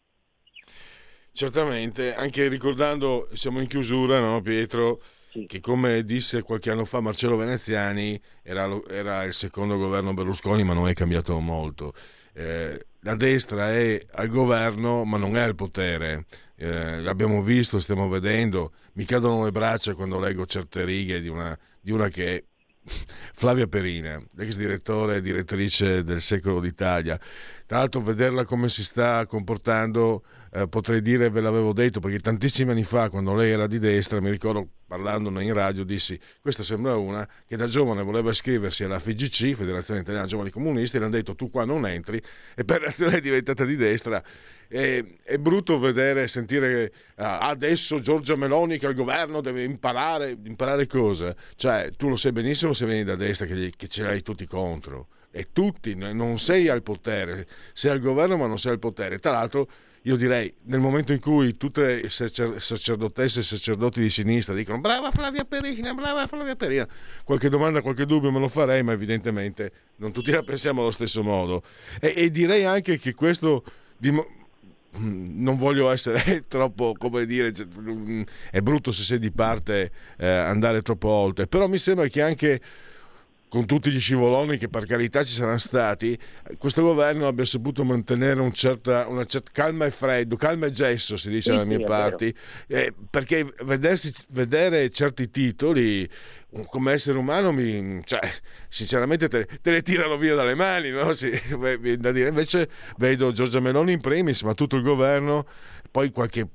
Certamente, 1.32 2.14
anche 2.14 2.48
ricordando, 2.48 3.28
siamo 3.32 3.60
in 3.60 3.66
chiusura, 3.66 4.20
no, 4.20 4.42
Pietro? 4.42 5.00
Sì. 5.30 5.46
Che 5.46 5.60
come 5.60 6.02
disse 6.02 6.42
qualche 6.42 6.70
anno 6.70 6.84
fa 6.84 7.00
Marcello 7.00 7.36
Veneziani, 7.36 8.20
era, 8.42 8.68
era, 8.90 9.22
il 9.22 9.32
secondo 9.32 9.78
governo 9.78 10.12
Berlusconi, 10.12 10.64
ma 10.64 10.74
non 10.74 10.86
è 10.86 10.92
cambiato 10.92 11.38
molto. 11.38 11.94
Eh, 12.34 12.87
la 13.00 13.14
destra 13.14 13.72
è 13.72 14.04
al 14.12 14.28
governo, 14.28 15.04
ma 15.04 15.16
non 15.16 15.36
è 15.36 15.40
al 15.40 15.54
potere 15.54 16.26
eh, 16.60 17.00
l'abbiamo 17.00 17.40
visto, 17.40 17.78
stiamo 17.78 18.08
vedendo, 18.08 18.72
mi 18.94 19.04
cadono 19.04 19.44
le 19.44 19.52
braccia 19.52 19.94
quando 19.94 20.18
leggo 20.18 20.44
certe 20.44 20.84
righe 20.84 21.20
di 21.20 21.28
una, 21.28 21.56
di 21.80 21.92
una 21.92 22.08
che 22.08 22.36
è 22.36 22.44
Flavia 23.32 23.68
Perina, 23.68 24.20
ex 24.36 24.56
direttore 24.56 25.16
e 25.16 25.20
direttrice 25.20 26.02
del 26.02 26.20
Secolo 26.20 26.58
d'Italia. 26.58 27.18
Tra 27.64 27.78
l'altro 27.78 28.00
vederla 28.00 28.44
come 28.44 28.68
si 28.68 28.82
sta 28.82 29.24
comportando, 29.26 30.24
eh, 30.52 30.66
potrei 30.66 31.00
dire 31.00 31.30
ve 31.30 31.40
l'avevo 31.40 31.72
detto, 31.72 32.00
perché 32.00 32.18
tantissimi 32.18 32.72
anni 32.72 32.84
fa, 32.84 33.08
quando 33.08 33.34
lei 33.34 33.52
era 33.52 33.68
di 33.68 33.78
destra, 33.78 34.20
mi 34.20 34.30
ricordo 34.30 34.70
parlandone 34.88 35.44
in 35.44 35.52
radio, 35.52 35.84
dissi 35.84 36.18
questa 36.40 36.64
sembra 36.64 36.96
una 36.96 37.28
che 37.46 37.56
da 37.56 37.66
giovane 37.68 38.02
voleva 38.02 38.30
iscriversi 38.30 38.82
alla 38.82 38.98
FIGC, 38.98 39.54
Federazione 39.54 40.00
Italiana 40.00 40.26
Giovani 40.26 40.50
Comunisti, 40.50 40.98
le 40.98 41.04
hanno 41.04 41.14
detto 41.14 41.34
tu 41.34 41.50
qua 41.50 41.64
non 41.64 41.86
entri, 41.86 42.20
e 42.56 42.64
per 42.64 42.80
l'azione 42.82 43.18
è 43.18 43.20
diventata 43.20 43.64
di 43.64 43.76
destra. 43.76 44.20
E, 44.70 45.18
è 45.22 45.38
brutto 45.38 45.78
vedere 45.78 46.24
e 46.24 46.28
sentire 46.28 46.92
ah, 47.16 47.38
adesso 47.38 48.00
Giorgia 48.00 48.36
Meloni 48.36 48.78
che 48.78 48.86
al 48.86 48.94
governo 48.94 49.40
deve 49.40 49.62
imparare, 49.62 50.36
imparare 50.42 50.86
cosa? 50.86 51.34
Cioè, 51.54 51.90
tu 51.96 52.08
lo 52.08 52.16
sai 52.16 52.32
benissimo 52.32 52.72
se 52.72 52.86
vieni 52.86 53.04
da 53.04 53.14
destra 53.14 53.46
che, 53.46 53.72
che 53.76 53.88
ce 53.88 54.02
l'hai 54.02 54.22
tutti 54.22 54.46
contro 54.46 55.08
e 55.30 55.48
tutti, 55.52 55.94
non 55.94 56.38
sei 56.38 56.68
al 56.68 56.82
potere, 56.82 57.46
sei 57.72 57.92
al 57.92 58.00
governo 58.00 58.36
ma 58.36 58.46
non 58.46 58.58
sei 58.58 58.72
al 58.72 58.78
potere. 58.78 59.18
Tra 59.18 59.32
l'altro 59.32 59.68
io 60.02 60.16
direi 60.16 60.52
nel 60.64 60.80
momento 60.80 61.12
in 61.12 61.20
cui 61.20 61.56
tutte 61.56 62.02
le 62.02 62.08
sacerdotesse 62.08 63.40
e 63.40 63.42
sacerdoti 63.42 64.00
di 64.00 64.10
sinistra 64.10 64.54
dicono 64.54 64.80
brava 64.80 65.10
Flavia 65.10 65.44
Perina, 65.44 65.92
brava 65.94 66.26
Flavia 66.26 66.56
Perina, 66.56 66.86
qualche 67.24 67.48
domanda, 67.48 67.82
qualche 67.82 68.06
dubbio 68.06 68.30
me 68.30 68.38
lo 68.38 68.48
farei, 68.48 68.82
ma 68.82 68.92
evidentemente 68.92 69.72
non 69.96 70.12
tutti 70.12 70.30
la 70.30 70.42
pensiamo 70.42 70.80
allo 70.80 70.90
stesso 70.90 71.22
modo. 71.22 71.62
E, 72.00 72.14
e 72.16 72.30
direi 72.30 72.64
anche 72.64 72.98
che 72.98 73.14
questo... 73.14 73.64
Dim- 73.96 74.36
non 74.90 75.56
voglio 75.56 75.90
essere 75.90 76.44
troppo, 76.48 76.94
come 76.96 77.26
dire, 77.26 77.52
è 78.50 78.60
brutto 78.60 78.90
se 78.90 79.02
sei 79.02 79.18
di 79.18 79.30
parte 79.30 79.90
eh, 80.16 80.26
andare 80.26 80.82
troppo 80.82 81.08
oltre, 81.08 81.46
però 81.46 81.68
mi 81.68 81.78
sembra 81.78 82.08
che 82.08 82.22
anche 82.22 82.60
con 83.48 83.66
tutti 83.66 83.90
gli 83.90 84.00
scivoloni 84.00 84.58
che 84.58 84.68
per 84.68 84.84
carità 84.86 85.22
ci 85.24 85.32
saranno 85.32 85.58
stati, 85.58 86.18
questo 86.58 86.82
governo 86.82 87.26
abbia 87.26 87.44
saputo 87.44 87.84
mantenere 87.84 88.40
un 88.40 88.52
certa, 88.52 89.06
una 89.08 89.24
certa 89.24 89.50
calma 89.52 89.86
e 89.86 89.90
freddo, 89.90 90.36
calma 90.36 90.66
e 90.66 90.70
gesso 90.70 91.16
si 91.16 91.30
dice 91.30 91.50
Sì, 91.50 91.50
dalle 91.52 91.64
mie 91.64 91.78
sì, 91.78 91.84
parti, 91.84 92.34
eh, 92.66 92.92
perché 93.10 93.46
vedersi, 93.62 94.12
vedere 94.30 94.90
certi 94.90 95.30
titoli 95.30 96.08
come 96.66 96.92
essere 96.92 97.18
umano 97.18 97.52
mi, 97.52 98.00
cioè, 98.04 98.20
sinceramente 98.68 99.28
te, 99.28 99.46
te 99.60 99.70
le 99.70 99.82
tirano 99.82 100.16
via 100.16 100.34
dalle 100.34 100.54
mani, 100.54 100.90
no? 100.90 101.12
Sì, 101.12 101.30
beh, 101.56 101.78
viene 101.78 101.98
da 101.98 102.12
dire. 102.12 102.28
invece 102.28 102.68
vedo 102.96 103.32
Giorgia 103.32 103.60
Meloni 103.60 103.92
in 103.92 104.00
primis, 104.00 104.42
ma 104.42 104.54
tutto 104.54 104.76
il 104.76 104.82
governo, 104.82 105.46
poi 105.90 106.10
qualche 106.10 106.46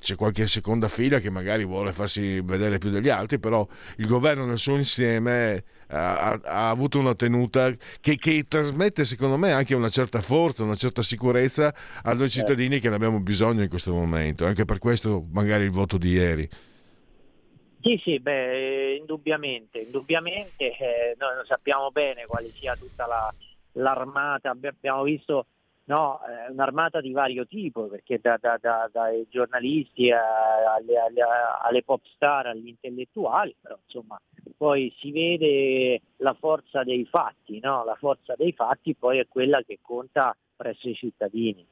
c'è 0.00 0.16
qualche 0.16 0.46
seconda 0.46 0.88
fila 0.88 1.20
che 1.20 1.30
magari 1.30 1.64
vuole 1.64 1.92
farsi 1.92 2.40
vedere 2.40 2.78
più 2.78 2.90
degli 2.90 3.10
altri, 3.10 3.38
però 3.38 3.66
il 3.98 4.06
governo 4.06 4.46
nel 4.46 4.58
suo 4.58 4.76
insieme 4.76 5.62
ha, 5.88 6.18
ha- 6.30 6.40
ha 6.42 6.70
avuto 6.70 6.98
una 6.98 7.14
tenuta 7.14 7.70
che, 8.00 8.16
che 8.16 8.44
trasmette 8.48 9.04
secondo 9.04 9.36
me 9.36 9.52
anche 9.52 9.74
una 9.74 9.90
certa 9.90 10.20
forza, 10.22 10.64
una 10.64 10.74
certa 10.74 11.02
sicurezza 11.02 11.74
a 12.02 12.14
noi 12.14 12.30
cittadini 12.30 12.80
che 12.80 12.88
ne 12.88 12.94
abbiamo 12.94 13.20
bisogno 13.20 13.62
in 13.62 13.68
questo 13.68 13.92
momento, 13.92 14.46
anche 14.46 14.64
per 14.64 14.78
questo 14.78 15.26
magari 15.30 15.64
il 15.64 15.70
voto 15.70 15.98
di 15.98 16.08
ieri. 16.10 16.48
Sì, 17.82 17.98
sì, 18.02 18.18
beh, 18.20 18.52
eh, 18.92 18.96
indubbiamente, 18.96 19.78
indubbiamente 19.78 20.76
eh, 20.76 21.16
noi 21.18 21.44
sappiamo 21.46 21.90
bene 21.90 22.26
quale 22.26 22.50
sia 22.58 22.76
tutta 22.76 23.06
la- 23.06 23.34
l'armata, 23.72 24.50
Abbi- 24.50 24.66
abbiamo 24.66 25.02
visto 25.02 25.46
no, 25.90 26.20
eh, 26.24 26.52
un'armata 26.52 27.00
di 27.00 27.10
vario 27.10 27.46
tipo, 27.46 27.88
perché 27.88 28.20
da- 28.22 28.38
da- 28.40 28.58
da- 28.60 28.88
dai 28.92 29.26
giornalisti 29.28 30.12
a- 30.12 30.74
alle, 30.76 30.96
alle- 30.98 31.24
alle 31.62 31.82
pop 31.82 32.00
star, 32.14 32.46
agli 32.46 32.68
intellettuali, 32.68 33.54
però 33.60 33.76
insomma 33.84 34.16
poi 34.56 34.94
si 35.00 35.10
vede 35.10 36.00
la 36.18 36.34
forza 36.34 36.84
dei 36.84 37.04
fatti, 37.06 37.58
no? 37.58 37.82
la 37.84 37.96
forza 37.96 38.34
dei 38.36 38.52
fatti 38.52 38.94
poi 38.94 39.18
è 39.18 39.26
quella 39.28 39.62
che 39.66 39.80
conta 39.82 40.34
presso 40.56 40.88
i 40.88 40.94
cittadini. 40.94 41.66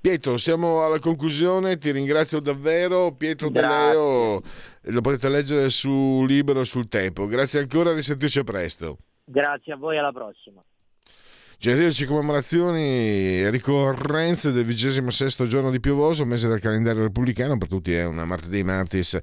Pietro, 0.00 0.36
siamo 0.38 0.82
alla 0.82 0.98
conclusione, 0.98 1.76
ti 1.76 1.92
ringrazio 1.92 2.40
davvero. 2.40 3.12
Pietro 3.12 3.50
Grazie. 3.50 4.40
Lo 4.84 5.00
potete 5.02 5.28
leggere 5.28 5.68
su 5.68 6.24
Libero 6.26 6.64
sul 6.64 6.88
Tempo. 6.88 7.26
Grazie 7.26 7.60
ancora, 7.60 7.92
risentirci 7.92 8.42
presto. 8.42 8.96
Grazie 9.24 9.74
a 9.74 9.76
voi, 9.76 9.98
alla 9.98 10.10
prossima. 10.10 10.64
Genetrici 11.60 12.06
commemorazioni 12.06 13.42
e 13.42 13.50
ricorrenze 13.50 14.50
del 14.50 14.64
26 14.64 15.46
giorno 15.46 15.70
di 15.70 15.78
piovoso, 15.78 16.24
mese 16.24 16.48
del 16.48 16.58
calendario 16.58 17.02
repubblicano, 17.02 17.58
per 17.58 17.68
tutti 17.68 17.92
è 17.92 18.06
una 18.06 18.24
martedì 18.24 18.62
martis 18.62 19.18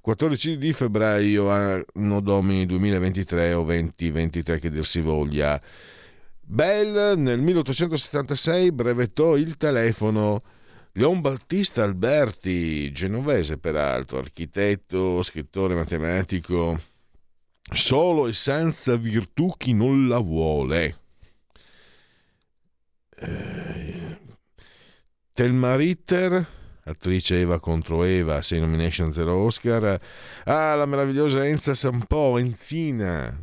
14 0.00 0.56
di 0.56 0.72
febbraio, 0.72 1.50
anno 1.50 2.20
domini 2.20 2.64
2023 2.64 3.52
o 3.52 3.62
2023 3.64 4.58
che 4.58 4.70
dir 4.70 4.86
si 4.86 5.02
voglia. 5.02 5.60
Bell 6.40 7.18
nel 7.18 7.42
1876 7.42 8.72
brevettò 8.72 9.36
il 9.36 9.58
telefono. 9.58 10.42
Leon 10.92 11.20
Battista 11.20 11.82
Alberti, 11.82 12.90
genovese 12.90 13.58
peraltro, 13.58 14.16
architetto, 14.16 15.22
scrittore, 15.22 15.74
matematico, 15.74 16.80
solo 17.70 18.28
e 18.28 18.32
senza 18.32 18.96
virtù 18.96 19.52
chi 19.58 19.74
non 19.74 20.08
la 20.08 20.20
vuole. 20.20 21.00
Eh, 23.22 24.18
Thelma 25.32 25.76
Ritter, 25.76 26.46
attrice 26.84 27.40
Eva 27.40 27.58
contro 27.60 28.04
Eva, 28.04 28.42
6 28.42 28.60
nomination, 28.60 29.12
0 29.12 29.34
Oscar. 29.34 30.00
Ah, 30.44 30.74
la 30.74 30.86
meravigliosa 30.86 31.46
Enza 31.46 31.74
Sampo, 31.74 32.36
Enzina, 32.38 33.34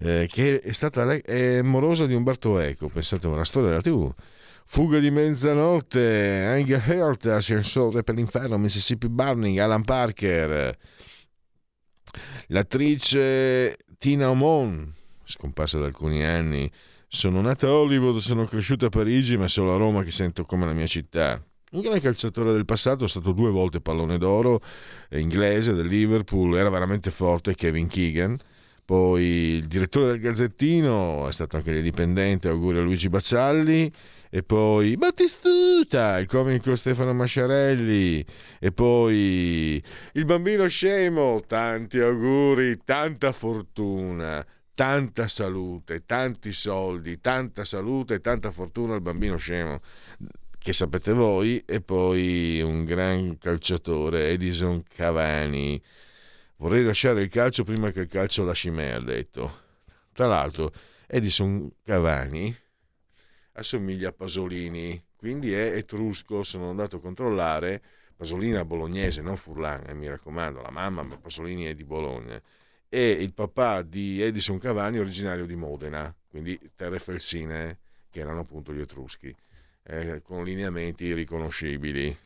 eh, 0.00 0.26
che 0.30 0.60
è 0.60 0.72
stata 0.72 1.04
lei, 1.04 1.20
è 1.20 1.60
morosa 1.62 2.06
di 2.06 2.14
Umberto 2.14 2.58
Eco, 2.58 2.88
pensate 2.88 3.26
a 3.26 3.30
una 3.30 3.44
storia 3.44 3.70
della 3.70 3.82
TV. 3.82 4.12
Fuga 4.64 4.98
di 4.98 5.10
mezzanotte, 5.10 6.44
Angel 6.44 6.82
Heart, 6.86 7.26
Ascensore 7.26 8.02
per 8.02 8.14
l'inferno, 8.14 8.58
Mississippi 8.58 9.08
Burning, 9.08 9.58
Alan 9.58 9.82
Parker, 9.82 10.76
l'attrice 12.48 13.76
Tina 13.98 14.30
Omon, 14.30 14.94
scomparsa 15.24 15.78
da 15.78 15.86
alcuni 15.86 16.22
anni. 16.24 16.70
Sono 17.10 17.40
nata 17.40 17.66
a 17.66 17.72
Hollywood, 17.72 18.18
sono 18.18 18.44
cresciuta 18.44 18.86
a 18.86 18.88
Parigi, 18.90 19.38
ma 19.38 19.46
è 19.46 19.48
solo 19.48 19.72
a 19.72 19.78
Roma 19.78 20.02
che 20.02 20.10
sento 20.10 20.44
come 20.44 20.66
la 20.66 20.74
mia 20.74 20.86
città. 20.86 21.42
Un 21.70 21.80
grande 21.80 22.00
calciatore 22.00 22.52
del 22.52 22.66
passato, 22.66 23.06
è 23.06 23.08
stato 23.08 23.32
due 23.32 23.50
volte 23.50 23.80
pallone 23.80 24.18
d'oro, 24.18 24.60
è 25.08 25.16
inglese 25.16 25.72
del 25.72 25.86
Liverpool, 25.86 26.58
era 26.58 26.68
veramente 26.68 27.10
forte, 27.10 27.54
Kevin 27.54 27.86
Keegan. 27.86 28.36
Poi 28.84 29.24
il 29.24 29.68
direttore 29.68 30.08
del 30.08 30.20
Gazzettino, 30.20 31.26
è 31.26 31.32
stato 31.32 31.56
anche 31.56 31.70
il 31.70 31.82
dipendente, 31.82 32.48
auguri 32.48 32.76
a 32.76 32.82
Luigi 32.82 33.08
Baccialli. 33.08 33.90
E 34.28 34.42
poi 34.42 34.94
Battistuta, 34.98 36.18
il 36.18 36.26
comico 36.26 36.76
Stefano 36.76 37.14
Masciarelli. 37.14 38.22
E 38.60 38.70
poi 38.70 39.82
il 40.12 40.24
bambino 40.26 40.66
scemo, 40.68 41.42
tanti 41.46 42.00
auguri, 42.00 42.80
tanta 42.84 43.32
fortuna 43.32 44.44
tanta 44.78 45.26
salute, 45.26 46.06
tanti 46.06 46.52
soldi, 46.52 47.20
tanta 47.20 47.64
salute 47.64 48.14
e 48.14 48.20
tanta 48.20 48.52
fortuna 48.52 48.94
al 48.94 49.00
bambino 49.00 49.36
scemo, 49.36 49.80
che 50.56 50.72
sapete 50.72 51.12
voi, 51.12 51.64
e 51.66 51.80
poi 51.80 52.62
un 52.62 52.84
gran 52.84 53.38
calciatore, 53.38 54.28
Edison 54.28 54.84
Cavani. 54.84 55.82
Vorrei 56.58 56.84
lasciare 56.84 57.22
il 57.22 57.28
calcio 57.28 57.64
prima 57.64 57.90
che 57.90 58.02
il 58.02 58.06
calcio 58.06 58.44
lasci 58.44 58.70
me, 58.70 58.92
ha 58.92 59.00
detto. 59.00 59.62
Tra 60.12 60.26
l'altro, 60.28 60.72
Edison 61.08 61.68
Cavani 61.82 62.56
assomiglia 63.54 64.10
a 64.10 64.12
Pasolini, 64.12 65.04
quindi 65.16 65.52
è 65.52 65.74
etrusco, 65.74 66.44
sono 66.44 66.70
andato 66.70 66.98
a 66.98 67.00
controllare, 67.00 67.82
Pasolini 68.14 68.52
è 68.52 68.62
bolognese, 68.62 69.22
non 69.22 69.34
Furlan, 69.34 69.88
eh, 69.88 69.94
mi 69.94 70.06
raccomando, 70.06 70.62
la 70.62 70.70
mamma, 70.70 71.02
ma 71.02 71.16
Pasolini 71.16 71.64
è 71.64 71.74
di 71.74 71.82
Bologna 71.82 72.40
e 72.88 73.10
il 73.10 73.32
papà 73.32 73.82
di 73.82 74.22
Edison 74.22 74.58
Cavani 74.58 74.98
originario 74.98 75.46
di 75.46 75.54
Modena, 75.54 76.14
quindi 76.28 76.58
terre 76.74 76.98
felsine 76.98 77.78
che 78.10 78.20
erano 78.20 78.40
appunto 78.40 78.72
gli 78.72 78.80
Etruschi, 78.80 79.34
eh, 79.82 80.22
con 80.22 80.44
lineamenti 80.44 81.12
riconoscibili. 81.12 82.16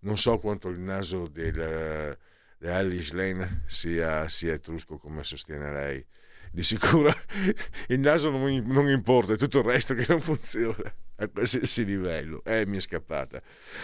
Non 0.00 0.16
so 0.16 0.38
quanto 0.38 0.68
il 0.68 0.78
naso 0.78 1.26
del, 1.26 2.16
di 2.58 2.66
Alice 2.68 3.14
Lane 3.14 3.62
sia, 3.66 4.28
sia 4.28 4.52
etrusco 4.52 4.96
come 4.98 5.24
sostiene 5.24 5.72
lei. 5.72 6.04
Di 6.52 6.62
sicuro 6.62 7.10
il 7.88 8.00
naso 8.00 8.30
non, 8.30 8.64
non 8.66 8.88
importa, 8.88 9.34
è 9.34 9.36
tutto 9.36 9.58
il 9.58 9.64
resto 9.64 9.94
che 9.94 10.06
non 10.08 10.20
funziona 10.20 10.94
a 11.16 11.28
qualsiasi 11.28 11.84
livello. 11.84 12.42
Eh, 12.44 12.66
mi 12.66 12.76
è 12.76 12.80
scappata. 12.80 13.40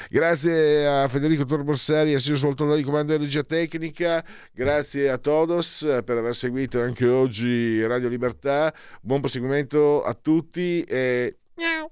Grazie 0.08 0.86
a 0.86 1.08
Federico 1.08 1.44
Torborsari, 1.44 2.14
assiso 2.14 2.36
svolto 2.36 2.74
di 2.74 2.82
comando 2.82 3.16
regia 3.16 3.42
tecnica. 3.42 4.24
Grazie 4.52 5.10
a 5.10 5.18
Todos 5.18 6.00
per 6.04 6.16
aver 6.16 6.34
seguito 6.34 6.80
anche 6.80 7.06
oggi 7.06 7.84
Radio 7.86 8.08
Libertà. 8.08 8.72
Buon 9.00 9.20
proseguimento 9.20 10.02
a 10.02 10.14
tutti 10.14 10.82
e 10.82 11.38
ciao. 11.56 11.90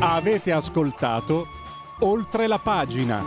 Avete 0.00 0.52
ascoltato 0.52 1.46
oltre 2.00 2.46
la 2.46 2.58
pagina. 2.58 3.24